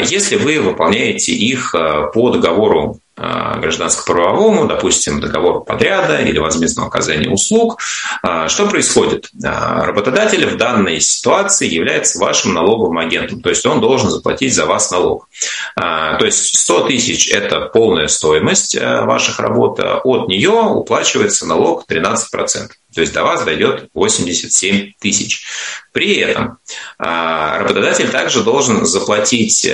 Если 0.00 0.36
вы 0.36 0.58
выполняете 0.58 1.32
их 1.32 1.74
по 2.14 2.30
договору 2.30 2.98
гражданско-правовому, 3.16 4.66
допустим, 4.66 5.20
договору 5.20 5.60
подряда 5.60 6.18
или 6.18 6.38
возмездного 6.38 6.88
оказания 6.88 7.30
услуг. 7.30 7.80
Э, 8.22 8.48
что 8.48 8.66
происходит? 8.66 9.30
Э, 9.34 9.84
работодатель 9.84 10.46
в 10.46 10.56
данной 10.56 11.00
ситуации 11.00 11.68
является 11.68 12.18
вашим 12.18 12.54
налоговым 12.54 12.98
агентом, 12.98 13.40
то 13.40 13.50
есть 13.50 13.64
он 13.66 13.80
должен 13.80 14.10
заплатить 14.10 14.54
за 14.54 14.66
вас 14.66 14.90
налог. 14.90 15.28
То 15.76 16.24
есть 16.24 16.58
100 16.58 16.88
тысяч– 16.88 17.28
это 17.30 17.60
полная 17.62 18.08
стоимость 18.08 18.76
ваших 18.80 19.38
работ, 19.40 19.80
от 19.80 20.28
нее 20.28 20.50
уплачивается 20.50 21.46
налог 21.46 21.84
13%. 21.88 22.70
То 22.94 23.00
есть 23.00 23.12
до 23.12 23.24
вас 23.24 23.44
дойдет 23.44 23.88
87 23.94 24.92
тысяч. 25.00 25.44
При 25.92 26.16
этом 26.16 26.58
работодатель 26.98 28.10
также 28.10 28.42
должен 28.42 28.84
заплатить 28.86 29.68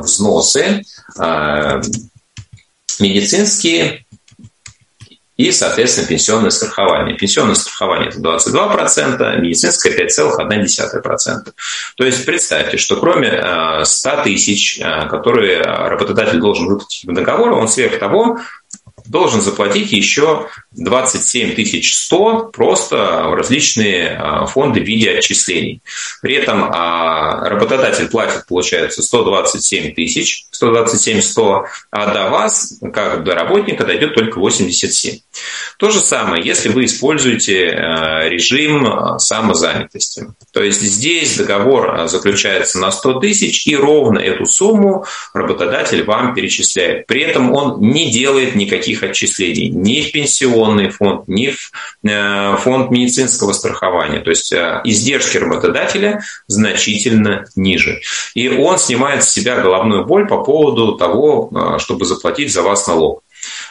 взносы 0.00 0.82
медицинские 3.00 4.04
и, 5.36 5.52
соответственно, 5.52 6.06
пенсионное 6.06 6.50
страхование. 6.50 7.14
Пенсионное 7.16 7.54
страхование– 7.54 8.08
это 8.10 8.20
22%, 8.20 9.40
медицинское– 9.40 9.90
5,1%. 10.06 11.52
То 11.96 12.04
есть 12.04 12.24
представьте, 12.24 12.78
что 12.78 12.96
кроме 12.96 13.84
100 13.84 14.10
э, 14.10 14.24
тысяч, 14.24 14.80
э, 14.80 15.08
которые 15.08 15.60
работодатель 15.60 16.38
должен 16.38 16.66
выплатить 16.66 17.04
в 17.04 17.12
договор, 17.12 17.52
он 17.52 17.68
сверх 17.68 17.98
того 17.98 18.38
должен 19.08 19.40
заплатить 19.40 19.92
еще 19.92 20.48
27 20.72 21.82
100 21.82 22.50
просто 22.52 22.96
в 23.28 23.34
различные 23.34 24.16
а, 24.16 24.46
фонды 24.46 24.80
в 24.80 24.84
виде 24.84 25.10
отчислений. 25.10 25.82
При 26.22 26.34
этом 26.34 26.64
а, 26.64 27.48
работодатель 27.48 28.08
платит, 28.08 28.46
получается, 28.48 29.02
127 29.02 29.94
тысяч, 29.94 30.46
127 30.56 31.20
100, 31.20 31.64
а 31.90 32.12
до 32.12 32.30
вас, 32.30 32.80
как 32.92 33.24
до 33.24 33.34
работника, 33.34 33.84
дойдет 33.84 34.14
только 34.14 34.38
87. 34.38 35.18
То 35.78 35.90
же 35.90 36.00
самое, 36.00 36.44
если 36.44 36.68
вы 36.70 36.86
используете 36.86 37.68
а, 37.68 38.28
режим 38.28 39.18
самозанятости. 39.18 40.28
То 40.52 40.62
есть 40.62 40.80
здесь 40.80 41.36
договор 41.36 42.08
заключается 42.08 42.78
на 42.78 42.90
100 42.90 43.20
тысяч, 43.20 43.66
и 43.66 43.76
ровно 43.76 44.18
эту 44.18 44.46
сумму 44.46 45.04
работодатель 45.34 46.04
вам 46.04 46.34
перечисляет. 46.34 47.06
При 47.06 47.22
этом 47.22 47.52
он 47.52 47.80
не 47.80 48.10
делает 48.10 48.54
никаких 48.54 49.02
отчислений 49.02 49.68
ни 49.68 50.00
в 50.02 50.12
пенсионный 50.12 50.90
фонд, 50.90 51.28
ни 51.28 51.50
в 51.50 51.72
э, 52.08 52.56
фонд 52.58 52.90
медицинского 52.90 53.52
страхования. 53.52 54.20
То 54.20 54.30
есть 54.30 54.52
э, 54.52 54.80
издержки 54.84 55.36
работодателя 55.36 56.22
значительно 56.46 57.46
ниже. 57.54 58.00
И 58.34 58.48
он 58.48 58.78
снимает 58.78 59.24
с 59.24 59.30
себя 59.30 59.60
головную 59.60 60.04
боль 60.06 60.26
по 60.26 60.42
поводу 60.46 60.96
того, 60.96 61.50
э, 61.52 61.78
чтобы 61.78 62.06
заплатить 62.06 62.52
за 62.52 62.62
вас 62.62 62.86
налог. 62.86 63.22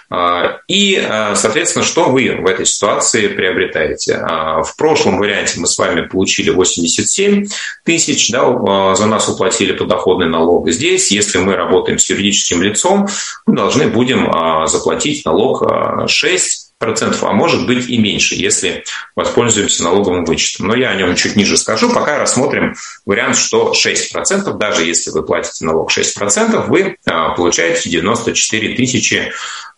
А, 0.09 0.59
и, 0.67 0.95
а, 0.97 1.35
соответственно, 1.35 1.83
что 1.83 2.09
вы 2.09 2.37
в 2.39 2.45
этой 2.45 2.65
ситуации 2.65 3.27
приобретаете? 3.27 4.15
А, 4.15 4.61
в 4.61 4.75
прошлом 4.75 5.17
варианте 5.17 5.59
мы 5.59 5.67
с 5.67 5.77
вами 5.77 6.01
получили 6.01 6.51
87 6.51 7.47
тысяч, 7.83 8.29
да, 8.31 8.95
за 8.95 9.05
нас 9.07 9.27
уплатили 9.27 9.73
подоходный 9.73 10.29
налог. 10.29 10.69
Здесь, 10.69 11.11
если 11.11 11.39
мы 11.39 11.55
работаем 11.55 11.97
с 11.97 12.09
юридическим 12.09 12.61
лицом, 12.61 13.07
мы 13.45 13.55
должны 13.55 13.87
будем 13.87 14.31
заплатить 14.67 15.25
налог 15.25 15.63
6 16.07 16.64
процентов, 16.77 17.23
а 17.23 17.31
может 17.31 17.65
быть 17.65 17.87
и 17.87 17.97
меньше, 17.97 18.35
если 18.35 18.83
воспользуемся 19.15 19.83
налоговым 19.83 20.25
вычетом. 20.25 20.67
Но 20.67 20.75
я 20.75 20.89
о 20.89 20.95
нем 20.95 21.15
чуть 21.15 21.35
ниже 21.35 21.57
скажу. 21.57 21.91
Пока 21.91 22.19
рассмотрим 22.19 22.75
вариант, 23.05 23.37
что 23.37 23.73
6%, 23.73 24.57
даже 24.57 24.83
если 24.83 25.11
вы 25.11 25.23
платите 25.23 25.65
налог 25.65 25.91
6%, 25.91 26.67
вы 26.67 26.97
получаете 27.35 27.89
94 27.89 28.75
тысячи 28.75 29.31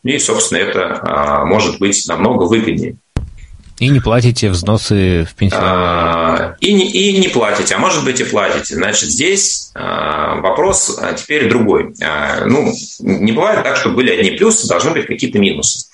и, 0.03 0.19
собственно, 0.19 0.59
это 0.59 0.99
а, 1.01 1.45
может 1.45 1.79
быть 1.79 2.07
намного 2.07 2.43
выгоднее. 2.43 2.97
И 3.79 3.89
не 3.89 3.99
платите 3.99 4.49
взносы 4.49 5.23
в 5.25 5.35
пенсионный 5.35 5.67
а, 5.67 6.55
и, 6.59 6.73
не, 6.73 6.89
и 6.89 7.19
не 7.19 7.27
платите, 7.27 7.75
а 7.75 7.77
может 7.77 8.03
быть 8.03 8.19
и 8.19 8.23
платите. 8.23 8.73
Значит, 8.73 9.09
здесь 9.09 9.69
а, 9.75 10.37
вопрос 10.37 10.97
а, 10.99 11.13
теперь 11.13 11.47
другой. 11.47 11.93
Ну, 12.45 12.73
не 12.99 13.31
бывает 13.31 13.63
так, 13.63 13.77
что 13.77 13.89
были 13.89 14.11
одни 14.11 14.31
плюсы, 14.31 14.67
должны 14.67 14.91
быть 14.91 15.05
какие-то 15.05 15.37
минусы. 15.37 15.85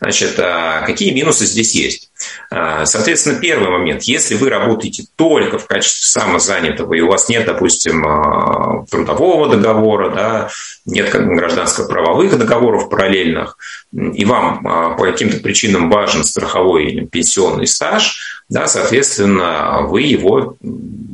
Значит, 0.00 0.36
какие 0.36 1.12
минусы 1.12 1.46
здесь 1.46 1.74
есть? 1.74 2.11
А, 2.50 2.84
соответственно, 2.84 3.40
первый 3.40 3.70
момент. 3.70 4.02
Если 4.02 4.34
вы 4.34 4.50
работаете 4.50 5.04
только 5.16 5.58
в 5.58 5.66
качестве 5.66 6.06
самозанятого, 6.06 6.94
и 6.94 7.00
у 7.00 7.08
вас 7.08 7.28
нет, 7.28 7.46
допустим, 7.46 8.06
а, 8.06 8.84
трудового 8.90 9.48
договора, 9.48 10.10
да, 10.10 10.50
нет 10.84 11.10
гражданско-правовых 11.12 12.36
договоров 12.38 12.90
параллельных, 12.90 13.56
и 13.92 14.24
вам 14.24 14.66
а, 14.66 14.90
по 14.90 15.04
каким-то 15.04 15.38
причинам 15.40 15.90
важен 15.90 16.24
страховой 16.24 16.86
или 16.86 17.06
пенсионный 17.06 17.66
стаж, 17.66 18.42
да, 18.48 18.66
соответственно, 18.66 19.82
вы 19.82 20.02
его 20.02 20.56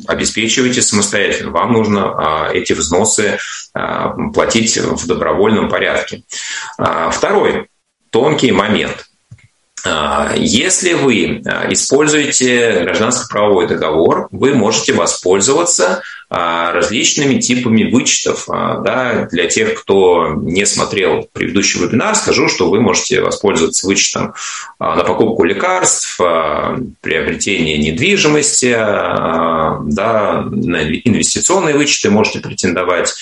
обеспечиваете 0.07 0.83
самостоятельно. 0.83 1.53
Вам 1.53 1.73
нужно 1.73 2.51
эти 2.53 2.73
взносы 2.73 3.39
платить 3.73 4.77
в 4.77 5.07
добровольном 5.07 5.69
порядке. 5.69 6.23
Второй 6.77 7.69
тонкий 8.11 8.51
момент. 8.51 9.08
А, 9.85 10.35
если 10.37 10.95
вы 10.95 11.43
а, 11.45 11.73
используете 11.73 12.83
гражданско-правовой 12.85 13.69
договор, 13.69 14.29
вы 14.31 14.55
можете 14.55 14.93
воспользоваться 14.93 16.03
а, 16.31 16.73
различными 16.73 17.41
типами 17.41 17.91
вычетов. 17.91 18.47
Да, 18.49 19.29
для 19.31 19.47
тех, 19.47 19.81
кто 19.81 20.35
не 20.35 20.67
смотрел 20.67 21.29
предыдущий 21.33 21.81
вебинар, 21.81 22.15
скажу, 22.15 22.49
что 22.49 22.69
вы 22.69 22.81
можете 22.81 23.21
воспользоваться 23.21 23.87
вычетом 23.87 24.35
на 24.79 25.05
покупку 25.05 25.45
лекарств, 25.45 26.19
приобретение 27.01 27.79
недвижимости, 27.79 28.73
да, 28.73 30.45
на 30.51 30.83
инвестиционные 30.83 31.77
вычеты 31.77 32.11
можете 32.11 32.41
претендовать, 32.41 33.15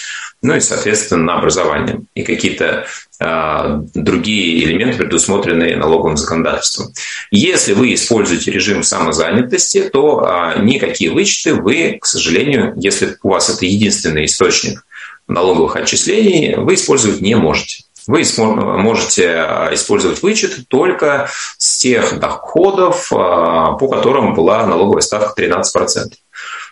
ну 0.42 0.54
и, 0.54 0.60
соответственно, 0.60 1.24
на 1.24 1.38
образование. 1.38 2.02
И 2.14 2.22
какие-то 2.22 2.86
а, 3.18 3.80
другие 3.94 4.64
элементы, 4.64 4.98
предусмотренные 4.98 5.76
налоговым 5.76 6.16
законодательством. 6.16 6.92
Если 7.30 7.72
вы 7.72 7.94
используете 7.94 8.50
режим 8.50 8.82
самозанятости, 8.82 9.88
то 9.88 10.24
а, 10.24 10.58
никакие 10.58 11.10
вычеты 11.10 11.54
вы, 11.54 11.98
к 12.00 12.06
сожалению, 12.06 12.74
если 12.76 13.16
у 13.22 13.30
вас 13.30 13.48
это 13.48 13.64
единственный 13.64 14.26
источник 14.26 14.84
налоговых 15.26 15.76
отчислений, 15.76 16.56
вы 16.56 16.74
использовать 16.74 17.20
не 17.20 17.34
можете. 17.34 17.84
Вы 18.06 18.22
можете 18.38 19.30
а, 19.30 19.74
использовать 19.74 20.22
вычет 20.22 20.68
только 20.68 21.30
с 21.56 21.78
тех 21.78 22.20
доходов, 22.20 23.08
по 23.08 23.88
которым 23.90 24.34
была 24.34 24.66
налоговая 24.66 25.00
ставка 25.00 25.40
13%. 25.40 25.62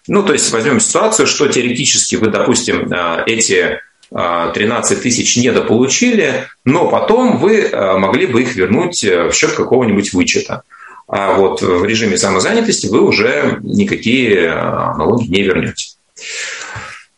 Ну, 0.06 0.22
то 0.22 0.32
есть 0.32 0.52
возьмем 0.52 0.80
ситуацию, 0.80 1.26
что 1.26 1.48
теоретически 1.48 2.16
вы, 2.16 2.28
допустим, 2.28 2.92
эти 3.26 3.80
13 4.10 5.02
тысяч 5.02 5.36
недополучили, 5.36 6.46
но 6.64 6.88
потом 6.88 7.38
вы 7.38 7.62
э, 7.62 7.96
могли 7.96 8.26
бы 8.26 8.42
их 8.42 8.54
вернуть 8.54 9.02
э, 9.02 9.24
в 9.24 9.34
счет 9.34 9.52
какого-нибудь 9.52 10.12
вычета. 10.12 10.62
А 11.08 11.34
вот 11.34 11.62
в 11.62 11.84
режиме 11.84 12.16
самозанятости 12.16 12.86
вы 12.86 13.00
уже 13.00 13.58
никакие 13.62 14.36
э, 14.36 14.54
налоги 14.54 15.26
не 15.28 15.42
вернете. 15.42 15.96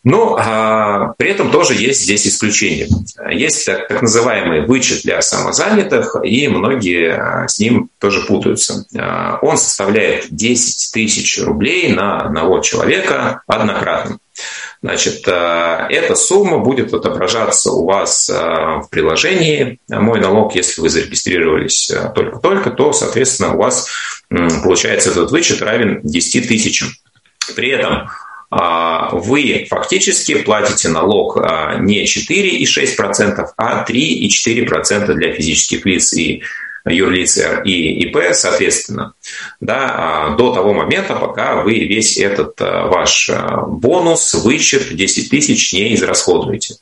Но 0.07 0.37
а, 0.39 1.15
при 1.19 1.31
этом 1.31 1.51
тоже 1.51 1.75
есть 1.75 2.03
здесь 2.03 2.29
исключения. 2.29 2.87
Есть 3.29 3.67
так, 3.67 3.89
так 3.89 4.03
называемый 4.03 4.65
вычет 4.65 5.03
для 5.03 5.21
самозанятых, 5.21 6.15
и 6.23 6.47
многие 6.47 7.49
с 7.49 7.59
ним 7.59 7.91
тоже 7.99 8.21
путаются. 8.21 8.87
Он 9.43 9.59
составляет 9.59 10.29
10 10.31 10.93
тысяч 10.93 11.43
рублей 11.43 11.93
на 11.93 12.21
одного 12.21 12.61
человека 12.61 13.43
однократно. 13.49 14.19
Значит, 14.81 15.27
э, 15.27 15.87
эта 15.91 16.15
сумма 16.15 16.59
будет 16.59 16.95
отображаться 16.95 17.73
у 17.73 17.85
вас 17.85 18.29
в 18.29 18.87
приложении 18.91 19.81
«Мой 19.89 20.21
налог», 20.21 20.55
если 20.55 20.83
вы 20.83 20.89
зарегистрировались 20.89 21.91
только-только, 22.15 22.71
то, 22.71 22.93
соответственно, 22.93 23.55
у 23.55 23.59
вас 23.59 23.89
получается 24.63 25.11
этот 25.11 25.33
вычет 25.33 25.63
равен 25.63 26.01
10 26.05 26.47
тысячам. 26.47 26.91
При 27.57 27.71
этом 27.71 28.09
вы 28.51 29.67
фактически 29.69 30.43
платите 30.43 30.89
налог 30.89 31.37
не 31.81 32.05
4,6%, 32.05 33.47
а 33.57 33.85
3,4% 33.85 35.15
для 35.15 35.33
физических 35.33 35.85
лиц 35.85 36.13
и 36.13 36.43
юрлиц 36.93 37.39
и 37.65 38.03
ИП, 38.05 38.33
соответственно, 38.33 39.15
да, 39.61 39.95
а, 39.95 40.37
до 40.37 40.55
того 40.55 40.73
момента, 40.73 41.15
пока 41.15 41.63
вы 41.63 41.81
весь 41.81 42.17
этот 42.17 42.61
а, 42.61 42.87
ваш 42.87 43.31
а, 43.31 43.63
бонус, 43.67 44.35
вычет 44.35 44.95
10 44.95 45.31
тысяч 45.31 45.73
не 45.73 45.95
израсходуете. 45.95 46.77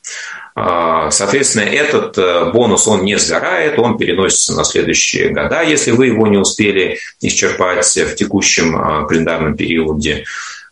Соответственно, 1.09 1.63
этот 1.63 2.53
бонус, 2.53 2.87
он 2.87 3.03
не 3.03 3.17
сгорает, 3.17 3.77
он 3.77 3.97
переносится 3.97 4.53
на 4.53 4.63
следующие 4.63 5.33
года, 5.33 5.61
если 5.63 5.91
вы 5.91 6.07
его 6.07 6.27
не 6.27 6.37
успели 6.37 6.97
исчерпать 7.19 7.85
в 7.85 8.15
текущем 8.15 9.05
календарном 9.05 9.57
периоде 9.57 10.23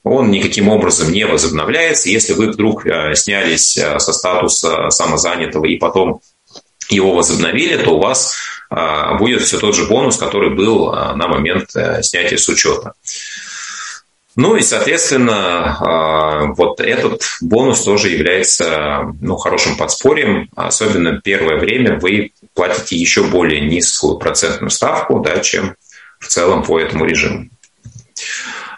он 0.03 0.31
никаким 0.31 0.69
образом 0.69 1.11
не 1.11 1.25
возобновляется. 1.25 2.09
Если 2.09 2.33
вы 2.33 2.51
вдруг 2.51 2.85
снялись 3.13 3.71
со 3.73 4.13
статуса 4.13 4.89
самозанятого 4.89 5.65
и 5.65 5.77
потом 5.77 6.21
его 6.89 7.13
возобновили, 7.13 7.77
то 7.77 7.91
у 7.91 8.01
вас 8.01 8.35
а, 8.69 9.15
будет 9.15 9.41
все 9.41 9.57
тот 9.59 9.75
же 9.75 9.85
бонус, 9.85 10.17
который 10.17 10.53
был 10.53 10.91
на 10.91 11.27
момент 11.27 11.69
э, 11.75 12.03
снятия 12.03 12.37
с 12.37 12.49
учета. 12.49 12.93
Ну 14.35 14.55
и, 14.55 14.61
соответственно, 14.61 16.53
вот 16.57 16.79
этот 16.79 17.21
бонус 17.39 17.81
тоже 17.81 18.09
является 18.09 19.13
ну, 19.21 19.37
хорошим 19.37 19.77
подспорьем. 19.77 20.49
Особенно 20.55 21.21
первое 21.21 21.59
время 21.59 21.99
вы 21.99 22.31
платите 22.55 22.95
еще 22.95 23.23
более 23.25 23.61
низкую 23.61 24.17
процентную 24.17 24.71
ставку, 24.71 25.19
да, 25.19 25.39
чем 25.39 25.75
в 26.19 26.27
целом 26.27 26.63
по 26.63 26.79
этому 26.79 27.05
режиму. 27.05 27.49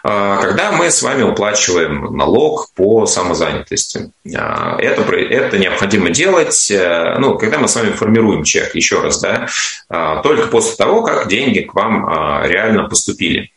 А, 0.08 0.36
когда 0.36 0.70
мы 0.70 0.88
с 0.92 1.02
вами 1.02 1.22
уплачиваем 1.22 2.16
налог 2.16 2.72
по 2.76 3.06
самозанятости. 3.06 4.12
А, 4.36 4.76
это, 4.78 5.02
это 5.02 5.58
необходимо 5.58 6.10
делать, 6.10 6.70
э, 6.70 7.16
ну, 7.18 7.36
когда 7.36 7.58
мы 7.58 7.66
с 7.66 7.74
вами 7.74 7.90
формируем 7.90 8.44
чек, 8.44 8.76
еще 8.76 9.00
раз, 9.00 9.20
да, 9.20 9.48
а, 9.88 10.22
только 10.22 10.46
после 10.46 10.76
того, 10.76 11.02
как 11.02 11.26
деньги 11.26 11.60
к 11.60 11.74
вам 11.74 12.08
реально 12.44 12.88
поступили. 12.88 13.50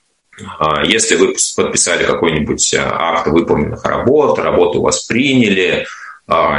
Если 0.85 1.17
вы 1.17 1.35
подписали 1.55 2.05
какой-нибудь 2.05 2.73
акт 2.73 3.27
выполненных 3.27 3.83
работ, 3.83 4.39
работу 4.39 4.79
у 4.79 4.83
вас 4.83 5.03
приняли, 5.03 5.85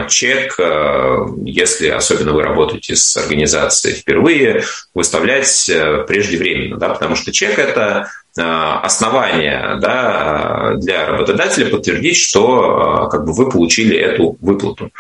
чек, 0.09 0.57
э, 0.59 1.27
если 1.45 1.89
особенно 1.89 2.33
вы 2.33 2.43
работаете 2.43 2.97
с 2.97 3.17
организацией 3.17 3.95
впервые, 3.95 4.65
выставлять 4.95 5.69
э, 5.69 6.05
преждевременно, 6.07 6.77
да, 6.77 6.91
потому 6.91 7.15
что 7.15 7.33
чек– 7.33 7.59
это 7.59 8.11
Э, 8.30 8.30
основания 8.37 9.79
да, 9.81 10.75
для 10.77 11.07
работодателя 11.07 11.67
подтвердить, 11.67 12.17
что 12.17 13.07
э, 13.07 13.11
как 13.11 13.25
бы, 13.25 13.33
вы 13.33 13.51
получили 13.51 13.97
эту 13.97 14.37
выплату. 14.41 14.91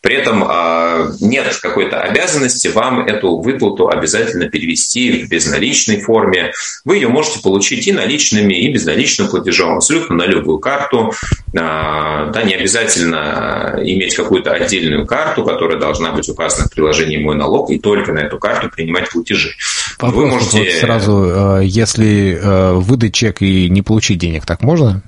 При 0.00 0.14
этом 0.14 0.44
э, 0.48 1.12
нет 1.20 1.58
какой-то 1.60 2.00
обязанности 2.00 2.68
вам 2.68 3.00
эту 3.00 3.38
выплату 3.38 3.88
обязательно 3.88 4.48
перевести 4.48 5.24
в 5.24 5.28
безналичной 5.28 6.00
форме. 6.00 6.52
Вы 6.84 6.96
ее 6.96 7.08
можете 7.08 7.40
получить 7.40 7.86
и 7.88 7.92
наличными, 7.92 8.54
и 8.54 8.72
безналичным 8.72 9.28
платежом, 9.28 9.76
абсолютно 9.76 10.14
на 10.16 10.26
любую 10.26 10.58
карту. 10.58 11.12
Да, 11.52 12.42
не 12.44 12.54
обязательно 12.54 13.80
иметь 13.82 14.14
какую-то 14.14 14.52
отдельную 14.52 15.06
карту, 15.06 15.44
которая 15.44 15.78
должна 15.78 16.12
быть 16.12 16.28
указана 16.28 16.68
в 16.68 16.74
приложении 16.74 17.16
«Мой 17.16 17.34
налог», 17.34 17.70
и 17.70 17.78
только 17.78 18.12
на 18.12 18.20
эту 18.20 18.38
карту 18.38 18.70
принимать 18.74 19.10
платежи. 19.10 19.52
Вопрос 19.98 20.22
вы 20.22 20.26
можете... 20.26 20.58
вот 20.58 20.68
сразу, 20.68 21.60
если 21.62 22.38
выдать 22.86 23.14
чек 23.14 23.42
и 23.42 23.68
не 23.68 23.82
получить 23.82 24.18
денег, 24.18 24.46
так 24.46 24.62
можно? 24.62 25.02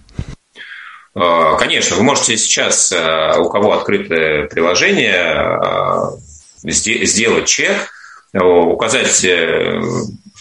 А, 1.15 1.57
конечно, 1.57 1.97
вы 1.97 2.03
можете 2.05 2.37
сейчас, 2.37 2.93
э, 2.93 3.39
у 3.39 3.49
кого 3.49 3.73
открытое 3.73 4.47
приложение, 4.47 5.59
э, 5.59 6.71
сделать 6.73 7.47
чек, 7.47 7.91
э, 8.33 8.39
указать 8.39 9.27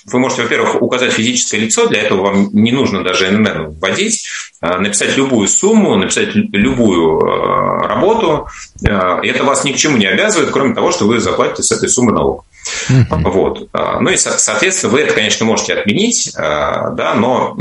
вы 0.09 0.19
можете, 0.19 0.43
во-первых, 0.43 0.81
указать 0.81 1.11
физическое 1.11 1.57
лицо, 1.57 1.87
для 1.87 2.03
этого 2.03 2.21
вам 2.21 2.49
не 2.53 2.71
нужно 2.71 3.03
даже 3.03 3.29
ННН 3.29 3.77
вводить, 3.77 4.25
написать 4.61 5.17
любую 5.17 5.49
сумму, 5.49 5.97
написать 5.97 6.29
любую 6.33 7.19
работу, 7.19 8.47
и 8.81 8.87
это 8.87 9.43
вас 9.43 9.65
ни 9.65 9.73
к 9.73 9.75
чему 9.75 9.97
не 9.97 10.05
обязывает, 10.05 10.51
кроме 10.51 10.73
того, 10.73 10.93
что 10.93 11.07
вы 11.07 11.19
заплатите 11.19 11.63
с 11.63 11.73
этой 11.73 11.89
суммы 11.89 12.13
налог. 12.13 12.45
Uh-huh. 12.89 13.29
Вот. 13.29 13.69
А, 13.73 13.99
ну 13.99 14.09
и, 14.09 14.17
соответственно, 14.17 14.93
вы 14.93 15.01
это, 15.01 15.13
конечно, 15.13 15.45
можете 15.45 15.73
отменить, 15.73 16.33
а, 16.35 16.91
да, 16.91 17.13
но 17.15 17.57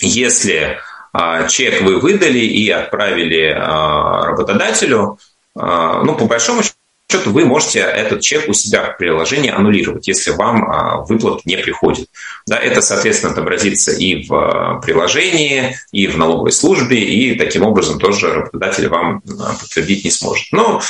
если 0.00 0.78
а, 1.12 1.46
чек 1.48 1.82
вы 1.82 1.98
выдали 1.98 2.38
и 2.38 2.70
отправили 2.70 3.52
работодателю, 3.52 5.18
ну, 5.54 6.14
по 6.14 6.26
большому 6.26 6.62
счету, 6.62 7.30
вы 7.32 7.44
можете 7.44 7.80
этот 7.80 8.20
чек 8.20 8.48
у 8.48 8.52
себя 8.52 8.84
в 8.84 8.96
приложении 8.96 9.50
аннулировать, 9.50 10.06
если 10.06 10.30
вам 10.30 11.04
выплат 11.06 11.44
не 11.44 11.56
приходит. 11.56 12.08
Да, 12.46 12.56
это, 12.56 12.80
соответственно, 12.80 13.32
отобразится 13.32 13.90
и 13.90 14.26
в 14.28 14.80
приложении, 14.84 15.76
и 15.90 16.06
в 16.06 16.16
налоговой 16.16 16.52
службе, 16.52 16.98
и 17.02 17.34
таким 17.36 17.64
образом 17.64 17.98
тоже 17.98 18.32
работодатель 18.32 18.86
вам 18.88 19.22
подтвердить 19.22 20.04
не 20.04 20.12
сможет. 20.12 20.46
Но 20.52 20.80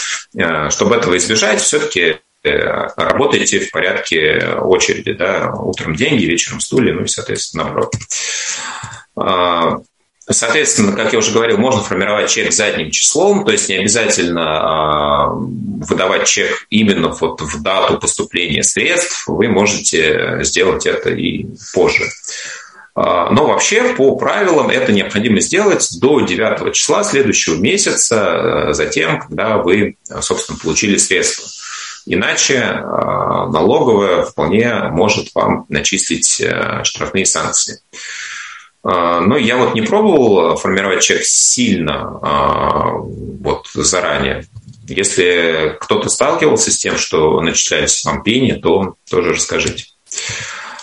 чтобы 0.68 0.96
этого 0.96 1.16
избежать, 1.16 1.62
все-таки 1.62 2.18
работаете 2.42 3.60
в 3.60 3.70
порядке 3.70 4.54
очереди, 4.60 5.12
да, 5.12 5.52
утром 5.52 5.94
деньги, 5.94 6.24
вечером 6.24 6.60
стулья, 6.60 6.94
ну 6.94 7.02
и, 7.02 7.08
соответственно, 7.08 7.64
наоборот. 7.64 7.92
А, 9.16 9.78
соответственно, 10.28 10.92
как 10.92 11.12
я 11.12 11.18
уже 11.18 11.32
говорил, 11.32 11.58
можно 11.58 11.82
формировать 11.82 12.30
чек 12.30 12.52
задним 12.52 12.90
числом, 12.90 13.44
то 13.44 13.52
есть 13.52 13.68
не 13.68 13.76
обязательно 13.76 14.42
а, 14.42 15.28
выдавать 15.34 16.26
чек 16.26 16.66
именно 16.70 17.08
вот 17.08 17.40
в 17.40 17.62
дату 17.62 17.98
поступления 17.98 18.62
средств, 18.62 19.24
вы 19.26 19.48
можете 19.48 20.38
сделать 20.42 20.86
это 20.86 21.10
и 21.10 21.46
позже. 21.74 22.04
А, 22.94 23.30
но 23.30 23.46
вообще, 23.46 23.94
по 23.94 24.16
правилам, 24.16 24.70
это 24.70 24.92
необходимо 24.92 25.40
сделать 25.40 25.86
до 26.00 26.20
9 26.20 26.74
числа 26.74 27.04
следующего 27.04 27.56
месяца, 27.56 28.68
э, 28.70 28.72
затем, 28.72 29.20
когда 29.20 29.58
вы, 29.58 29.96
собственно, 30.20 30.58
получили 30.58 30.96
средства. 30.96 31.48
Иначе 32.06 32.60
налоговая 32.60 34.22
вполне 34.22 34.88
может 34.90 35.34
вам 35.34 35.66
начислить 35.68 36.42
штрафные 36.82 37.26
санкции. 37.26 37.80
Но 38.82 39.36
я 39.36 39.56
вот 39.58 39.74
не 39.74 39.82
пробовал 39.82 40.56
формировать 40.56 41.02
чек 41.02 41.22
сильно 41.24 42.08
вот 42.12 43.66
заранее. 43.74 44.46
Если 44.88 45.76
кто-то 45.80 46.08
сталкивался 46.08 46.72
с 46.72 46.78
тем, 46.78 46.96
что 46.96 47.40
начисляются 47.42 48.08
вам 48.08 48.22
пени, 48.22 48.52
то 48.52 48.94
тоже 49.08 49.34
расскажите. 49.34 49.84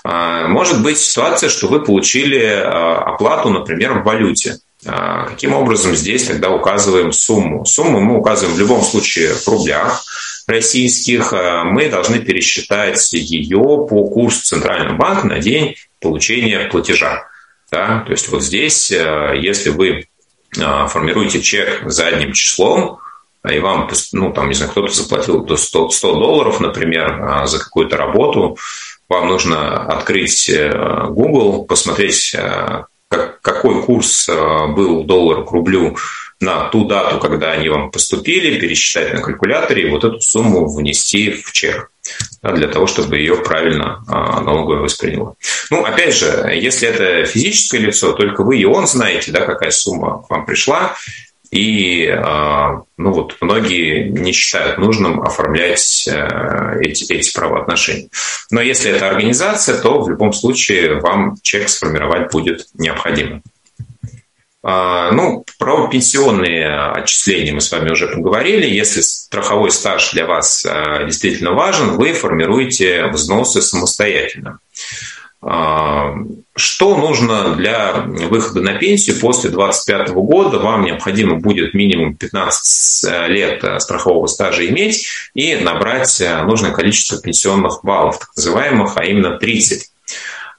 Может 0.03 0.81
быть 0.83 0.97
ситуация, 0.97 1.49
что 1.49 1.67
вы 1.67 1.83
получили 1.83 2.45
оплату, 2.45 3.49
например, 3.49 3.99
в 3.99 4.03
валюте. 4.03 4.59
Каким 4.85 5.53
образом 5.53 5.95
здесь 5.95 6.25
тогда 6.25 6.51
указываем 6.51 7.11
сумму? 7.11 7.65
Сумму 7.65 7.99
мы 7.99 8.17
указываем 8.17 8.55
в 8.55 8.59
любом 8.59 8.83
случае 8.83 9.33
в 9.33 9.47
рублях 9.47 10.03
российских. 10.47 11.33
Мы 11.65 11.89
должны 11.89 12.19
пересчитать 12.19 13.13
ее 13.13 13.85
по 13.89 14.07
курсу 14.07 14.43
Центрального 14.43 14.95
банка 14.95 15.27
на 15.27 15.39
день 15.39 15.75
получения 15.99 16.67
платежа. 16.69 17.27
Да? 17.71 18.03
То 18.05 18.11
есть 18.11 18.29
вот 18.29 18.41
здесь, 18.41 18.91
если 18.91 19.69
вы 19.69 20.07
формируете 20.53 21.41
чек 21.41 21.83
задним 21.85 22.31
числом, 22.31 22.99
и 23.47 23.59
вам, 23.59 23.89
ну, 24.13 24.33
там, 24.33 24.47
не 24.47 24.55
знаю, 24.55 24.71
кто-то 24.71 24.93
заплатил 24.93 25.45
100, 25.55 25.89
100 25.89 26.13
долларов, 26.15 26.59
например, 26.59 27.45
за 27.45 27.59
какую-то 27.59 27.97
работу, 27.97 28.57
вам 29.09 29.27
нужно 29.27 29.83
открыть 29.85 30.49
э, 30.49 31.05
Google, 31.09 31.63
посмотреть, 31.63 32.35
э, 32.35 32.83
как, 33.07 33.39
какой 33.41 33.81
курс 33.81 34.27
э, 34.27 34.67
был 34.67 35.03
доллар 35.05 35.45
к 35.45 35.51
рублю 35.51 35.95
на 36.39 36.69
ту 36.69 36.85
дату, 36.85 37.19
когда 37.19 37.51
они 37.51 37.69
вам 37.69 37.91
поступили, 37.91 38.59
пересчитать 38.59 39.13
на 39.13 39.21
калькуляторе 39.21 39.83
и 39.83 39.89
вот 39.89 40.03
эту 40.03 40.21
сумму 40.21 40.67
внести 40.67 41.31
в 41.31 41.51
чек 41.51 41.91
да, 42.43 42.51
для 42.51 42.67
того, 42.67 42.85
чтобы 42.87 43.17
ее 43.17 43.37
правильно 43.37 44.03
налоговая 44.07 44.81
восприняла. 44.81 45.33
Ну, 45.71 45.83
опять 45.83 46.15
же, 46.15 46.49
если 46.53 46.87
это 46.87 47.25
физическое 47.25 47.79
лицо, 47.79 48.13
только 48.13 48.43
вы 48.43 48.59
и 48.59 48.65
он 48.65 48.87
знаете, 48.87 49.31
да, 49.31 49.45
какая 49.45 49.71
сумма 49.71 50.21
к 50.21 50.29
вам 50.29 50.45
пришла, 50.45 50.95
и 51.51 52.07
а, 52.07 52.81
ну 52.97 53.11
вот, 53.11 53.37
многие 53.41 54.09
не 54.09 54.33
считают 54.33 54.77
нужным 54.77 55.21
оформлять 55.21 56.07
э, 56.07 56.79
эти, 56.81 57.11
эти 57.11 57.33
правоотношения. 57.33 58.09
Но 58.51 58.61
если 58.61 58.91
это 58.91 59.07
организация, 59.07 59.79
то 59.81 60.01
в 60.01 60.09
любом 60.09 60.33
случае 60.33 60.99
вам 60.99 61.37
чек 61.41 61.69
сформировать 61.69 62.31
будет 62.31 62.67
необходимо. 62.73 63.41
А, 64.69 65.11
ну, 65.13 65.45
про 65.59 65.87
пенсионные 65.87 66.91
отчисления 66.91 67.53
мы 67.53 67.61
с 67.61 67.71
вами 67.71 67.89
уже 67.89 68.09
поговорили. 68.09 68.67
Если 68.67 68.99
страховой 68.99 69.71
стаж 69.71 70.11
для 70.11 70.25
вас 70.25 70.65
э, 70.65 71.05
действительно 71.05 71.53
важен, 71.53 71.95
вы 71.95 72.11
формируете 72.11 73.07
взносы 73.07 73.61
самостоятельно. 73.61 74.59
А, 75.41 76.15
что 76.53 76.97
нужно 76.97 77.55
для 77.55 77.93
выхода 77.93 78.59
на 78.59 78.73
пенсию 78.73 79.17
после 79.21 79.51
25 79.51 80.09
года? 80.09 80.59
Вам 80.59 80.83
необходимо 80.83 81.35
будет 81.37 81.73
минимум 81.73 82.17
15 82.17 83.29
лет 83.29 83.63
страхового 83.81 84.27
стажа 84.27 84.67
иметь 84.67 85.07
и 85.33 85.55
набрать 85.55 86.21
нужное 86.43 86.71
количество 86.71 87.21
пенсионных 87.21 87.79
баллов, 87.83 88.19
так 88.19 88.31
называемых, 88.35 88.97
а 88.97 89.05
именно 89.05 89.37
30. 89.37 89.89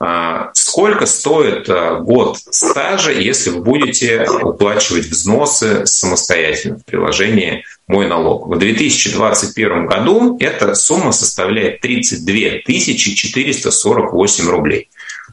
А, 0.01 0.51
сколько 0.55 1.07
стоит 1.07 1.68
а, 1.68 1.96
год 1.96 2.38
стажа, 2.38 3.11
если 3.11 3.51
вы 3.51 3.62
будете 3.62 4.24
уплачивать 4.42 5.07
взносы 5.07 5.86
самостоятельно 5.86 6.78
в 6.78 6.84
приложении 6.84 7.64
«Мой 7.88 8.07
налог»? 8.07 8.46
В 8.46 8.57
2021 8.57 9.86
году 9.86 10.36
эта 10.38 10.74
сумма 10.74 11.11
составляет 11.11 11.80
32 11.80 12.62
448 12.66 14.49
рублей. 14.49 14.88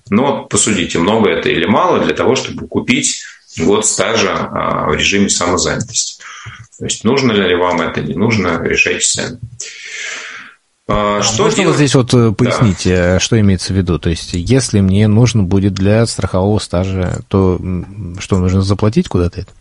Но 0.09 0.45
посудите, 0.45 0.97
много 0.97 1.30
это 1.30 1.49
или 1.49 1.66
мало 1.66 1.99
для 1.99 2.16
того, 2.16 2.36
чтобы 2.36 2.68
купить 2.68 3.24
год 3.59 3.86
стажа 3.86 4.34
а, 4.34 4.89
в 4.89 4.95
режиме 4.95 5.30
самозанятости. 5.30 6.24
То 6.80 6.86
есть 6.86 7.03
нужно 7.03 7.32
ли 7.32 7.55
вам 7.55 7.82
это, 7.82 8.01
не 8.01 8.16
нужно, 8.16 8.61
решайте 8.63 9.05
сами. 9.05 9.39
А, 10.88 11.24
что 11.24 11.44
Можно 11.44 11.56
делать? 11.58 11.68
вот 11.70 11.76
здесь 11.78 11.96
вот 11.96 12.14
э, 12.14 12.32
пояснить, 12.32 12.84
да. 12.86 13.16
Э, 13.16 13.20
что 13.20 13.40
имеется 13.40 13.74
в 13.74 13.76
виду? 13.76 13.98
То 13.98 14.12
есть, 14.12 14.34
если 14.34 14.82
мне 14.82 15.08
нужно 15.08 15.42
будет 15.42 15.74
для 15.74 16.06
страхового 16.06 16.60
стажа, 16.60 17.22
то 17.28 17.60
что, 18.20 18.38
нужно 18.38 18.62
заплатить 18.62 19.08
куда-то 19.08 19.42
это? 19.42 19.52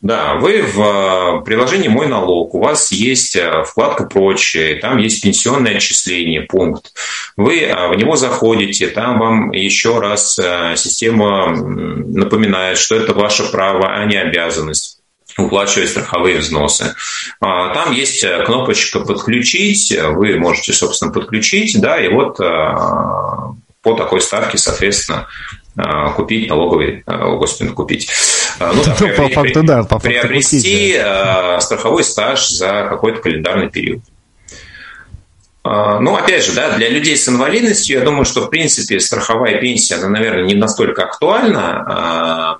Да, 0.00 0.36
вы 0.36 0.62
в 0.62 0.80
э, 0.80 1.44
приложении 1.44 1.88
«Мой 1.88 2.06
налог», 2.06 2.54
у 2.54 2.60
вас 2.60 2.90
есть 2.90 3.36
вкладка 3.66 4.06
«Прочее», 4.06 4.76
там 4.76 4.96
есть 4.96 5.22
пенсионное 5.22 5.76
отчисление, 5.76 6.40
пункт. 6.40 6.94
Вы 7.36 7.70
в 7.90 7.94
него 7.96 8.16
заходите, 8.16 8.86
там 8.86 9.18
вам 9.18 9.50
еще 9.52 9.98
раз 9.98 10.40
система 10.76 11.54
напоминает, 11.54 12.78
что 12.78 12.94
это 12.94 13.12
ваше 13.12 13.50
право, 13.52 13.94
а 13.94 14.06
не 14.06 14.16
обязанность 14.16 14.99
уплачивать 15.38 15.90
страховые 15.90 16.38
взносы. 16.38 16.94
А, 17.40 17.72
там 17.74 17.92
есть 17.92 18.22
э, 18.24 18.44
кнопочка 18.44 19.00
«Подключить», 19.00 19.96
вы 19.96 20.38
можете, 20.38 20.72
собственно, 20.72 21.12
подключить, 21.12 21.80
да, 21.80 22.00
и 22.00 22.08
вот 22.08 22.40
э, 22.40 22.44
по 23.82 23.94
такой 23.94 24.20
ставке, 24.20 24.58
соответственно, 24.58 25.28
э, 25.76 25.82
купить 26.16 26.48
налоговый, 26.48 27.04
господи, 27.06 27.70
купить, 27.70 28.08
ну, 28.58 28.82
да, 28.84 28.94
приобрести, 28.98 29.16
по 29.16 29.28
факту, 29.28 29.62
да, 29.62 29.82
по 29.82 29.88
факту 29.88 30.08
приобрести 30.08 30.58
купить, 30.58 30.96
да. 31.02 31.60
страховой 31.60 32.04
стаж 32.04 32.48
за 32.48 32.86
какой-то 32.88 33.20
календарный 33.20 33.70
период. 33.70 34.00
Ну, 35.62 36.16
опять 36.16 36.42
же, 36.42 36.54
да, 36.54 36.74
для 36.78 36.88
людей 36.88 37.18
с 37.18 37.28
инвалидностью, 37.28 37.98
я 37.98 38.04
думаю, 38.04 38.24
что, 38.24 38.40
в 38.40 38.48
принципе, 38.48 38.98
страховая 38.98 39.60
пенсия, 39.60 39.96
она, 39.96 40.08
наверное, 40.08 40.44
не 40.44 40.54
настолько 40.54 41.04
актуальна, 41.04 41.84
а, 41.86 42.58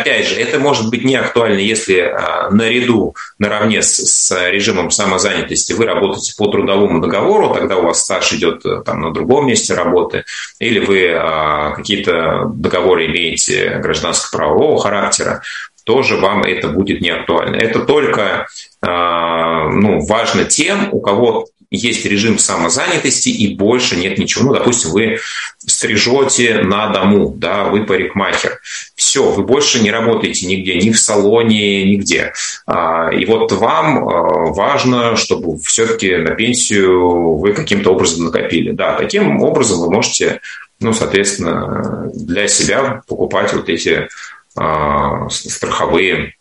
Опять 0.00 0.28
же, 0.28 0.36
это 0.36 0.58
может 0.58 0.90
быть 0.90 1.04
не 1.04 1.16
актуально, 1.16 1.58
если 1.58 1.98
а, 2.00 2.50
наряду, 2.50 3.14
наравне 3.38 3.82
с, 3.82 3.96
с 3.96 4.50
режимом 4.50 4.90
самозанятости 4.90 5.72
вы 5.72 5.86
работаете 5.86 6.34
по 6.36 6.46
трудовому 6.48 7.00
договору, 7.00 7.52
тогда 7.52 7.76
у 7.76 7.84
вас 7.84 8.00
стаж 8.00 8.32
идет 8.32 8.64
э, 8.64 8.82
там, 8.84 9.00
на 9.00 9.12
другом 9.12 9.46
месте 9.46 9.74
работы, 9.74 10.24
или 10.58 10.78
вы 10.78 11.12
а, 11.12 11.72
какие-то 11.72 12.50
договоры 12.54 13.06
имеете 13.06 13.78
гражданско-правового 13.82 14.78
характера, 14.80 15.42
тоже 15.84 16.16
вам 16.16 16.42
это 16.42 16.68
будет 16.68 17.00
не 17.00 17.10
актуально. 17.10 17.56
Это 17.56 17.80
только 17.80 18.46
а, 18.80 19.68
ну, 19.68 20.04
важно 20.06 20.44
тем, 20.44 20.88
у 20.92 21.00
кого 21.00 21.46
есть 21.72 22.04
режим 22.04 22.38
самозанятости 22.38 23.30
и 23.30 23.54
больше 23.54 23.96
нет 23.96 24.18
ничего. 24.18 24.44
Ну, 24.44 24.54
допустим, 24.54 24.90
вы 24.90 25.18
стрижете 25.58 26.60
на 26.62 26.88
дому, 26.88 27.34
да, 27.34 27.64
вы 27.64 27.86
парикмахер. 27.86 28.60
Все, 28.94 29.30
вы 29.30 29.42
больше 29.42 29.82
не 29.82 29.90
работаете 29.90 30.46
нигде, 30.46 30.74
ни 30.74 30.90
в 30.90 30.98
салоне, 30.98 31.84
нигде. 31.84 32.34
А, 32.66 33.10
и 33.10 33.24
вот 33.24 33.52
вам 33.52 34.06
а, 34.06 34.12
важно, 34.52 35.16
чтобы 35.16 35.58
все-таки 35.58 36.16
на 36.16 36.34
пенсию 36.34 37.36
вы 37.36 37.54
каким-то 37.54 37.92
образом 37.92 38.26
накопили. 38.26 38.72
Да, 38.72 38.94
таким 38.94 39.40
образом 39.40 39.80
вы 39.80 39.90
можете, 39.90 40.42
ну, 40.78 40.92
соответственно, 40.92 42.10
для 42.14 42.48
себя 42.48 43.02
покупать 43.08 43.52
вот 43.54 43.70
эти 43.70 44.08
а, 44.56 45.26
страховые 45.30 46.34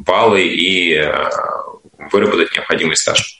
баллы 0.00 0.42
и 0.42 1.00
выработать 2.12 2.52
необходимый 2.54 2.96
стаж. 2.96 3.38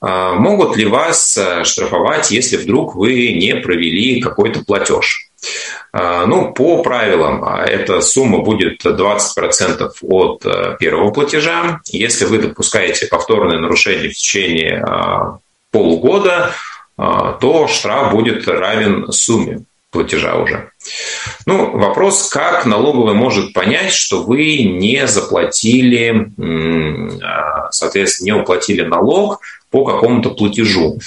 А, 0.00 0.34
могут 0.34 0.76
ли 0.76 0.86
вас 0.86 1.36
э, 1.36 1.64
штрафовать, 1.64 2.30
если 2.30 2.56
вдруг 2.56 2.94
вы 2.94 3.32
не 3.32 3.54
провели 3.56 4.20
какой-то 4.20 4.64
платеж? 4.64 5.28
А, 5.92 6.26
ну, 6.26 6.52
по 6.52 6.82
правилам, 6.82 7.44
а, 7.44 7.64
эта 7.64 8.00
сумма 8.00 8.38
будет 8.38 8.84
20% 8.84 9.90
от 10.02 10.46
э, 10.46 10.76
первого 10.78 11.10
платежа. 11.10 11.80
Если 11.86 12.24
вы 12.24 12.38
допускаете 12.38 13.06
повторное 13.08 13.58
нарушение 13.58 14.08
в 14.08 14.14
течение 14.14 14.84
полугода, 15.70 16.52
то 16.96 17.68
штраф 17.68 18.12
будет 18.12 18.46
равен 18.48 19.10
сумме 19.12 19.62
платежа 19.90 20.36
уже. 20.36 20.69
Ну, 21.46 21.76
вопрос, 21.76 22.28
как 22.28 22.64
налоговый 22.64 23.14
может 23.14 23.52
понять, 23.52 23.92
что 23.92 24.22
вы 24.22 24.62
не 24.62 25.06
заплатили, 25.06 26.32
соответственно, 27.70 28.24
не 28.24 28.32
уплатили 28.32 28.82
налог 28.82 29.40
по 29.70 29.84
какому-то 29.84 30.30
платежу. 30.30 30.98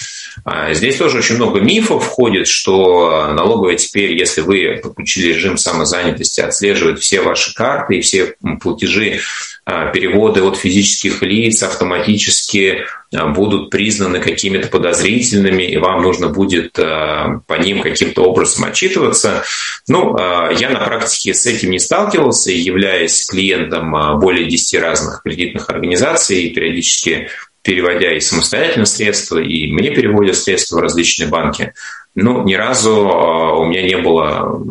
А, 0.46 0.74
здесь 0.74 0.96
тоже 0.96 1.18
очень 1.18 1.36
много 1.36 1.60
мифов 1.60 2.06
входит, 2.06 2.48
что 2.48 3.34
налоговая 3.34 3.76
теперь, 3.76 4.18
если 4.18 4.42
вы 4.42 4.80
подключили 4.82 5.34
режим 5.34 5.58
самозанятости, 5.58 6.40
отслеживает 6.42 7.00
все 7.00 7.22
ваши 7.22 7.54
карты 7.54 7.98
и 7.98 8.02
все 8.02 8.36
платежи, 8.62 9.20
а, 9.66 9.88
переводы 9.88 10.42
от 10.44 10.58
физических 10.58 11.22
лиц 11.22 11.62
автоматически 11.64 12.86
а, 13.14 13.28
будут 13.28 13.70
признаны 13.70 14.20
какими-то 14.20 14.70
подозрительными, 14.70 15.64
и 15.64 15.78
вам 15.78 16.02
нужно 16.02 16.30
будет 16.30 16.74
по 16.74 17.54
ним 17.60 17.82
каким-то 17.82 18.24
образом 18.24 18.66
отчитываться. 18.66 19.44
Ну, 19.88 20.18
я 20.18 20.70
на 20.70 20.80
практике 20.80 21.34
с 21.34 21.46
этим 21.46 21.72
не 21.72 21.80
сталкивался, 21.80 22.52
являясь 22.52 23.26
клиентом 23.26 24.20
более 24.20 24.48
10 24.48 24.80
разных 24.82 25.22
кредитных 25.24 25.70
организаций, 25.70 26.50
периодически 26.50 27.30
переводя 27.62 28.12
и 28.12 28.20
самостоятельно 28.20 28.86
средства, 28.86 29.40
и 29.40 29.72
мне 29.72 29.92
переводят 29.92 30.36
средства 30.36 30.78
в 30.78 30.82
различные 30.82 31.30
банки. 31.30 31.74
Но 32.14 32.44
ни 32.44 32.56
разу 32.56 32.94
у 32.94 33.66
меня 33.66 33.82
не 33.84 33.98
было 33.98 34.62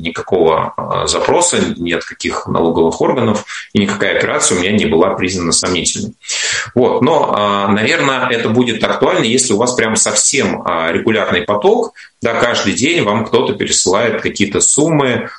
никакого 0.00 0.74
а, 0.76 1.06
запроса 1.06 1.58
ни 1.76 1.92
от 1.92 2.04
каких 2.04 2.46
налоговых 2.46 3.00
органов, 3.00 3.44
и 3.72 3.78
никакая 3.78 4.16
операция 4.16 4.56
у 4.56 4.60
меня 4.60 4.72
не 4.72 4.86
была 4.86 5.14
признана 5.14 5.52
сомнительной. 5.52 6.14
Вот. 6.74 7.02
Но, 7.02 7.32
а, 7.36 7.68
наверное, 7.68 8.28
это 8.28 8.48
будет 8.48 8.82
актуально, 8.82 9.24
если 9.24 9.52
у 9.52 9.58
вас 9.58 9.74
прям 9.74 9.96
совсем 9.96 10.62
а, 10.64 10.90
регулярный 10.92 11.42
поток, 11.42 11.94
да, 12.22 12.34
каждый 12.34 12.74
день 12.74 13.02
вам 13.02 13.24
кто-то 13.24 13.54
пересылает 13.54 14.20
какие-то 14.20 14.60
суммы, 14.60 15.30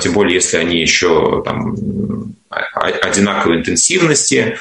тем 0.00 0.12
более 0.12 0.34
если 0.34 0.56
они 0.56 0.80
еще 0.80 1.42
там, 1.44 1.74
одинаковой 2.48 3.58
интенсивности 3.58 4.58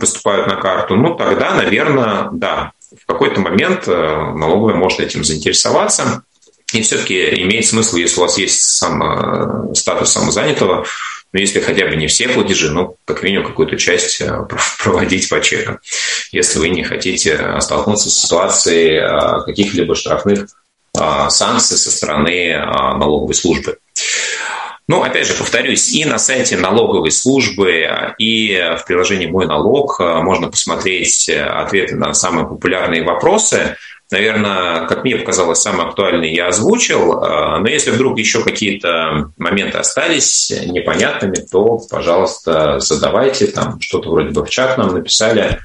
поступают 0.00 0.46
на 0.46 0.56
карту, 0.56 0.96
ну 0.96 1.14
тогда, 1.14 1.54
наверное, 1.54 2.28
да, 2.32 2.72
в 2.96 3.06
какой-то 3.06 3.40
момент 3.40 3.86
налоговая 3.86 4.74
может 4.74 5.00
этим 5.00 5.24
заинтересоваться. 5.24 6.22
И 6.74 6.82
все-таки 6.82 7.42
имеет 7.42 7.64
смысл, 7.64 7.96
если 7.96 8.18
у 8.18 8.22
вас 8.22 8.36
есть 8.36 8.60
сам, 8.60 9.02
э, 9.02 9.74
статус 9.74 10.12
самозанятого, 10.12 10.84
но 11.32 11.40
если 11.40 11.60
хотя 11.60 11.86
бы 11.86 11.96
не 11.96 12.08
все 12.08 12.28
платежи, 12.28 12.70
ну, 12.70 12.96
как 13.06 13.22
минимум 13.22 13.46
какую-то 13.46 13.78
часть 13.78 14.20
э, 14.20 14.46
проводить 14.82 15.28
по 15.30 15.40
чекам, 15.40 15.78
если 16.30 16.58
вы 16.58 16.68
не 16.68 16.84
хотите 16.84 17.56
столкнуться 17.60 18.10
с 18.10 18.18
ситуацией 18.18 18.98
э, 18.98 19.44
каких-либо 19.44 19.94
штрафных 19.94 20.48
санкций 21.28 21.76
со 21.76 21.92
стороны 21.92 22.58
налоговой 22.58 23.34
службы. 23.34 23.78
Ну, 24.88 25.02
опять 25.02 25.28
же, 25.28 25.34
повторюсь, 25.34 25.92
и 25.92 26.04
на 26.04 26.18
сайте 26.18 26.56
налоговой 26.56 27.12
службы, 27.12 27.86
и 28.18 28.74
в 28.76 28.84
приложении 28.84 29.26
«Мой 29.26 29.46
налог» 29.46 30.00
можно 30.00 30.48
посмотреть 30.48 31.28
ответы 31.28 31.94
на 31.94 32.14
самые 32.14 32.48
популярные 32.48 33.04
вопросы– 33.04 33.76
наверное, 34.10 34.86
как 34.86 35.04
мне 35.04 35.16
показалось, 35.16 35.60
самый 35.60 35.86
актуальный 35.86 36.32
я 36.34 36.48
озвучил. 36.48 37.12
А, 37.12 37.58
но 37.58 37.68
если 37.68 37.90
вдруг 37.90 38.18
еще 38.18 38.42
какие-то 38.42 39.30
моменты 39.36 39.78
остались 39.78 40.52
непонятными, 40.66 41.36
то, 41.50 41.80
пожалуйста, 41.90 42.80
задавайте. 42.80 43.46
Там 43.48 43.80
что-то 43.80 44.10
вроде 44.10 44.30
бы 44.30 44.44
в 44.44 44.50
чат 44.50 44.78
нам 44.78 44.94
написали. 44.94 45.58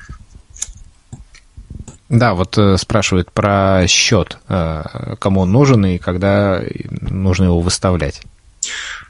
Да, 2.09 2.35
вот 2.35 2.57
э, 2.59 2.77
спрашивают 2.77 3.31
про 3.31 3.87
счет, 3.87 4.37
э, 4.47 5.15
кому 5.19 5.41
он 5.41 5.51
нужен 5.51 5.83
и 5.85 5.97
когда 5.97 6.61
нужно 7.01 7.45
его 7.45 7.59
выставлять. 7.59 8.21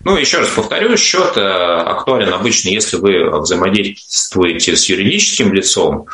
Ну, 0.05 0.15
еще 0.17 0.39
раз 0.39 0.49
повторю, 0.49 0.95
счет 0.95 1.37
э, 1.37 1.41
актуален 1.41 2.33
обычно, 2.33 2.69
если 2.69 2.97
вы 2.97 3.29
взаимодействуете 3.41 4.75
с 4.75 4.87
юридическим 4.87 5.53
лицом, 5.53 6.07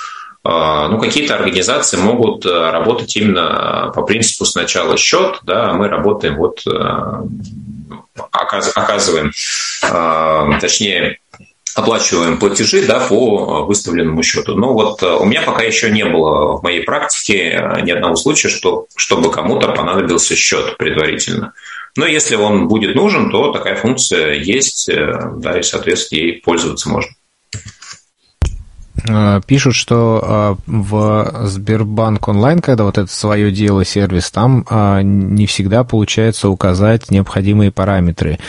ну, 0.43 0.99
какие-то 0.99 1.35
организации 1.35 1.97
могут 1.97 2.45
э, 2.45 2.71
работать 2.71 3.15
именно 3.17 3.91
по 3.93 4.03
принципу 4.03 4.45
сначала 4.45 4.95
счет, 4.97 5.39
да, 5.43 5.71
а 5.71 5.73
мы 5.73 5.89
работаем 5.89 6.37
вот 6.37 6.65
э, 6.65 6.71
оказываем, 8.31 9.31
а, 9.83 10.59
точнее, 10.59 11.19
оплачиваем 11.75 12.37
платежи 12.39 12.85
да, 12.85 13.01
по 13.01 13.63
выставленному 13.65 14.23
счету. 14.23 14.55
Но 14.55 14.73
вот 14.73 15.03
э, 15.03 15.07
у 15.07 15.25
меня 15.25 15.41
пока 15.41 15.63
еще 15.63 15.91
не 15.91 16.05
было 16.05 16.57
в 16.57 16.63
моей 16.63 16.83
практике 16.83 17.61
ни 17.83 17.91
одного 17.91 18.15
случая, 18.15 18.49
что, 18.49 18.87
чтобы 18.95 19.31
кому-то 19.31 19.73
понадобился 19.73 20.35
счет 20.35 20.77
предварительно. 20.77 21.53
Но 21.97 22.05
если 22.05 22.35
он 22.35 22.69
будет 22.69 22.95
нужен, 22.95 23.29
то 23.29 23.51
такая 23.51 23.75
функция 23.75 24.35
есть, 24.35 24.89
да, 24.89 25.59
и, 25.59 25.63
соответственно, 25.63 26.19
ей 26.19 26.41
пользоваться 26.41 26.87
можно. 26.87 27.11
Э, 29.07 29.41
пишут, 29.45 29.75
что 29.75 30.57
э, 30.67 30.71
в 30.71 31.31
Сбербанк 31.45 32.27
онлайн, 32.27 32.59
когда 32.59 32.83
вот 32.83 32.97
это 32.97 33.11
свое 33.11 33.51
дело, 33.51 33.85
сервис, 33.85 34.31
там 34.31 34.65
э, 34.69 35.01
не 35.03 35.45
всегда 35.45 35.83
получается 35.83 36.49
указать 36.49 37.11
необходимые 37.11 37.71
параметры 37.71 38.39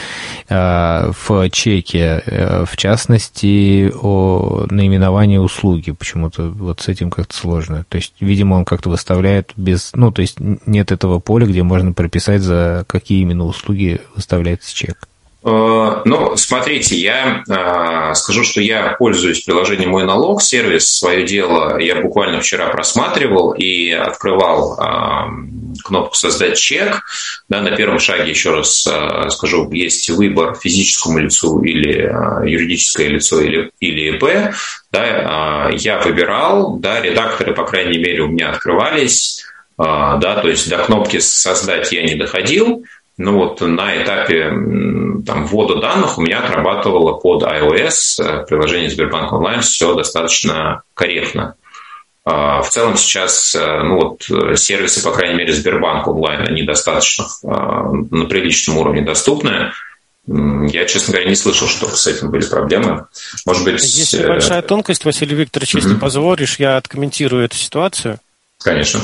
в 0.49 1.51
чеке, 1.51 2.23
в 2.67 2.77
частности, 2.77 3.93
о 4.01 4.67
наименовании 4.69 5.39
услуги. 5.39 5.93
Почему-то 5.93 6.51
вот 6.51 6.81
с 6.81 6.89
этим 6.89 7.11
как-то 7.11 7.37
сложно. 7.37 7.85
То 7.89 7.97
есть, 7.97 8.15
видимо, 8.21 8.55
он 8.55 8.65
как-то 8.65 8.91
выставляет 8.91 9.53
без... 9.57 9.93
Ну, 9.95 10.11
то 10.11 10.23
есть 10.23 10.39
нет 10.41 10.93
этого 10.93 11.21
поля, 11.21 11.47
где 11.47 11.63
можно 11.63 11.93
прописать, 11.93 12.43
за 12.43 12.85
какие 12.89 13.21
именно 13.23 13.45
услуги 13.45 14.01
выставляется 14.17 14.75
чек. 14.75 15.10
Э, 15.43 16.03
ну, 16.05 16.37
смотрите, 16.37 16.97
я 16.97 17.43
э, 17.49 18.15
скажу, 18.15 18.45
что 18.45 18.61
я 18.61 18.95
пользуюсь 18.99 19.41
приложением 19.41 19.91
«Мой 19.91 20.05
налог», 20.05 20.43
сервис 20.43 20.89
«Свое 20.89 21.25
дело» 21.25 21.79
я 21.79 21.97
буквально 22.01 22.41
вчера 22.41 22.69
просматривал 22.69 23.53
и 23.53 23.91
открывал 23.91 24.79
э, 24.79 25.83
кнопку 25.83 26.15
«Создать 26.15 26.59
чек». 26.59 27.05
Да, 27.49 27.63
на 27.63 27.71
первом 27.71 27.99
шаге, 27.99 28.31
еще 28.31 28.55
раз 28.55 28.87
скажу, 29.31 29.71
есть 29.73 30.11
выбор 30.11 30.57
физическому 30.57 31.19
лицу 31.19 31.63
или 31.63 32.13
юридическое 32.49 33.09
лицо 33.09 33.41
или, 33.41 33.71
или 33.81 34.17
ИП. 34.17 34.55
Да, 34.93 35.71
я 35.73 36.01
выбирал, 36.01 36.77
да, 36.79 37.01
редакторы, 37.01 37.55
по 37.55 37.65
крайней 37.65 37.99
мере, 37.99 38.23
у 38.23 38.29
меня 38.29 38.51
открывались, 38.51 39.45
да, 39.79 40.41
то 40.41 40.49
есть 40.49 40.69
до 40.69 40.79
кнопки 40.79 41.19
«Создать» 41.19 41.91
я 41.93 42.03
не 42.03 42.15
доходил, 42.15 42.85
ну 43.21 43.37
вот 43.37 43.61
на 43.61 44.03
этапе 44.03 44.49
там, 45.27 45.45
ввода 45.45 45.79
данных 45.79 46.17
у 46.17 46.23
меня 46.23 46.41
отрабатывало 46.41 47.13
под 47.19 47.43
iOS 47.43 48.23
э, 48.23 48.47
приложение 48.47 48.89
Сбербанк 48.89 49.31
онлайн 49.33 49.61
все 49.61 49.95
достаточно 49.95 50.83
корректно. 50.95 51.55
А, 52.25 52.63
в 52.63 52.71
целом 52.71 52.97
сейчас 52.97 53.55
э, 53.55 53.83
ну 53.83 53.97
вот, 53.97 54.23
сервисы, 54.59 55.03
по 55.03 55.13
крайней 55.13 55.37
мере, 55.37 55.53
Сбербанк 55.53 56.09
онлайн, 56.09 56.49
они 56.49 56.63
достаточно 56.63 57.27
а, 57.45 57.91
на 57.93 58.25
приличном 58.25 58.79
уровне 58.79 59.03
доступны. 59.03 59.71
Я, 60.27 60.87
честно 60.87 61.13
говоря, 61.13 61.29
не 61.29 61.37
слышал, 61.37 61.69
что 61.69 61.89
с 61.89 62.07
этим 62.07 62.31
были 62.31 62.47
проблемы. 62.47 63.07
Может 63.45 63.65
быть... 63.65 63.83
Есть 63.83 64.15
э, 64.15 64.23
небольшая 64.23 64.63
тонкость, 64.63 65.05
Василий 65.05 65.35
Викторович, 65.35 65.75
если 65.75 65.97
mm-hmm. 65.97 66.01
позволишь, 66.01 66.59
я 66.59 66.79
откомментирую 66.79 67.45
эту 67.45 67.57
ситуацию. 67.57 68.19
Конечно. 68.63 69.01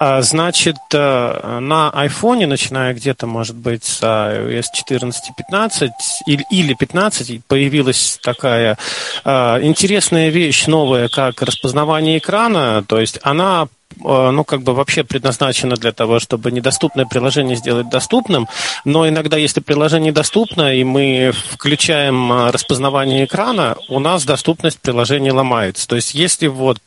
А, 0.00 0.22
значит, 0.22 0.76
э, 0.92 1.58
на 1.60 1.90
iPhone, 1.94 2.46
начиная 2.46 2.94
где-то, 2.94 3.26
может 3.26 3.56
быть, 3.56 3.84
с 3.84 4.00
iOS 4.02 4.66
14 4.72 5.30
15 5.36 5.90
или 6.26 6.74
15, 6.74 7.44
появилась 7.46 8.20
такая 8.22 8.78
а, 9.24 9.60
интересная 9.60 10.28
вещь, 10.28 10.66
новая, 10.66 11.08
как 11.08 11.42
распознавание 11.42 12.18
экрана. 12.18 12.84
То 12.86 13.00
есть 13.00 13.18
она 13.22 13.66
э, 14.04 14.30
ну, 14.30 14.44
как 14.44 14.62
бы 14.62 14.72
вообще 14.72 15.02
предназначена 15.02 15.74
для 15.74 15.90
того, 15.90 16.20
чтобы 16.20 16.52
недоступное 16.52 17.06
приложение 17.06 17.56
сделать 17.56 17.88
доступным, 17.88 18.46
но 18.84 19.08
иногда, 19.08 19.36
если 19.36 19.58
приложение 19.58 20.12
доступно, 20.12 20.74
и 20.74 20.84
мы 20.84 21.32
включаем 21.50 22.32
э, 22.32 22.50
распознавание 22.50 23.24
экрана, 23.24 23.76
у 23.88 23.98
нас 23.98 24.24
доступность 24.24 24.78
приложения 24.78 25.32
ломается. 25.32 25.88
То 25.88 25.96
есть, 25.96 26.14
если 26.14 26.46
вот 26.46 26.78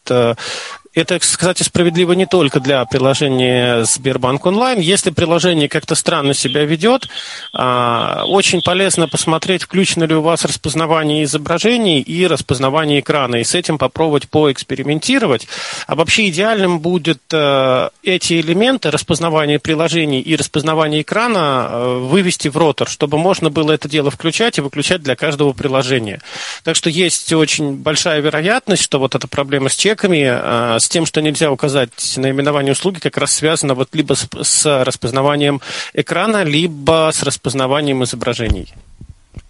это, 0.93 1.19
кстати, 1.19 1.63
справедливо 1.63 2.11
не 2.13 2.25
только 2.25 2.59
для 2.59 2.83
приложения 2.83 3.85
Сбербанк 3.85 4.45
онлайн. 4.45 4.79
Если 4.79 5.09
приложение 5.09 5.69
как-то 5.69 5.95
странно 5.95 6.33
себя 6.33 6.65
ведет, 6.65 7.07
а, 7.53 8.25
очень 8.27 8.61
полезно 8.61 9.07
посмотреть, 9.07 9.63
включено 9.63 10.03
ли 10.03 10.15
у 10.15 10.21
вас 10.21 10.43
распознавание 10.43 11.23
изображений 11.23 12.01
и 12.01 12.27
распознавание 12.27 12.99
экрана, 12.99 13.37
и 13.37 13.45
с 13.45 13.55
этим 13.55 13.77
попробовать 13.77 14.27
поэкспериментировать. 14.27 15.47
А 15.87 15.95
вообще 15.95 16.27
идеальным 16.27 16.79
будет 16.79 17.21
э, 17.31 17.89
эти 18.03 18.41
элементы 18.41 18.91
распознавания 18.91 19.59
приложений 19.59 20.21
и 20.21 20.35
распознавания 20.35 21.01
экрана 21.01 21.67
э, 21.69 21.97
вывести 21.99 22.49
в 22.49 22.57
ротор, 22.57 22.89
чтобы 22.89 23.17
можно 23.17 23.49
было 23.49 23.71
это 23.71 23.87
дело 23.87 24.11
включать 24.11 24.57
и 24.57 24.61
выключать 24.61 25.01
для 25.01 25.15
каждого 25.15 25.53
приложения. 25.53 26.19
Так 26.63 26.75
что 26.75 26.89
есть 26.89 27.31
очень 27.31 27.75
большая 27.77 28.19
вероятность, 28.19 28.83
что 28.83 28.99
вот 28.99 29.15
эта 29.15 29.29
проблема 29.29 29.69
с 29.69 29.75
чеками 29.75 30.27
э, 30.27 30.79
с 30.81 30.89
тем, 30.89 31.05
что 31.05 31.21
нельзя 31.21 31.51
указать 31.51 32.13
наименование 32.17 32.73
услуги, 32.73 32.99
как 32.99 33.17
раз 33.17 33.31
связано 33.33 33.73
вот 33.73 33.89
либо 33.93 34.13
с, 34.13 34.27
с 34.41 34.83
распознаванием 34.83 35.61
экрана, 35.93 36.43
либо 36.43 37.09
с 37.13 37.23
распознаванием 37.23 38.03
изображений. 38.03 38.73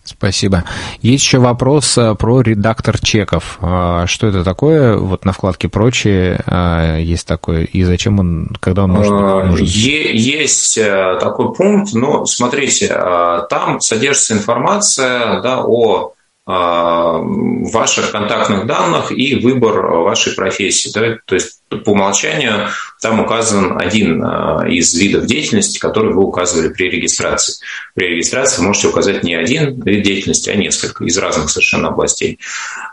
Спасибо. 0.04 0.64
Есть 1.02 1.24
еще 1.24 1.38
вопрос 1.38 1.98
э, 1.98 2.16
про 2.16 2.42
редактор 2.42 3.00
чеков. 3.00 3.60
А, 3.62 4.08
что 4.08 4.28
это 4.28 4.44
такое? 4.44 4.98
Вот 4.98 5.26
на 5.26 5.32
вкладке 5.32 5.70
«Прочие» 5.70 6.42
а, 6.46 6.98
есть 6.98 7.28
такое. 7.28 7.64
И 7.66 7.84
зачем 7.84 8.20
он, 8.20 8.50
когда 8.60 8.86
он 8.86 8.94
нужен? 8.94 9.14
А, 9.14 9.46
нужен? 9.46 9.66
Есть 9.66 10.78
э, 10.78 11.18
такой 11.20 11.54
пункт, 11.54 11.94
но 11.94 12.26
смотрите, 12.26 12.88
там 13.50 13.80
содержится 13.80 14.34
информация 14.34 15.42
да, 15.42 15.64
о 15.64 16.14
ваших 16.46 18.12
контактных 18.12 18.66
данных 18.66 19.12
и 19.12 19.36
выбор 19.36 19.86
вашей 20.04 20.34
профессии. 20.34 20.92
Да? 20.94 21.18
То 21.26 21.36
есть 21.36 21.62
по 21.70 21.92
умолчанию 21.92 22.68
там 23.00 23.20
указан 23.20 23.80
один 23.80 24.24
из 24.68 24.94
видов 24.96 25.28
деятельности, 25.28 25.78
который 25.78 26.14
вы 26.14 26.24
указывали 26.24 26.70
при 26.70 26.90
регистрации. 26.90 27.64
При 27.94 28.08
регистрации 28.08 28.64
можете 28.64 28.88
указать 28.88 29.24
не 29.24 29.36
один 29.36 29.82
вид 29.82 30.04
деятельности, 30.04 30.50
а 30.50 30.56
несколько 30.56 31.06
из 31.06 31.18
разных 31.18 31.50
совершенно 31.50 31.90
областей. 31.90 32.40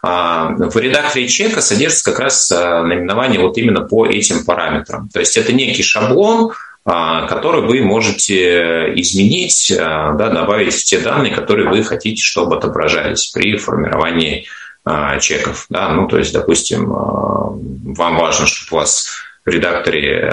В 0.02 0.76
редакторе 0.76 1.26
чека 1.26 1.62
содержится 1.62 2.04
как 2.04 2.20
раз 2.20 2.50
наименование 2.50 3.40
вот 3.40 3.56
именно 3.56 3.80
по 3.80 4.06
этим 4.06 4.44
параметрам. 4.44 5.08
То 5.08 5.20
есть 5.20 5.36
это 5.36 5.52
некий 5.52 5.82
шаблон, 5.82 6.50
а, 6.50 6.54
который 6.88 7.60
вы 7.62 7.82
можете 7.82 8.94
изменить, 8.96 9.70
а, 9.78 10.12
да, 10.12 10.30
добавить 10.30 10.84
те 10.84 10.98
данные, 10.98 11.34
которые 11.34 11.68
вы 11.68 11.84
хотите, 11.84 12.22
чтобы 12.22 12.56
отображались 12.56 13.26
при 13.26 13.58
формировании 13.58 14.46
а, 14.86 15.18
чеков. 15.18 15.66
Да? 15.68 15.90
Ну, 15.90 16.08
то 16.08 16.16
есть, 16.16 16.32
допустим, 16.32 16.86
вам 16.86 18.16
важно, 18.16 18.46
чтобы 18.46 18.68
у 18.70 18.80
вас 18.80 19.10
в 19.44 19.50
редакторе 19.50 20.30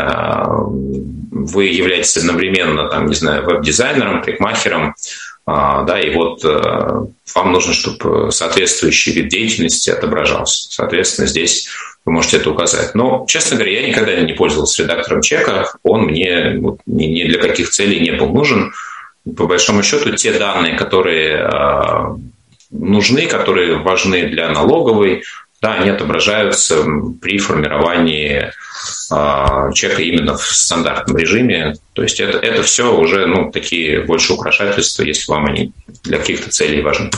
вы 1.32 1.66
являетесь 1.66 2.18
одновременно, 2.18 2.90
там, 2.90 3.08
не 3.08 3.16
знаю, 3.16 3.46
веб-дизайнером, 3.46 4.22
кликмахером, 4.22 4.96
да, 5.46 6.00
и 6.02 6.14
вот 6.14 6.44
вам 6.44 7.52
нужно, 7.52 7.74
чтобы 7.74 8.32
соответствующий 8.32 9.14
вид 9.14 9.30
деятельности 9.30 9.90
отображался. 9.90 10.68
Соответственно, 10.70 11.28
здесь 11.28 11.70
вы 12.06 12.12
можете 12.12 12.38
это 12.38 12.52
указать. 12.52 12.94
Но, 12.94 13.26
честно 13.28 13.58
говоря, 13.58 13.82
я 13.82 13.88
никогда 13.88 14.16
не 14.16 14.34
пользовался 14.34 14.84
редактором 14.84 15.22
чека, 15.22 15.74
он 15.84 16.04
мне 16.04 16.58
вот, 16.60 16.80
ни, 16.86 17.24
для 17.24 17.40
каких 17.40 17.72
целей 17.72 18.00
не 18.00 18.12
был 18.12 18.30
нужен. 18.30 18.74
По 19.36 19.48
большому 19.48 19.82
счету, 19.82 20.12
те 20.12 20.34
данные, 20.34 20.78
которые 20.78 21.50
э, 21.52 22.16
нужны, 22.70 23.26
которые 23.26 23.80
важны 23.80 24.28
для 24.28 24.50
налоговой, 24.50 25.24
да, 25.62 25.76
они 25.76 25.90
отображаются 25.90 26.86
при 27.22 27.40
формировании 27.40 28.52
э, 29.12 29.72
чека 29.74 30.02
именно 30.04 30.38
в 30.38 30.44
стандартном 30.44 31.18
режиме. 31.18 31.74
То 31.94 32.04
есть 32.04 32.20
это, 32.20 32.38
это 32.38 32.62
все 32.62 32.96
уже 32.96 33.26
ну, 33.26 33.52
такие 33.52 34.02
больше 34.02 34.34
украшательства, 34.34 35.02
если 35.02 35.32
вам 35.32 35.48
они 35.48 35.72
для 36.04 36.20
каких-то 36.20 36.52
целей 36.52 36.84
важны. 36.84 37.10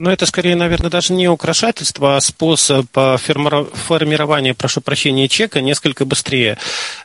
Но 0.00 0.10
это 0.10 0.24
скорее, 0.24 0.56
наверное, 0.56 0.88
даже 0.88 1.12
не 1.12 1.28
украшательство, 1.28 2.16
а 2.16 2.20
способ 2.22 2.86
формирования, 2.90 4.54
прошу 4.54 4.80
прощения, 4.80 5.28
чека 5.28 5.60
несколько 5.60 6.06
быстрее. 6.06 6.56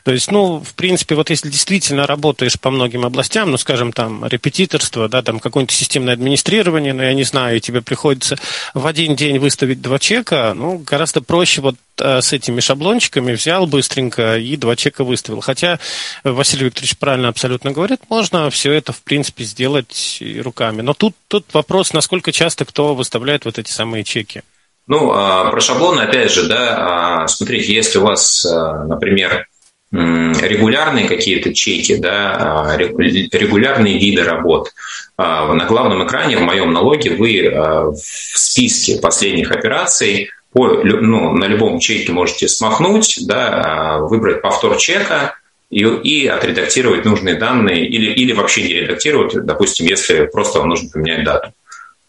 То 0.02 0.12
есть, 0.12 0.30
ну, 0.30 0.60
в 0.60 0.72
принципе, 0.72 1.14
вот 1.14 1.28
если 1.28 1.50
действительно 1.50 2.06
работаешь 2.06 2.58
по 2.58 2.70
многим 2.70 3.04
областям, 3.04 3.50
ну, 3.50 3.58
скажем, 3.58 3.92
там, 3.92 4.24
репетиторство, 4.24 5.10
да, 5.10 5.20
там, 5.20 5.40
какое-нибудь 5.40 5.76
системное 5.76 6.14
администрирование, 6.14 6.94
ну, 6.94 7.02
я 7.02 7.12
не 7.12 7.24
знаю, 7.24 7.58
и 7.58 7.60
тебе 7.60 7.82
приходится 7.82 8.38
в 8.72 8.86
один 8.86 9.14
день 9.14 9.38
выставить 9.38 9.82
два 9.82 9.98
чека, 9.98 10.54
ну, 10.56 10.78
гораздо 10.78 11.20
проще 11.20 11.60
вот 11.60 11.76
с 12.00 12.32
этими 12.32 12.60
шаблончиками 12.60 13.32
взял 13.32 13.66
быстренько 13.66 14.38
и 14.38 14.56
два 14.56 14.76
чека 14.76 15.04
выставил. 15.04 15.40
Хотя 15.40 15.78
Василий 16.24 16.64
Викторович 16.64 16.96
правильно 16.98 17.28
абсолютно 17.28 17.72
говорит, 17.72 18.00
можно 18.08 18.50
все 18.50 18.72
это, 18.72 18.92
в 18.92 19.02
принципе, 19.02 19.44
сделать 19.44 20.22
руками. 20.42 20.82
Но 20.82 20.94
тут, 20.94 21.14
тут 21.28 21.46
вопрос, 21.52 21.92
насколько 21.92 22.32
часто 22.32 22.64
кто 22.64 22.94
выставляет 22.94 23.44
вот 23.44 23.58
эти 23.58 23.70
самые 23.70 24.04
чеки. 24.04 24.42
Ну, 24.86 25.10
а, 25.12 25.50
про 25.50 25.60
шаблоны, 25.60 26.02
опять 26.02 26.30
же, 26.30 26.44
да, 26.44 27.22
а, 27.22 27.28
смотрите, 27.28 27.74
если 27.74 27.98
у 27.98 28.02
вас, 28.02 28.46
а, 28.46 28.84
например, 28.84 29.48
регулярные 29.92 31.08
какие-то 31.08 31.54
чеки, 31.54 31.96
да, 31.96 32.76
регулярные 32.76 33.98
виды 33.98 34.24
работ. 34.24 34.72
На 35.16 35.64
главном 35.64 36.04
экране 36.04 36.36
в 36.36 36.40
моем 36.40 36.72
налоге 36.72 37.12
вы 37.12 37.48
в 37.94 37.96
списке 37.96 38.98
последних 38.98 39.52
операций 39.52 40.28
ну, 40.56 41.32
на 41.32 41.44
любом 41.44 41.78
чеке 41.78 42.12
можете 42.12 42.48
смахнуть, 42.48 43.18
да, 43.26 43.98
выбрать 44.00 44.40
повтор 44.40 44.76
чека 44.76 45.34
и, 45.70 45.80
и 45.80 46.26
отредактировать 46.26 47.04
нужные 47.04 47.36
данные 47.36 47.86
или, 47.86 48.12
или 48.12 48.32
вообще 48.32 48.62
не 48.62 48.74
редактировать, 48.74 49.34
допустим, 49.44 49.86
если 49.86 50.26
просто 50.26 50.60
вам 50.60 50.68
нужно 50.68 50.90
поменять 50.90 51.24
дату. 51.24 51.52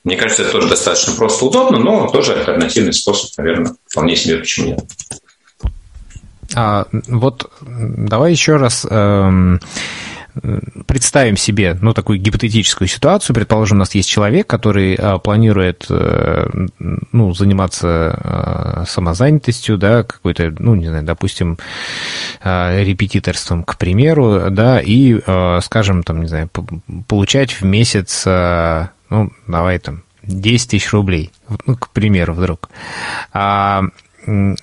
Мне 0.04 0.16
кажется, 0.16 0.44
это 0.44 0.54
тоже 0.54 0.70
достаточно 0.70 1.14
просто 1.14 1.46
удобно, 1.46 1.80
но 1.80 2.08
тоже 2.08 2.34
альтернативный 2.34 2.94
способ, 2.94 3.38
наверное, 3.38 3.76
вполне 3.88 4.16
себе 4.16 4.38
почему 4.38 4.68
нет. 4.68 4.86
А, 6.56 6.86
вот 7.08 7.52
давай 7.60 8.32
еще 8.32 8.56
раз 8.56 8.86
эм, 8.90 9.60
представим 10.86 11.38
себе, 11.38 11.78
ну, 11.82 11.94
такую 11.94 12.20
гипотетическую 12.20 12.88
ситуацию. 12.88 13.36
Предположим, 13.36 13.78
у 13.78 13.80
нас 13.80 13.96
есть 13.96 14.10
человек, 14.10 14.48
который 14.48 14.96
а, 14.96 15.18
планирует, 15.18 15.86
э, 15.90 16.48
ну, 17.12 17.34
заниматься 17.34 17.88
а, 17.90 18.84
самозанятостью, 18.88 19.78
да, 19.78 20.04
какой-то, 20.04 20.54
ну, 20.60 20.76
не 20.76 20.88
знаю, 20.88 21.04
допустим, 21.04 21.58
а, 22.42 22.82
репетиторством, 22.82 23.64
к 23.64 23.78
примеру, 23.78 24.50
да, 24.50 24.80
и, 24.80 25.20
скажем, 25.62 26.04
там, 26.04 26.22
не 26.22 26.28
знаю, 26.28 26.50
получать 27.08 27.52
в 27.52 27.64
месяц, 27.64 28.26
ну, 28.26 29.32
давай 29.48 29.80
там, 29.80 30.04
10 30.24 30.70
тысяч 30.72 30.92
рублей, 30.92 31.32
ну, 31.66 31.76
к 31.76 31.90
примеру, 31.90 32.34
вдруг 32.34 32.70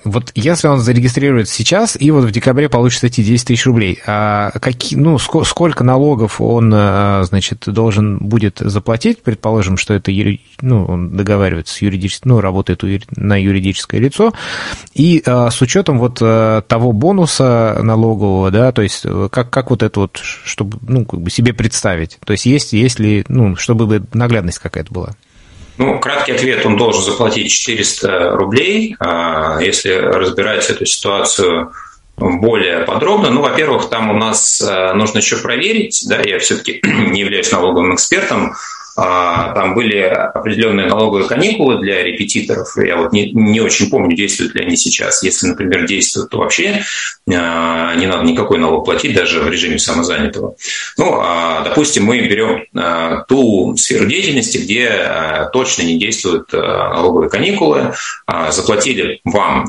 вот 0.05 0.31
если 0.35 0.69
он 0.69 0.81
зарегистрируется 0.81 1.55
сейчас 1.55 1.97
и 1.99 2.11
вот 2.11 2.25
в 2.25 2.31
декабре 2.31 2.69
получит 2.69 3.03
эти 3.05 3.23
10 3.23 3.47
тысяч 3.47 3.65
рублей, 3.65 3.99
а 4.07 4.51
какие, 4.61 4.99
ну, 4.99 5.17
ск- 5.17 5.45
сколько 5.45 5.83
налогов 5.83 6.39
он, 6.39 6.71
а, 6.75 7.23
значит, 7.25 7.65
должен 7.67 8.19
будет 8.19 8.59
заплатить, 8.59 9.23
предположим, 9.23 9.79
что 9.79 9.95
это, 9.95 10.13
ну, 10.61 10.85
он 10.85 11.17
договаривается 11.17 11.75
с 11.75 11.83
юридическим, 11.83 12.33
ну, 12.33 12.41
работает 12.43 12.85
на 13.17 13.41
юридическое 13.41 14.01
лицо, 14.01 14.35
и 14.93 15.23
а, 15.25 15.51
с 15.51 15.63
учетом 15.63 15.99
вот 15.99 16.19
а, 16.21 16.61
того 16.61 16.93
бонуса 16.93 17.81
налогового, 17.83 18.51
да, 18.51 18.71
то 18.71 18.83
есть 18.83 19.01
э, 19.05 19.29
как, 19.33 19.49
как 19.49 19.71
вот 19.71 19.83
это 19.83 20.01
вот, 20.01 20.19
чтобы, 20.19 20.79
ну, 20.87 21.07
как 21.07 21.23
бы 21.23 21.31
себе 21.31 21.55
представить, 21.55 22.19
то 22.23 22.33
есть 22.33 22.45
есть, 22.45 22.75
есть 22.75 22.99
ли, 22.99 23.25
ну, 23.29 23.57
чтобы 23.57 24.05
наглядность 24.13 24.59
какая-то 24.59 24.93
была? 24.93 25.15
Ну, 25.77 25.99
краткий 25.99 26.33
ответ, 26.33 26.65
он 26.65 26.77
должен 26.77 27.03
заплатить 27.03 27.51
400 27.51 28.31
рублей. 28.31 28.97
А, 29.01 29.59
если 29.61 29.91
разбирать 29.91 30.69
эту 30.71 30.87
ситуацию 30.87 31.73
более 32.17 32.81
подробно. 32.81 33.31
Ну, 33.31 33.43
во-первых, 33.43 33.89
там 33.89 34.11
у 34.11 34.15
нас 34.15 34.61
э, 34.61 34.93
нужно 34.95 35.19
еще 35.19 35.37
проверить, 35.39 36.05
да, 36.09 36.21
я 36.21 36.39
все-таки 36.39 36.81
не 36.85 37.21
являюсь 37.21 37.51
налоговым 37.51 37.95
экспертом, 37.95 38.53
а, 38.53 38.57
там 38.97 39.75
были 39.75 39.99
определенные 39.99 40.87
налоговые 40.87 41.27
каникулы 41.27 41.81
для 41.81 42.03
репетиторов. 42.03 42.77
Я 42.77 42.97
вот 42.97 43.13
не, 43.13 43.33
не 43.33 43.61
очень 43.61 43.91
помню, 43.91 44.17
действуют 44.17 44.55
ли 44.55 44.65
они 44.65 44.77
сейчас. 44.77 45.23
Если, 45.23 45.49
например, 45.49 45.87
действуют, 45.87 46.31
то 46.31 46.39
вообще 46.39 46.83
а, 47.33 47.95
не 47.97 48.07
надо 48.07 48.25
никакой 48.25 48.59
налог 48.59 48.85
платить, 48.85 49.15
даже 49.15 49.41
в 49.41 49.49
режиме 49.49 49.79
самозанятого. 49.79 50.55
Ну, 50.97 51.19
а, 51.21 51.65
допустим, 51.65 52.05
мы 52.05 52.21
берем 52.21 52.65
ту 53.27 53.77
сферу 53.77 54.07
деятельности, 54.07 54.59
где 54.59 55.49
точно 55.53 55.83
не 55.83 55.99
действуют 55.99 56.53
налоговые 56.53 57.31
каникулы, 57.31 57.95
заплатили 58.51 59.21
вам 59.25 59.67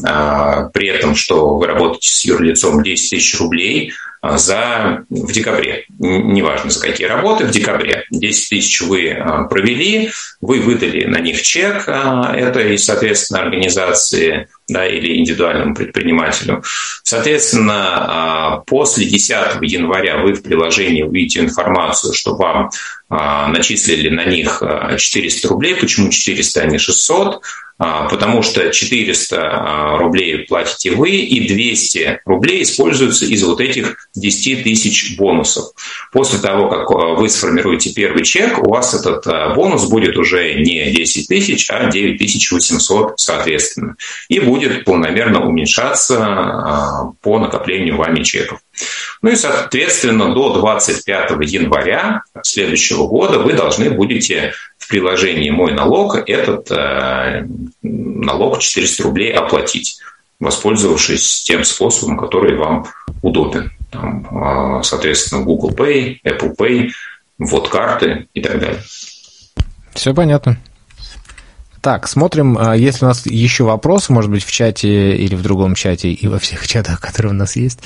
при 0.73 0.87
этом, 0.87 1.15
что 1.15 1.57
вы 1.57 1.67
работаете 1.67 2.09
с 2.09 2.25
юрлицом 2.25 2.83
10 2.83 3.09
тысяч 3.09 3.39
рублей– 3.39 3.91
а, 4.14 4.14
за, 4.37 5.05
в 5.09 5.31
декабре. 5.31 5.85
Неважно, 5.99 6.69
за 6.69 6.79
какие 6.79 7.07
работы, 7.07 7.45
в 7.45 7.51
декабре. 7.51 8.05
10 8.11 8.49
тысяч 8.49 8.81
вы 8.81 9.11
а, 9.11 9.43
провели, 9.43 10.11
вы 10.41 10.59
выдали 10.59 11.05
на 11.05 11.19
них 11.19 11.41
чек 11.41 11.85
а, 11.87 12.33
этой, 12.35 12.77
соответственно, 12.77 13.41
организации 13.41 14.47
да, 14.67 14.87
или 14.87 15.17
индивидуальному 15.17 15.75
предпринимателю. 15.75 16.63
Соответственно, 17.03 18.63
после 18.65 19.05
10 19.05 19.29
января 19.61 20.17
вы 20.17 20.33
в 20.33 20.43
приложении 20.43 21.03
увидите 21.03 21.41
информацию, 21.41 22.13
что 22.13 22.35
вам 22.35 22.71
начислили 23.09 24.09
на 24.09 24.25
них 24.25 24.63
400 24.97 25.47
рублей. 25.47 25.75
Почему 25.75 26.09
400, 26.09 26.61
а 26.61 26.65
не 26.65 26.79
600? 26.79 27.41
А, 27.77 28.07
потому 28.07 28.41
что 28.41 28.71
400 28.71 29.37
а, 29.37 29.97
рублей 29.97 30.45
платите 30.45 30.91
вы, 30.91 31.09
и 31.09 31.45
200 31.45 32.21
рублей 32.23 32.63
используются 32.63 33.25
из 33.25 33.43
вот 33.43 33.59
этих 33.59 34.07
10 34.15 34.63
тысяч 34.63 35.17
бонусов. 35.17 35.71
После 36.13 36.39
того, 36.39 36.69
как 36.69 36.89
а, 36.89 37.15
вы 37.15 37.27
сформируете 37.27 37.91
первый 37.93 38.23
чек, 38.23 38.59
у 38.65 38.69
вас 38.69 38.93
этот 38.93 39.25
бонус 39.55 39.89
будет 39.89 40.15
уже 40.15 40.53
не 40.53 40.89
10 40.89 41.27
тысяч, 41.27 41.69
а 41.69 41.89
9 41.89 42.51
800 42.51 43.19
соответственно. 43.19 43.95
И 44.29 44.39
будет 44.39 44.54
полномерно 44.85 45.45
уменьшаться 45.45 47.13
по 47.21 47.39
накоплению 47.39 47.97
вами 47.97 48.23
чеков. 48.23 48.59
Ну 49.21 49.31
и, 49.31 49.35
соответственно, 49.35 50.33
до 50.33 50.53
25 50.53 51.31
января 51.41 52.23
следующего 52.43 53.07
года 53.07 53.39
вы 53.39 53.53
должны 53.53 53.89
будете 53.89 54.53
в 54.77 54.87
приложении 54.87 55.49
«Мой 55.49 55.73
налог» 55.73 56.17
этот 56.27 56.69
э, 56.71 57.47
налог 57.81 58.59
400 58.59 59.03
рублей 59.03 59.33
оплатить, 59.33 59.97
воспользовавшись 60.39 61.43
тем 61.43 61.63
способом, 61.63 62.17
который 62.17 62.55
вам 62.55 62.85
удобен. 63.23 63.71
Там, 63.91 64.79
э, 64.79 64.83
соответственно, 64.83 65.43
Google 65.43 65.71
Pay, 65.71 66.17
Apple 66.23 66.55
Pay, 66.55 66.89
вот 67.39 67.69
карты 67.69 68.27
и 68.33 68.41
так 68.41 68.59
далее. 68.59 68.83
Все 69.93 70.13
понятно. 70.13 70.57
Так, 71.85 72.07
смотрим, 72.07 72.57
а, 72.57 72.75
если 72.75 73.05
у 73.05 73.07
нас 73.09 73.27
еще 73.27 73.63
вопросы, 73.63 74.11
может 74.11 74.31
быть, 74.31 74.43
в 74.43 74.51
чате 74.51 75.15
или 75.17 75.35
в 75.35 75.43
другом 75.43 75.75
чате 75.75 76.11
и 76.11 76.27
во 76.27 76.39
всех 76.39 76.67
чатах, 76.67 76.99
которые 76.99 77.31
у 77.31 77.35
нас 77.35 77.55
есть. 77.55 77.81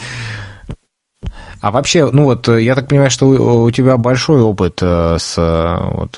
А 1.59 1.69
вообще, 1.69 2.09
ну 2.09 2.23
вот, 2.23 2.47
я 2.47 2.75
так 2.75 2.87
понимаю, 2.87 3.11
что 3.11 3.27
у 3.27 3.69
тебя 3.71 3.97
большой 3.97 4.39
опыт 4.41 4.79
э, 4.81 5.17
с 5.19 5.35
вот, 5.35 6.17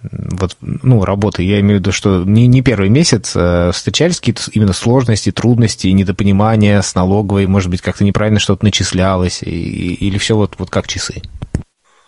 вот, 0.00 0.56
ну, 0.60 1.04
работы, 1.04 1.44
я 1.44 1.60
имею 1.60 1.76
в 1.76 1.82
виду, 1.82 1.92
что 1.92 2.24
не, 2.24 2.48
не 2.48 2.62
первый 2.62 2.88
месяц 2.88 3.34
э, 3.36 3.70
встречались 3.72 4.18
какие-то 4.18 4.42
именно 4.50 4.72
сложности, 4.72 5.30
трудности, 5.30 5.86
недопонимания 5.86 6.82
с 6.82 6.96
налоговой, 6.96 7.46
может 7.46 7.70
быть, 7.70 7.80
как-то 7.80 8.02
неправильно 8.02 8.40
что-то 8.40 8.64
начислялось, 8.64 9.44
и, 9.44 9.94
или 9.94 10.18
все 10.18 10.34
вот, 10.34 10.56
вот 10.58 10.68
как 10.68 10.88
часы? 10.88 11.22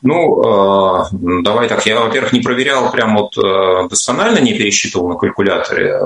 Ну, 0.04 0.42
э, 0.42 1.04
давай 1.42 1.66
так, 1.66 1.86
я, 1.86 1.98
во-первых, 1.98 2.34
не 2.34 2.40
проверял 2.40 2.92
прям 2.92 3.16
вот 3.16 3.38
э, 3.38 3.88
досконально, 3.88 4.38
не 4.38 4.52
пересчитывал 4.52 5.08
на 5.08 5.14
калькуляторе. 5.14 5.98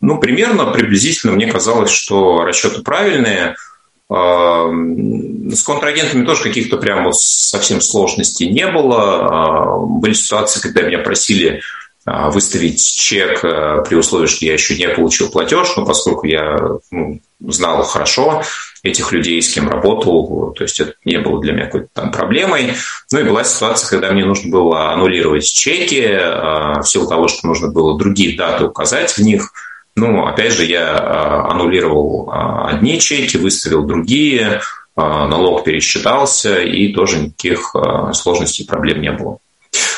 Ну, 0.00 0.18
примерно, 0.18 0.66
приблизительно 0.66 1.32
мне 1.32 1.50
казалось, 1.50 1.90
что 1.90 2.44
расчеты 2.44 2.82
правильные– 2.82 3.56
с 4.12 5.62
контрагентами 5.62 6.26
тоже 6.26 6.42
каких-то 6.42 6.78
прям 6.78 7.04
вот 7.04 7.14
совсем 7.14 7.80
сложностей 7.80 8.50
не 8.50 8.66
было. 8.66 9.86
Были 9.86 10.14
ситуации, 10.14 10.60
когда 10.60 10.82
меня 10.82 10.98
просили 10.98 11.62
выставить 12.04 12.82
чек 12.82 13.40
при 13.40 13.94
условии, 13.94 14.26
что 14.26 14.46
я 14.46 14.54
еще 14.54 14.76
не 14.76 14.88
получил 14.88 15.30
платеж, 15.30 15.76
но 15.76 15.86
поскольку 15.86 16.26
я 16.26 16.58
ну, 16.90 17.20
знал 17.38 17.84
хорошо 17.84 18.42
этих 18.82 19.12
людей, 19.12 19.40
с 19.42 19.52
кем 19.52 19.68
работал, 19.68 20.52
то 20.56 20.64
есть 20.64 20.80
это 20.80 20.94
не 21.04 21.18
было 21.18 21.40
для 21.40 21.52
меня 21.52 21.66
какой-то 21.66 21.88
там 21.92 22.10
проблемой. 22.10 22.74
Ну 23.12 23.18
и 23.20 23.24
была 23.24 23.44
ситуация, 23.44 23.88
когда 23.88 24.12
мне 24.12 24.24
нужно 24.24 24.50
было 24.50 24.92
аннулировать 24.92 25.44
чеки 25.44 26.00
в 26.00 26.84
силу 26.84 27.06
того, 27.06 27.28
что 27.28 27.46
нужно 27.46 27.68
было 27.68 27.98
другие 27.98 28.36
даты 28.36 28.64
указать 28.64 29.12
в 29.12 29.18
них– 29.18 29.52
ну, 29.96 30.26
опять 30.26 30.54
же, 30.54 30.64
я 30.64 30.96
а, 30.96 31.50
аннулировал 31.50 32.30
а, 32.30 32.68
одни 32.68 32.98
чеки, 32.98 33.36
выставил 33.36 33.84
другие, 33.84 34.60
а, 34.96 35.26
налог 35.26 35.64
пересчитался, 35.64 36.60
и 36.62 36.92
тоже 36.92 37.18
никаких 37.18 37.74
сложностей, 38.12 38.66
проблем 38.66 39.02
не 39.02 39.12
было. 39.12 39.38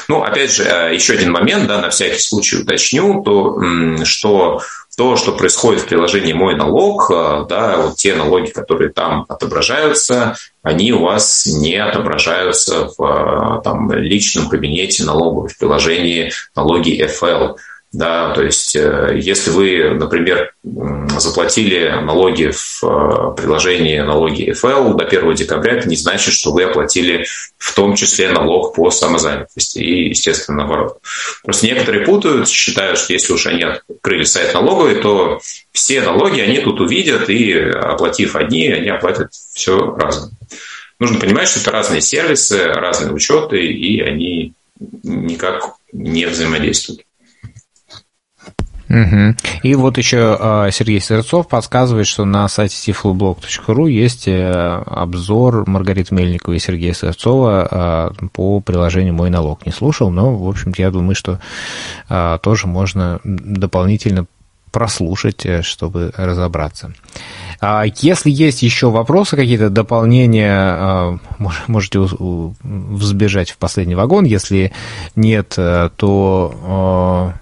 Ну, 0.08 0.22
опять 0.22 0.52
же, 0.52 0.64
еще 0.64 1.14
один 1.14 1.32
момент, 1.32 1.66
да, 1.68 1.80
на 1.80 1.90
всякий 1.90 2.18
случай 2.18 2.58
уточню, 2.58 3.22
то, 3.22 4.04
что 4.04 4.60
то, 4.96 5.16
что 5.16 5.32
происходит 5.32 5.82
в 5.82 5.86
приложении 5.86 6.32
«Мой 6.32 6.54
налог», 6.54 7.08
да, 7.48 7.78
вот 7.78 7.96
те 7.96 8.14
налоги, 8.14 8.50
которые 8.50 8.90
там 8.90 9.24
отображаются, 9.28 10.36
они 10.62 10.92
у 10.92 11.00
вас 11.00 11.46
не 11.46 11.76
отображаются 11.76 12.90
в 12.96 13.62
там, 13.64 13.90
личном 13.92 14.48
кабинете 14.48 15.04
налоговой 15.04 15.48
в 15.48 15.58
приложении 15.58 16.32
«Налоги 16.54 17.02
FL». 17.02 17.56
Да, 17.92 18.32
то 18.32 18.42
есть, 18.42 18.74
э, 18.74 19.18
если 19.20 19.50
вы, 19.50 19.90
например, 19.94 20.54
заплатили 21.18 21.90
налоги 21.90 22.50
в 22.50 22.82
э, 22.82 23.36
приложении 23.36 23.98
налоги 23.98 24.50
FL 24.50 24.94
до 24.94 25.04
1 25.04 25.34
декабря, 25.34 25.74
это 25.74 25.88
не 25.90 25.96
значит, 25.96 26.32
что 26.32 26.52
вы 26.52 26.64
оплатили 26.64 27.26
в 27.58 27.74
том 27.74 27.94
числе 27.94 28.30
налог 28.30 28.74
по 28.74 28.90
самозанятости 28.90 29.78
и, 29.80 30.08
естественно, 30.08 30.58
наоборот. 30.58 31.00
Просто 31.44 31.66
некоторые 31.66 32.06
путают, 32.06 32.48
считают, 32.48 32.98
что 32.98 33.12
если 33.12 33.34
уж 33.34 33.46
они 33.46 33.64
открыли 33.64 34.24
сайт 34.24 34.54
налоговый, 34.54 34.94
то 34.94 35.40
все 35.72 36.00
налоги 36.00 36.40
они 36.40 36.60
тут 36.60 36.80
увидят, 36.80 37.28
и 37.28 37.52
оплатив 37.52 38.36
одни, 38.36 38.68
они 38.68 38.88
оплатят 38.88 39.34
все 39.34 39.94
разом. 39.96 40.30
Нужно 40.98 41.20
понимать, 41.20 41.48
что 41.48 41.60
это 41.60 41.70
разные 41.70 42.00
сервисы, 42.00 42.64
разные 42.68 43.12
учеты, 43.12 43.60
и 43.60 44.00
они 44.00 44.54
никак 45.02 45.74
не 45.92 46.24
взаимодействуют. 46.24 47.02
Угу. 48.92 49.36
И 49.62 49.74
вот 49.74 49.96
еще 49.96 50.36
а, 50.38 50.70
Сергей 50.70 51.00
Сырцов 51.00 51.48
подсказывает, 51.48 52.06
что 52.06 52.26
на 52.26 52.46
сайте 52.48 52.76
tifloblog.ru 52.76 53.90
есть 53.90 54.28
э, 54.28 54.82
обзор 54.86 55.66
Маргариты 55.66 56.14
Мельниковой 56.14 56.58
и 56.58 56.60
Сергея 56.60 56.92
Сырцова 56.92 57.68
а, 57.70 58.12
по 58.34 58.60
приложению 58.60 59.14
«Мой 59.14 59.30
налог». 59.30 59.64
Не 59.64 59.72
слушал, 59.72 60.10
но, 60.10 60.36
в 60.36 60.46
общем-то, 60.46 60.82
я 60.82 60.90
думаю, 60.90 61.14
что 61.14 61.40
а, 62.10 62.36
тоже 62.36 62.66
можно 62.66 63.18
дополнительно 63.24 64.26
прослушать, 64.70 65.46
э, 65.46 65.62
чтобы 65.62 66.12
разобраться. 66.14 66.92
Если 68.00 68.30
есть 68.30 68.62
еще 68.62 68.90
вопросы, 68.90 69.36
какие-то 69.36 69.70
дополнения, 69.70 71.18
можете 71.68 72.00
взбежать 72.00 73.52
в 73.52 73.56
последний 73.58 73.94
вагон. 73.94 74.24
Если 74.24 74.72
нет, 75.14 75.54
э, 75.56 75.90
то 75.96 77.32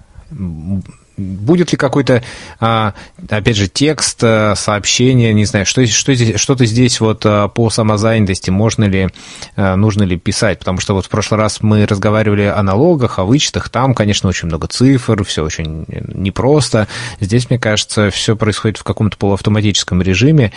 Будет 1.21 1.73
ли 1.73 1.79
какой-то, 1.79 2.23
а, 2.61 2.95
опять 3.29 3.57
же, 3.57 3.69
текст, 3.69 4.23
э, 4.23 4.55
сообщение, 4.57 5.35
не 5.35 5.45
знаю, 5.45 5.67
что, 5.67 5.87
что 5.87 6.15
здесь, 6.15 6.41
что-то 6.41 6.65
здесь 6.65 6.99
вот 7.01 7.27
э, 7.27 7.49
по 7.55 7.69
самозанятости, 7.69 8.49
можно 8.49 8.85
ли, 8.85 9.09
э, 9.57 9.75
нужно 9.75 10.05
ли 10.05 10.17
писать? 10.17 10.59
Потому 10.59 10.81
что 10.81 10.95
вот 10.95 11.07
в 11.07 11.09
прошлый 11.11 11.39
раз 11.39 11.63
мы 11.63 11.85
разговаривали 11.85 12.45
о 12.45 12.63
налогах, 12.63 13.19
о 13.19 13.25
вычетах, 13.25 13.69
там, 13.69 13.95
конечно, 13.95 14.31
очень 14.31 14.49
много 14.49 14.67
цифр, 14.67 15.23
все 15.25 15.45
очень 15.45 15.85
непросто. 16.15 16.89
Здесь, 17.21 17.51
мне 17.51 17.59
кажется, 17.59 18.11
все 18.11 18.35
происходит 18.35 18.79
в 18.79 18.85
каком-то 18.85 19.19
полуавтоматическом 19.19 20.01
режиме, 20.01 20.53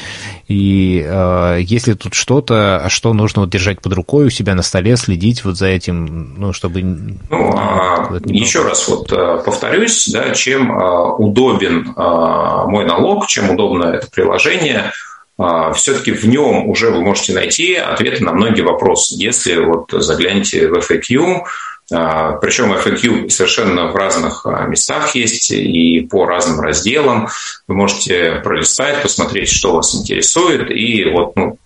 и 0.48 1.04
э, 1.06 1.60
если 1.62 1.94
тут 1.94 2.14
что-то, 2.14 2.86
что 2.88 3.14
нужно 3.14 3.42
вот 3.42 3.50
держать 3.50 3.82
под 3.82 3.94
рукой 3.94 4.28
у 4.28 4.30
себя 4.30 4.56
на 4.56 4.62
столе, 4.62 4.96
следить 4.96 5.44
вот 5.44 5.58
за 5.58 5.68
этим, 5.68 6.36
ну, 6.38 6.54
чтобы... 6.54 6.82
Ну, 6.82 7.54
а, 7.58 8.18
еще 8.26 8.64
раз 8.64 8.88
вот 8.88 9.10
повторюсь, 9.44 10.08
да, 10.08 10.32
чем 10.32 10.53
чем 10.54 10.72
а, 10.72 11.14
удобен 11.14 11.94
а, 11.96 12.66
мой 12.68 12.86
налог, 12.86 13.28
чем 13.28 13.50
удобно 13.50 13.86
это 13.86 14.08
приложение, 14.10 14.92
а, 15.38 15.74
все-таки 15.74 16.12
в 16.12 16.26
нем 16.26 16.70
уже 16.70 16.92
вы 16.92 17.02
можете 17.02 17.34
найти 17.34 17.76
ответы 17.76 18.24
на 18.24 18.34
многие 18.34 18.62
вопросы. 18.62 19.16
Если 19.18 19.56
вот 19.56 19.92
заглянете 19.92 20.68
в 20.68 20.78
FAQ, 20.78 21.44
причем 21.90 22.72
FAQ 22.72 23.30
совершенно 23.30 23.88
в 23.92 23.96
разных 23.96 24.46
местах 24.68 25.16
есть 25.16 25.52
и 25.52 26.08
по 26.10 26.26
разным 26.26 26.62
разделам. 26.62 27.28
Вы 27.68 27.76
можете 27.76 28.42
пролистать, 28.42 29.02
посмотреть, 29.02 29.50
что 29.50 29.76
вас 29.76 29.94
интересует, 29.94 30.72
и 30.72 31.04
вот 31.04 31.36
ну, 31.36 31.58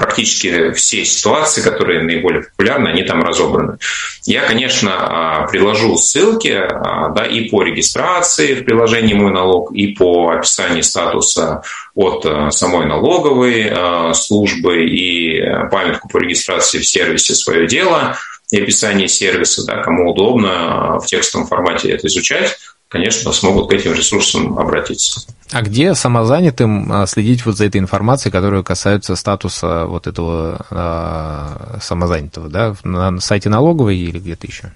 практически 0.00 0.72
все 0.72 1.04
ситуации, 1.04 1.62
которые 1.62 2.02
наиболее 2.02 2.42
популярны, 2.42 2.88
они 2.88 3.02
там 3.02 3.22
разобраны. 3.22 3.78
Я, 4.24 4.46
конечно, 4.46 4.92
а, 4.94 5.46
приложу 5.46 5.96
ссылки 5.96 6.48
а, 6.48 7.10
да, 7.10 7.26
и 7.26 7.48
по 7.48 7.62
регистрации 7.62 8.54
в 8.54 8.64
приложении 8.64 9.14
«Мой 9.14 9.30
налог», 9.30 9.72
и 9.72 9.88
по 9.88 10.30
описанию 10.30 10.82
статуса 10.82 11.62
от 11.94 12.24
а, 12.24 12.50
самой 12.50 12.86
налоговой 12.86 13.70
службы, 14.14 14.86
и 14.86 15.40
памятку 15.70 16.08
по 16.08 16.18
регистрации 16.18 16.78
в 16.78 16.86
сервисе 16.86 17.34
«Свое 17.34 17.66
дело», 17.66 18.16
и 18.50 18.60
описание 18.60 19.06
сервиса, 19.06 19.64
да, 19.64 19.82
кому 19.82 20.10
удобно 20.10 20.98
в 20.98 21.06
текстовом 21.06 21.46
формате 21.46 21.90
это 21.90 22.08
изучать, 22.08 22.58
конечно, 22.90 23.32
смогут 23.32 23.70
к 23.70 23.72
этим 23.72 23.94
ресурсам 23.94 24.58
обратиться. 24.58 25.22
А 25.52 25.62
где 25.62 25.94
самозанятым 25.94 26.92
а, 26.92 27.06
следить 27.06 27.46
вот 27.46 27.56
за 27.56 27.64
этой 27.64 27.78
информацией, 27.78 28.32
которая 28.32 28.62
касается 28.62 29.16
статуса 29.16 29.86
вот 29.86 30.06
этого 30.06 30.66
э, 30.70 31.78
самозанятого, 31.80 32.48
да, 32.48 32.74
на 32.84 33.18
сайте 33.20 33.48
налоговой 33.48 33.96
или 33.96 34.18
где-то 34.18 34.46
еще? 34.46 34.72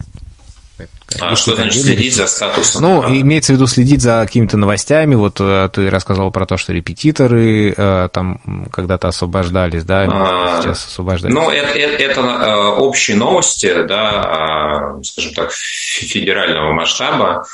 А 1.21 1.37
что 1.37 1.55
значит 1.55 1.83
следить 1.83 2.15
за 2.15 2.27
статусом? 2.27 2.83
Ну, 2.83 3.03
а. 3.05 3.11
имеется 3.11 3.53
в 3.53 3.57
виду 3.57 3.67
следить 3.67 4.01
за 4.01 4.25
какими-то 4.27 4.57
новостями. 4.57 5.15
Вот 5.15 5.41
э, 5.41 5.69
ты 5.73 5.89
рассказывал 5.89 6.33
про 6.33 6.47
то, 6.47 6.57
что 6.57 6.73
репетиторы 6.73 7.73
э, 7.77 8.09
там 8.13 8.41
когда-то 8.73 9.09
освобождались, 9.09 9.85
да, 9.85 10.09
а, 10.11 10.63
сейчас 10.63 10.87
освобождаются. 10.87 11.41
Ну, 11.41 11.51
это, 11.51 11.79
это, 11.79 12.03
это 12.03 12.21
э, 12.21 12.67
общие 12.81 13.17
новости, 13.17 13.87
да, 13.87 14.23
а, 14.23 15.03
скажем 15.05 15.35
так, 15.35 15.53
федерального 15.53 16.73
масштаба. 16.73 17.45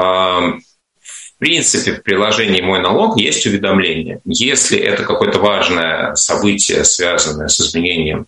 В 0.00 1.38
принципе, 1.38 1.92
в 1.92 2.02
приложении 2.02 2.60
«Мой 2.62 2.80
налог» 2.80 3.18
есть 3.18 3.46
уведомление. 3.46 4.20
Если 4.24 4.78
это 4.78 5.04
какое-то 5.04 5.38
важное 5.38 6.14
событие, 6.14 6.82
связанное 6.84 7.48
с 7.48 7.60
изменением 7.60 8.26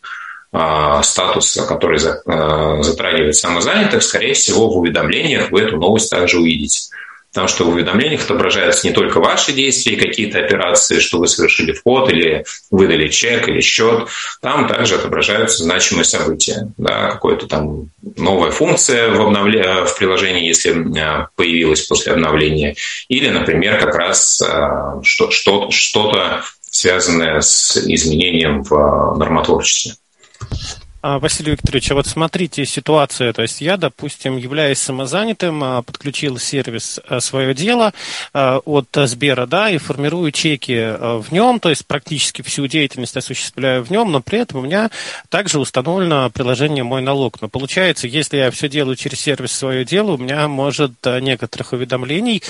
а, 0.52 1.02
статуса, 1.02 1.66
который 1.66 1.98
а, 2.26 2.82
затрагивает 2.82 3.34
самозанятых, 3.36 4.02
скорее 4.02 4.34
всего, 4.34 4.70
в 4.70 4.78
уведомлениях 4.78 5.50
вы 5.50 5.62
эту 5.62 5.78
новость 5.78 6.10
также 6.10 6.38
увидите 6.38 6.90
потому 7.32 7.48
что 7.48 7.64
в 7.64 7.68
уведомлениях 7.70 8.24
отображаются 8.24 8.86
не 8.86 8.92
только 8.92 9.20
ваши 9.20 9.52
действия, 9.52 9.96
какие-то 9.96 10.38
операции, 10.38 10.98
что 10.98 11.18
вы 11.18 11.28
совершили 11.28 11.72
вход 11.72 12.10
или 12.10 12.44
выдали 12.70 13.08
чек 13.08 13.48
или 13.48 13.60
счет, 13.60 14.08
там 14.40 14.66
также 14.66 14.96
отображаются 14.96 15.62
значимые 15.62 16.04
события, 16.04 16.72
да, 16.76 17.10
какая-то 17.10 17.46
там 17.46 17.90
новая 18.16 18.50
функция 18.50 19.10
в, 19.10 19.20
обновле... 19.20 19.84
в 19.84 19.96
приложении, 19.98 20.46
если 20.46 20.72
появилась 21.36 21.82
после 21.82 22.12
обновления, 22.12 22.74
или, 23.08 23.28
например, 23.28 23.78
как 23.78 23.94
раз 23.94 24.42
а, 24.42 25.00
что-то 25.02 26.42
связанное 26.70 27.40
с 27.40 27.76
изменением 27.76 28.62
в 28.62 29.16
нормотворчестве. 29.16 29.94
А, 31.08 31.18
Василий 31.18 31.52
Викторович, 31.52 31.92
а 31.92 31.94
вот 31.94 32.06
смотрите 32.06 32.66
ситуацию. 32.66 33.32
То 33.32 33.40
есть 33.40 33.62
я, 33.62 33.78
допустим, 33.78 34.36
являюсь 34.36 34.78
самозанятым, 34.78 35.64
а, 35.64 35.80
подключил 35.80 36.36
сервис 36.38 37.00
а, 37.08 37.20
свое 37.20 37.54
дело 37.54 37.94
от 38.34 38.88
Сбера, 38.92 39.46
да, 39.46 39.70
и 39.70 39.78
формирую 39.78 40.32
чеки 40.32 40.74
в 40.74 41.26
нем, 41.30 41.60
то 41.60 41.70
есть 41.70 41.86
практически 41.86 42.42
всю 42.42 42.66
деятельность 42.66 43.16
осуществляю 43.16 43.82
в 43.82 43.90
нем, 43.90 44.12
но 44.12 44.20
при 44.20 44.40
этом 44.40 44.60
у 44.60 44.62
меня 44.62 44.90
также 45.30 45.58
установлено 45.58 46.30
приложение 46.30 46.84
«Мой 46.84 47.00
налог». 47.00 47.40
Но 47.40 47.48
получается, 47.48 48.06
если 48.06 48.36
я 48.36 48.50
все 48.50 48.68
делаю 48.68 48.96
через 48.96 49.20
сервис 49.20 49.52
свое 49.52 49.84
дело, 49.84 50.12
у 50.12 50.18
меня 50.18 50.46
может 50.48 50.92
некоторых 51.04 51.72
уведомлений, 51.72 52.42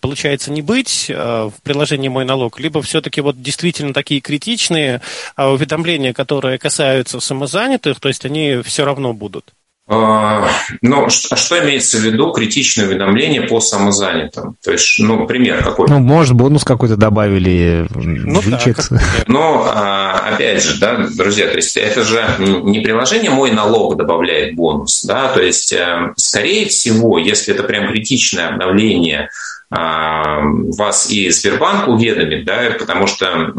получается, 0.00 0.50
не 0.50 0.62
быть 0.62 1.06
в 1.08 1.52
приложении 1.62 2.08
«Мой 2.08 2.24
налог», 2.24 2.58
либо 2.58 2.82
все-таки 2.82 3.20
вот 3.20 3.40
действительно 3.40 3.94
такие 3.94 4.20
критичные 4.20 5.00
уведомления, 5.36 6.12
которые 6.12 6.58
касаются 6.58 7.20
самозанятых, 7.20 7.99
то 8.00 8.08
есть 8.08 8.24
они 8.24 8.60
все 8.64 8.84
равно 8.84 9.12
будут. 9.12 9.52
А, 9.92 10.48
ну, 10.82 11.10
что, 11.10 11.34
что 11.34 11.58
имеется 11.64 11.98
в 11.98 12.02
виду 12.02 12.30
критичное 12.30 12.86
уведомление 12.86 13.42
по 13.42 13.58
самозанятым? 13.58 14.54
То 14.62 14.70
есть, 14.70 15.00
ну, 15.00 15.26
пример 15.26 15.64
какой? 15.64 15.88
Ну, 15.88 15.98
может, 15.98 16.34
бонус 16.34 16.62
какой-то 16.62 16.96
добавили, 16.96 17.88
ну, 17.96 18.40
да, 18.46 18.60
Ну, 19.26 19.64
а, 19.66 20.32
опять 20.32 20.62
же, 20.62 20.78
да, 20.78 21.08
друзья, 21.12 21.48
то 21.48 21.56
есть 21.56 21.76
это 21.76 22.04
же 22.04 22.24
не 22.38 22.78
приложение 22.78 23.32
«Мой 23.32 23.50
налог» 23.50 23.96
добавляет 23.96 24.54
бонус, 24.54 25.02
да, 25.02 25.26
то 25.32 25.42
есть, 25.42 25.72
э, 25.72 26.12
скорее 26.16 26.68
всего, 26.68 27.18
если 27.18 27.52
это 27.52 27.64
прям 27.64 27.88
критичное 27.88 28.50
обновление, 28.50 29.28
а, 29.72 30.40
вас 30.78 31.10
и 31.10 31.30
Сбербанк 31.30 31.88
уведомит, 31.88 32.44
да, 32.44 32.76
потому 32.78 33.08
что 33.08 33.52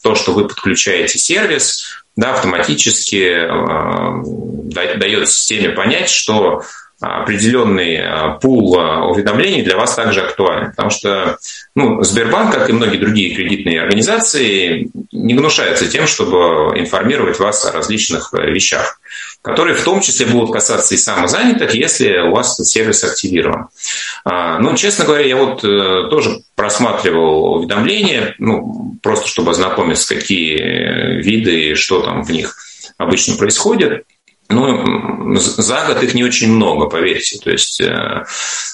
то, 0.00 0.14
что 0.14 0.32
вы 0.32 0.46
подключаете 0.46 1.18
сервис, 1.18 2.04
да, 2.16 2.32
автоматически 2.32 3.44
э, 3.44 4.96
дает 4.96 5.28
системе 5.28 5.70
понять, 5.70 6.08
что 6.08 6.62
определенный 6.98 7.96
э, 7.96 8.38
пул 8.40 8.78
э, 8.78 9.02
уведомлений 9.02 9.62
для 9.62 9.76
вас 9.76 9.94
также 9.94 10.22
актуален. 10.22 10.70
Потому 10.70 10.88
что 10.88 11.38
ну, 11.74 12.02
Сбербанк, 12.02 12.54
как 12.54 12.70
и 12.70 12.72
многие 12.72 12.96
другие 12.96 13.34
кредитные 13.34 13.82
организации, 13.82 14.90
не 15.12 15.34
гнушается 15.34 15.88
тем, 15.88 16.06
чтобы 16.06 16.78
информировать 16.78 17.38
вас 17.38 17.66
о 17.66 17.72
различных 17.72 18.32
вещах 18.32 18.98
которые 19.46 19.76
в 19.76 19.84
том 19.84 20.00
числе 20.00 20.26
будут 20.26 20.52
касаться 20.52 20.94
и 20.94 20.98
самозанятых, 20.98 21.72
если 21.72 22.18
у 22.18 22.32
вас 22.32 22.54
этот 22.54 22.66
сервис 22.66 23.04
активирован. 23.04 23.68
А, 24.24 24.58
ну, 24.58 24.74
честно 24.74 25.04
говоря, 25.04 25.24
я 25.24 25.36
вот 25.36 25.62
э, 25.62 26.08
тоже 26.10 26.40
просматривал 26.56 27.54
уведомления, 27.54 28.34
ну, 28.40 28.96
просто 29.04 29.28
чтобы 29.28 29.52
ознакомиться, 29.52 30.16
какие 30.16 31.22
виды 31.22 31.70
и 31.70 31.74
что 31.74 32.02
там 32.02 32.24
в 32.24 32.30
них 32.32 32.56
обычно 32.98 33.36
происходит. 33.36 34.04
Ну, 34.48 35.36
за 35.36 35.86
год 35.86 36.02
их 36.02 36.14
не 36.14 36.22
очень 36.22 36.52
много, 36.52 36.86
поверьте. 36.86 37.38
То 37.38 37.50
есть, 37.50 37.80
э, 37.80 38.24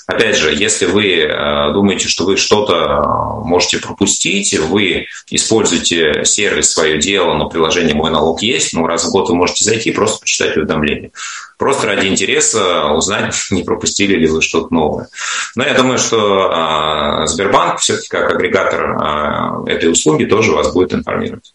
опять 0.06 0.36
же, 0.36 0.54
если 0.54 0.84
вы 0.84 1.20
э, 1.20 1.72
думаете, 1.72 2.08
что 2.08 2.26
вы 2.26 2.36
что-то 2.36 3.40
можете 3.44 3.78
пропустить, 3.78 4.58
вы 4.58 5.06
используете 5.30 6.24
сервис 6.24 6.72
«Свое 6.72 6.98
дело», 6.98 7.34
но 7.34 7.48
приложение 7.48 7.94
«Мой 7.94 8.10
налог» 8.10 8.42
есть, 8.42 8.74
ну, 8.74 8.86
раз 8.86 9.04
в 9.04 9.10
год 9.10 9.30
вы 9.30 9.36
можете 9.36 9.64
зайти 9.64 9.90
и 9.90 9.94
просто 9.94 10.20
почитать 10.20 10.56
уведомления. 10.58 11.10
Просто 11.56 11.86
ради 11.86 12.06
интереса 12.06 12.88
узнать, 12.88 13.34
не 13.50 13.62
пропустили 13.62 14.16
ли 14.16 14.26
вы 14.26 14.42
что-то 14.42 14.74
новое. 14.74 15.08
Но 15.56 15.64
я 15.64 15.72
думаю, 15.72 15.98
что 15.98 16.50
э, 16.52 17.26
Сбербанк 17.28 17.80
все-таки 17.80 18.08
как 18.08 18.30
агрегатор 18.30 19.66
этой 19.66 19.90
услуги 19.90 20.26
тоже 20.26 20.52
вас 20.52 20.70
будет 20.72 20.92
информировать. 20.92 21.50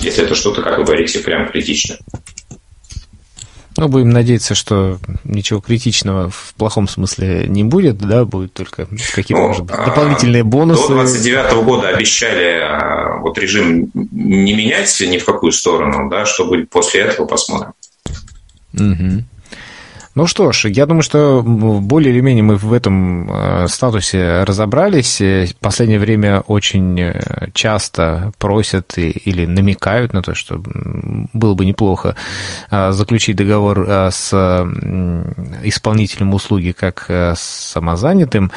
Если 0.00 0.24
это 0.24 0.34
что-то, 0.34 0.62
как 0.62 0.76
вы 0.76 0.84
говорите, 0.84 1.20
прям 1.20 1.48
критичное. 1.48 1.98
Ну, 3.76 3.88
будем 3.88 4.10
надеяться, 4.10 4.54
что 4.54 4.98
ничего 5.24 5.60
критичного 5.60 6.30
в 6.30 6.54
плохом 6.56 6.88
смысле 6.88 7.46
не 7.46 7.62
будет, 7.64 7.98
да, 7.98 8.24
будет 8.24 8.52
только 8.54 8.86
какие-то, 8.86 9.42
ну, 9.42 9.48
может 9.48 9.64
быть, 9.64 9.76
дополнительные 9.76 10.44
бонусы. 10.44 10.88
До 10.88 10.94
29 10.94 11.64
года 11.64 11.88
обещали 11.88 12.60
а, 12.60 13.18
вот 13.20 13.36
режим 13.38 13.90
не 13.94 14.54
менять 14.54 14.96
ни 15.00 15.18
в 15.18 15.24
какую 15.24 15.52
сторону, 15.52 16.08
да, 16.08 16.24
что 16.24 16.46
будет 16.46 16.70
после 16.70 17.02
этого, 17.02 17.26
посмотрим. 17.26 17.72
Угу. 18.74 19.24
Ну 20.16 20.26
что 20.26 20.50
ж, 20.50 20.70
я 20.70 20.86
думаю, 20.86 21.02
что 21.02 21.42
более 21.44 22.10
или 22.10 22.22
менее 22.22 22.42
мы 22.42 22.56
в 22.56 22.72
этом 22.72 23.30
э, 23.30 23.68
статусе 23.68 24.44
разобрались. 24.44 25.20
Э, 25.20 25.44
в 25.44 25.56
последнее 25.56 25.98
время 25.98 26.40
очень 26.40 26.98
э, 26.98 27.50
часто 27.52 28.32
просят 28.38 28.96
или 28.96 29.44
намекают 29.44 30.14
на 30.14 30.22
то, 30.22 30.34
что 30.34 30.58
было 31.34 31.52
бы 31.52 31.66
неплохо 31.66 32.16
заключить 32.70 33.36
договор 33.36 33.86
с 34.10 34.32
исполнителем 35.62 36.32
услуги 36.32 36.72
как 36.72 37.10
с 37.10 37.38
самозанятым. 37.38 38.50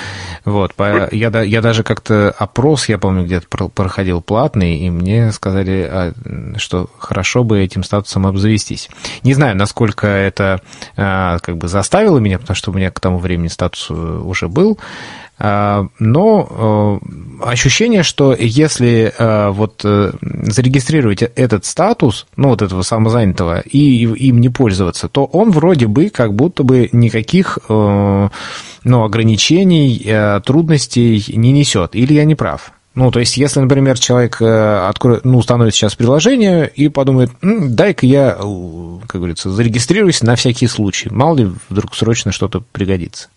Вот. 0.45 0.73
Я, 1.11 1.41
я 1.41 1.61
даже 1.61 1.84
как-то 1.84 2.34
опрос, 2.38 2.88
я 2.88 2.98
помню, 2.98 3.26
где-то 3.26 3.68
проходил 3.68 4.22
платный, 4.22 4.77
и 4.77 4.90
мне 4.90 5.31
сказали, 5.34 5.86
а, 5.91 6.14
что 6.56 6.90
хорошо 6.98 7.44
бы 7.44 7.60
этим 7.60 7.84
статусом 7.84 8.27
обзавестись. 8.27 8.90
Не 9.23 9.34
знаю, 9.34 9.57
насколько 9.57 10.07
это 10.07 10.61
как 11.49 11.57
бы 11.57 11.67
заставило 11.67 12.19
меня, 12.19 12.38
потому 12.38 12.55
что 12.55 12.69
у 12.71 12.73
меня 12.76 12.91
к 12.91 12.99
тому 12.99 13.17
времени 13.17 13.47
статус 13.47 13.88
э, 13.89 13.93
уже 13.93 14.47
был. 14.47 14.77
А, 15.39 15.88
но 15.97 16.99
э, 17.41 17.45
ощущение, 17.45 18.03
что 18.03 18.35
если 18.38 19.11
э, 19.17 19.49
вот 19.49 19.81
зарегистрировать 19.81 21.23
этот 21.23 21.65
статус, 21.65 22.27
ну 22.35 22.49
вот 22.49 22.61
этого 22.61 22.84
самозанятого, 22.84 23.61
и 23.61 24.03
им 24.03 24.39
не 24.39 24.49
пользоваться, 24.49 25.07
то 25.09 25.26
он 25.26 25.49
вроде 25.49 25.88
бы 25.88 26.09
как 26.09 26.35
будто 26.35 26.63
бы 26.63 26.89
никаких 26.91 27.57
ну, 27.67 29.03
ограничений, 29.03 30.41
трудностей 30.45 31.23
не 31.35 31.51
несет. 31.51 31.95
Или 31.95 32.13
я 32.13 32.26
не 32.26 32.35
прав? 32.35 32.71
Ну, 32.99 33.11
то 33.11 33.21
есть, 33.21 33.38
если, 33.38 33.61
например, 33.61 33.97
человек 33.97 34.41
э, 34.41 34.88
откроет, 34.89 35.23
ну, 35.23 35.38
установит 35.38 35.73
сейчас 35.73 35.95
приложение 35.95 36.69
и 36.76 36.89
подумает, 36.89 37.30
дай-ка 37.41 38.05
я, 38.05 38.31
как 38.34 39.21
говорится, 39.21 39.49
зарегистрируюсь 39.49 40.21
на 40.21 40.35
всякий 40.35 40.67
случай, 40.67 41.07
мало 41.09 41.38
ли 41.38 41.49
вдруг 41.69 41.95
срочно 41.95 42.34
что-то 42.34 42.61
пригодится. 42.73 43.30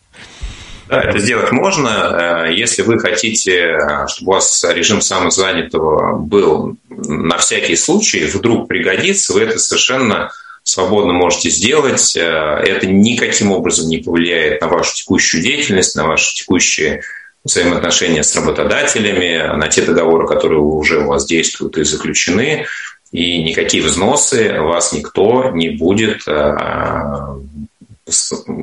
Да, 0.88 1.00
это 1.00 1.20
сделать 1.20 1.52
можно. 1.52 2.46
Э, 2.48 2.52
если 2.52 2.82
вы 2.82 2.98
хотите, 2.98 3.52
э, 3.52 4.06
чтобы 4.08 4.32
у 4.32 4.34
вас 4.34 4.64
режим 4.64 5.00
самозанятого 5.00 6.18
был 6.18 6.74
на 6.88 7.38
всякий 7.38 7.76
случай, 7.76 8.24
вдруг 8.24 8.66
пригодится, 8.66 9.32
вы 9.32 9.42
это 9.42 9.60
совершенно 9.60 10.32
свободно 10.64 11.12
можете 11.12 11.50
сделать. 11.50 12.16
Это 12.16 12.86
никаким 12.88 13.52
образом 13.52 13.88
не 13.88 13.98
повлияет 13.98 14.60
на 14.60 14.66
вашу 14.66 14.92
текущую 14.96 15.40
деятельность, 15.40 15.94
на 15.94 16.06
ваши 16.06 16.34
текущие 16.34 17.02
взаимоотношения 17.44 18.22
с 18.22 18.34
работодателями, 18.36 19.56
на 19.56 19.68
те 19.68 19.82
договоры, 19.82 20.26
которые 20.26 20.60
уже 20.60 21.00
у 21.00 21.08
вас 21.08 21.26
действуют 21.26 21.76
и 21.76 21.84
заключены, 21.84 22.66
и 23.10 23.42
никакие 23.42 23.82
взносы 23.82 24.60
вас 24.60 24.92
никто 24.92 25.50
не 25.50 25.70
будет 25.70 26.26
а, 26.26 27.36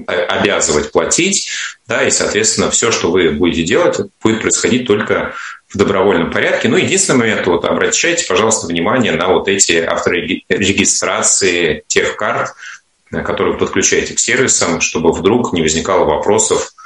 обязывать 0.08 0.92
платить, 0.92 1.50
да, 1.88 2.04
и, 2.04 2.12
соответственно, 2.12 2.72
все, 2.72 2.92
что 2.92 3.12
вы 3.12 3.32
будете 3.32 3.64
делать, 3.64 3.98
будет 4.24 4.42
происходить 4.42 4.88
только 4.88 5.34
в 5.68 5.78
добровольном 5.78 6.32
порядке. 6.32 6.68
Ну, 6.68 6.78
единственный 6.78 7.18
момент, 7.18 7.46
вот, 7.48 7.66
обращайте, 7.66 8.26
пожалуйста, 8.28 8.68
внимание 8.68 9.12
на 9.12 9.28
вот 9.28 9.48
эти 9.48 9.74
авторегистрации 9.74 11.84
тех 11.88 12.16
карт, 12.16 12.54
которые 13.12 13.54
вы 13.54 13.60
подключаете 13.60 14.16
к 14.16 14.20
сервисам, 14.20 14.82
чтобы 14.82 15.12
вдруг 15.12 15.54
не 15.54 15.62
возникало 15.62 16.06
вопросов, 16.06 16.72
а 16.76 16.79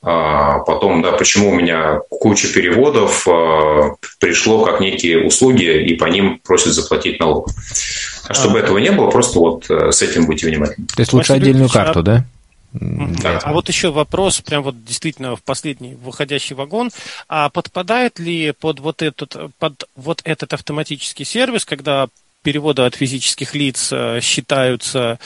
потом, 0.00 1.02
да, 1.02 1.12
почему 1.12 1.50
у 1.50 1.54
меня 1.54 2.00
куча 2.08 2.48
переводов 2.48 3.26
а, 3.28 3.96
пришло 4.20 4.64
как 4.64 4.80
некие 4.80 5.26
услуги, 5.26 5.84
и 5.84 5.94
по 5.94 6.04
ним 6.04 6.40
просят 6.44 6.74
заплатить 6.74 7.18
налог. 7.18 7.50
А 8.28 8.34
чтобы 8.34 8.60
а, 8.60 8.62
этого 8.62 8.78
не 8.78 8.92
было, 8.92 9.10
просто 9.10 9.38
вот 9.38 9.68
э, 9.70 9.90
с 9.90 10.02
этим 10.02 10.26
будьте 10.26 10.46
внимательны. 10.46 10.86
То 10.86 11.00
есть 11.00 11.12
лучше 11.12 11.32
отдельную 11.32 11.68
карту, 11.68 12.02
да? 12.02 12.24
Да. 12.72 13.38
А 13.42 13.52
вот 13.52 13.68
еще 13.68 13.90
вопрос, 13.90 14.40
прям 14.40 14.62
вот 14.62 14.84
действительно 14.84 15.36
в 15.36 15.42
последний 15.42 15.94
выходящий 15.94 16.54
вагон. 16.54 16.90
А 17.28 17.48
подпадает 17.48 18.18
ли 18.18 18.52
под 18.52 18.80
вот 18.80 19.02
этот, 19.02 19.36
под 19.58 19.88
вот 19.96 20.20
этот 20.24 20.52
автоматический 20.52 21.24
сервис, 21.24 21.64
когда 21.64 22.08
переводы 22.42 22.82
от 22.82 22.94
физических 22.94 23.54
лиц 23.54 23.90
э, 23.92 24.20
считаются 24.20 25.18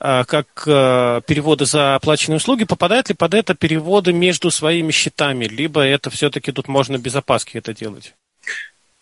э, 0.00 0.24
как 0.26 0.46
э, 0.66 1.20
переводы 1.26 1.66
за 1.66 1.94
оплаченные 1.96 2.36
услуги, 2.36 2.64
попадают 2.64 3.08
ли 3.08 3.14
под 3.14 3.34
это 3.34 3.54
переводы 3.54 4.12
между 4.12 4.50
своими 4.50 4.92
счетами, 4.92 5.44
либо 5.44 5.82
это 5.82 6.10
все-таки 6.10 6.52
тут 6.52 6.68
можно 6.68 6.98
без 6.98 7.14
опаски 7.14 7.58
это 7.58 7.74
делать? 7.74 8.14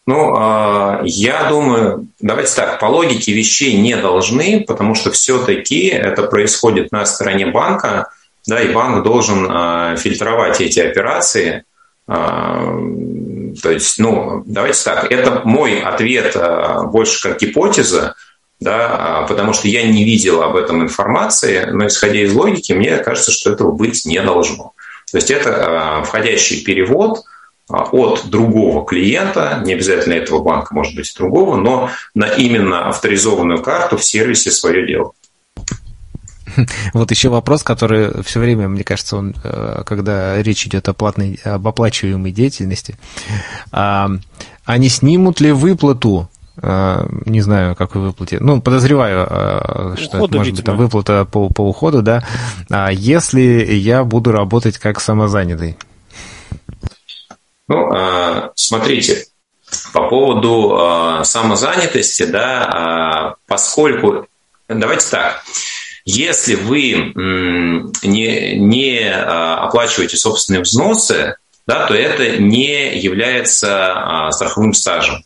Ну, 0.07 0.35
а, 0.39 1.03
я 1.05 1.45
думаю, 1.51 2.09
давайте 2.19 2.55
так, 2.55 2.81
по 2.81 2.87
логике 2.87 3.33
вещей 3.33 3.77
не 3.77 3.95
должны, 3.95 4.65
потому 4.67 4.95
что 4.95 5.11
все-таки 5.11 5.89
это 5.89 6.23
происходит 6.23 6.93
на 6.93 7.05
стороне 7.05 7.47
банка, 7.47 8.11
да, 8.47 8.63
и 8.63 8.73
банк 8.73 9.05
должен 9.05 9.99
фильтровать 9.99 10.63
эти 10.63 10.81
операции, 10.81 11.65
то 12.09 13.71
есть, 13.71 13.99
ну, 13.99 14.43
давайте 14.47 14.83
так, 14.83 15.13
это 15.13 15.43
мой 15.45 15.81
ответ 15.81 16.35
а, 16.37 16.85
больше 16.85 17.29
как 17.29 17.39
гипотеза, 17.39 18.15
да, 18.61 19.27
потому 19.29 19.53
что 19.53 19.69
я 19.69 19.87
не 19.87 20.05
видел 20.05 20.43
об 20.43 20.57
этом 20.57 20.83
информации, 20.83 21.67
но 21.71 21.87
исходя 21.87 22.21
из 22.21 22.33
логики, 22.33 22.73
мне 22.73 22.97
кажется, 22.97 23.31
что 23.31 23.53
этого 23.53 23.73
быть 23.73 24.07
не 24.07 24.21
должно. 24.23 24.73
То 25.13 25.19
есть 25.19 25.31
это 25.31 26.03
входящий 26.07 26.65
перевод 26.65 27.25
от 27.69 28.31
другого 28.31 28.87
клиента, 28.87 29.63
не 29.65 29.75
обязательно 29.75 30.15
этого 30.15 30.43
банка, 30.43 30.75
может 30.75 30.97
быть, 30.97 31.15
другого, 31.15 31.57
но 31.57 31.91
на 32.15 32.27
именно 32.27 32.89
авторизованную 32.89 33.63
карту 33.63 33.99
в 33.99 34.05
сервисе 34.05 34.51
свое 34.51 34.87
дело. 34.87 35.13
Вот 36.93 37.11
еще 37.11 37.29
вопрос, 37.29 37.63
который 37.63 38.23
все 38.23 38.41
время, 38.41 38.69
мне 38.69 38.85
кажется, 38.85 39.17
он, 39.17 39.35
э, 39.43 39.83
когда 39.87 40.41
речь 40.43 40.67
идет 40.67 40.89
о 40.89 40.95
платной, 40.95 41.39
об 41.45 41.67
оплачиваемой 41.67 42.33
деятельности, 42.33 42.97
а, 43.73 44.11
а 44.65 44.79
не 44.79 44.89
снимут 44.89 45.41
ли 45.41 45.53
выплату 45.53 46.29
э, 46.61 47.07
не 47.27 47.41
знаю, 47.41 47.77
какой 47.77 48.03
выплате. 48.03 48.39
Ну, 48.41 48.61
подозреваю, 48.61 49.27
э, 49.29 49.95
что 49.99 50.19
Ухода, 50.19 50.25
это 50.25 50.37
может 50.39 50.47
видимо. 50.47 50.57
быть 50.57 50.65
там 50.65 50.77
выплата 50.77 51.25
по, 51.25 51.49
по 51.49 51.63
уходу, 51.63 52.03
да. 52.03 52.25
А 52.71 52.91
если 52.91 53.41
я 53.41 54.05
буду 54.05 54.33
работать 54.33 54.79
как 54.79 55.01
самозанятый? 55.01 55.77
Ну, 57.69 57.91
смотрите, 58.55 59.27
по 59.93 60.09
поводу 60.09 61.23
самозанятости, 61.23 62.25
да, 62.25 63.35
поскольку, 63.47 64.27
давайте 64.69 65.11
так, 65.11 65.43
если 66.11 66.55
вы 66.55 67.13
не, 68.03 68.57
не 68.57 69.11
а, 69.11 69.67
оплачиваете 69.67 70.17
собственные 70.17 70.63
взносы, 70.63 71.37
да, 71.67 71.87
то 71.87 71.95
это 71.95 72.39
не 72.39 72.99
является 72.99 73.93
а, 73.93 74.33
страховым 74.33 74.73
стажем. 74.73 75.23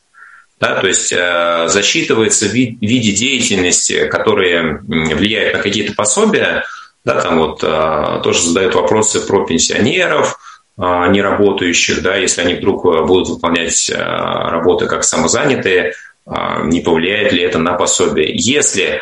Да, 0.58 0.80
то 0.80 0.86
есть 0.86 1.12
э, 1.12 1.64
засчитывается 1.66 2.46
в 2.46 2.52
виде 2.52 3.12
деятельности, 3.12 4.06
которые 4.06 4.78
влияют 4.84 5.56
на 5.56 5.62
какие-то 5.62 5.92
пособия. 5.94 6.64
Да, 7.04 7.20
там 7.20 7.38
вот 7.38 7.64
э, 7.64 8.20
тоже 8.22 8.42
задают 8.42 8.76
вопросы 8.76 9.26
про 9.26 9.44
пенсионеров, 9.44 10.38
э, 10.78 10.82
неработающих, 10.82 12.00
да, 12.02 12.14
если 12.14 12.42
они 12.42 12.54
вдруг 12.54 12.84
будут 13.06 13.28
выполнять 13.28 13.90
работы 13.92 14.86
как 14.86 15.02
самозанятые, 15.02 15.94
не 16.62 16.80
повлияет 16.80 17.32
ли 17.32 17.42
это 17.42 17.58
на 17.58 17.72
пособие. 17.72 18.30
Если 18.32 19.00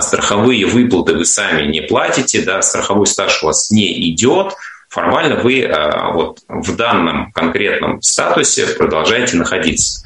страховые 0.00 0.66
выплаты 0.66 1.14
вы 1.14 1.24
сами 1.24 1.70
не 1.70 1.80
платите, 1.80 2.42
да, 2.42 2.60
страховой 2.62 3.06
стаж 3.06 3.42
у 3.42 3.46
вас 3.46 3.70
не 3.70 4.10
идет, 4.10 4.54
формально 4.92 5.36
вы 5.36 5.64
а, 5.64 6.12
вот 6.12 6.40
в 6.48 6.76
данном 6.76 7.32
конкретном 7.32 8.02
статусе 8.02 8.66
продолжаете 8.66 9.38
находиться. 9.38 10.04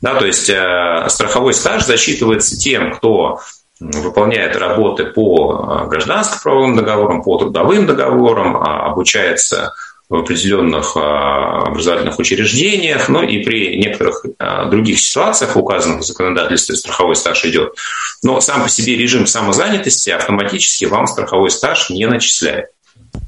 Да, 0.00 0.14
то 0.14 0.26
есть 0.26 0.48
а, 0.48 1.08
страховой 1.08 1.54
стаж 1.54 1.84
засчитывается 1.84 2.56
тем, 2.56 2.92
кто 2.92 3.40
выполняет 3.80 4.56
работы 4.56 5.06
по 5.06 5.86
гражданско-правовым 5.88 6.76
договорам, 6.76 7.22
по 7.22 7.38
трудовым 7.38 7.86
договорам, 7.86 8.56
обучается 8.56 9.72
в 10.08 10.14
определенных 10.14 10.96
а, 10.96 11.64
образовательных 11.66 12.18
учреждениях, 12.18 13.08
ну 13.08 13.22
и 13.22 13.44
при 13.44 13.76
некоторых 13.76 14.24
а, 14.38 14.64
других 14.64 14.98
ситуациях, 15.00 15.56
указанных 15.56 16.00
в 16.00 16.06
законодательстве, 16.06 16.76
страховой 16.76 17.14
стаж 17.14 17.44
идет. 17.44 17.74
Но 18.22 18.40
сам 18.40 18.62
по 18.62 18.68
себе 18.68 18.96
режим 18.96 19.26
самозанятости 19.26 20.10
автоматически 20.10 20.86
вам 20.86 21.06
страховой 21.06 21.50
стаж 21.50 21.90
не 21.90 22.06
начисляет. 22.06 22.70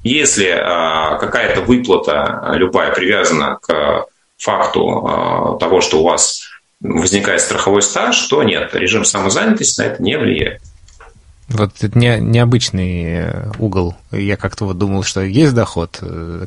Если 0.02 0.48
а, 0.48 1.16
какая-то 1.16 1.61
выплата 1.61 2.52
любая 2.55 2.94
привязана 2.94 3.59
к 3.61 4.07
факту 4.39 5.59
того, 5.61 5.82
что 5.82 6.01
у 6.01 6.05
вас 6.05 6.44
возникает 6.81 7.43
страховой 7.43 7.82
стаж, 7.82 8.19
то 8.23 8.43
нет, 8.43 8.74
режим 8.74 9.05
самозанятости 9.05 9.81
на 9.81 9.85
это 9.85 10.02
не 10.02 10.16
влияет. 10.16 10.62
Вот 11.51 11.72
это 11.82 11.98
не, 11.98 12.20
необычный 12.20 13.02
э, 13.05 13.51
угол. 13.59 13.97
Я 14.12 14.36
как-то 14.36 14.66
вот 14.66 14.78
думал, 14.78 15.02
что 15.02 15.20
есть 15.20 15.52
доход. 15.52 15.98
Э, 16.01 16.47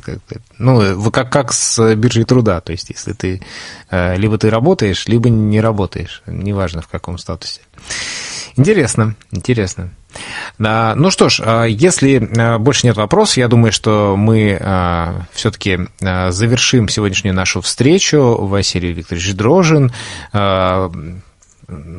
ну, 0.58 1.10
как, 1.10 1.30
как 1.30 1.52
с 1.52 1.94
биржей 1.94 2.24
труда. 2.24 2.62
То 2.62 2.72
есть, 2.72 2.88
если 2.88 3.12
ты 3.12 3.42
э, 3.90 4.16
либо 4.16 4.38
ты 4.38 4.48
работаешь, 4.48 5.06
либо 5.06 5.28
не 5.28 5.60
работаешь. 5.60 6.22
Неважно, 6.26 6.80
в 6.80 6.88
каком 6.88 7.18
статусе. 7.18 7.60
Интересно, 8.56 9.14
интересно. 9.30 9.90
Ну 10.58 11.10
что 11.10 11.28
ж, 11.28 11.66
если 11.68 12.58
больше 12.58 12.86
нет 12.86 12.96
вопросов, 12.96 13.36
я 13.36 13.48
думаю, 13.48 13.72
что 13.72 14.14
мы 14.16 15.26
все-таки 15.32 15.80
завершим 15.98 16.88
сегодняшнюю 16.88 17.34
нашу 17.34 17.60
встречу. 17.62 18.36
Василий 18.38 18.92
Викторович 18.92 19.34
Дрожин, 19.34 19.90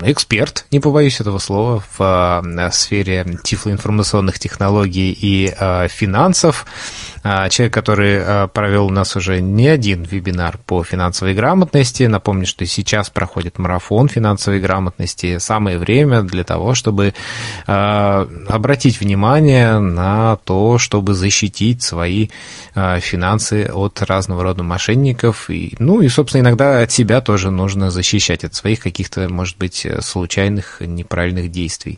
эксперт, 0.04 0.66
не 0.72 0.80
побоюсь 0.80 1.20
этого 1.20 1.40
слова, 1.40 1.84
в 1.98 2.44
э, 2.46 2.72
сфере 2.72 3.40
тифлоинформационных 3.44 4.40
технологий 4.40 5.12
и 5.12 5.54
э, 5.58 5.88
финансов. 5.88 6.66
А, 7.24 7.50
человек, 7.50 7.74
который 7.74 8.48
провел 8.50 8.86
у 8.86 8.92
нас 8.92 9.16
уже 9.16 9.42
не 9.42 9.68
один 9.68 10.04
вебинар 10.04 10.60
по 10.66 10.84
финансовой 10.84 11.34
грамотности. 11.34 12.04
Напомню, 12.04 12.46
что 12.46 12.66
сейчас 12.68 13.10
проходит 13.10 13.58
марафон 13.58 14.08
финансовой 14.08 14.60
грамотности. 14.60 15.40
Самое 15.40 15.80
время 15.80 16.22
для 16.22 16.44
того, 16.44 16.76
чтобы 16.76 17.16
обратить 17.66 19.00
внимание 19.00 19.80
на 19.80 20.36
то, 20.36 20.78
чтобы 20.78 21.16
защитить 21.16 21.82
свои 21.82 22.30
финансы 22.76 23.72
от 23.74 24.04
разного 24.04 24.44
рода 24.44 24.62
мошенников. 24.62 25.50
И, 25.50 25.76
ну 25.80 26.02
и, 26.02 26.10
собственно, 26.10 26.42
иногда 26.44 26.82
от 26.82 26.92
себя 26.92 27.22
тоже 27.22 27.50
нужно 27.50 27.90
защищать 27.90 28.44
от 28.44 28.54
своих 28.54 28.82
каких-то, 28.82 29.28
может 29.56 29.58
быть, 29.58 29.88
случайных, 30.02 30.82
неправильных 30.82 31.50
действий. 31.50 31.94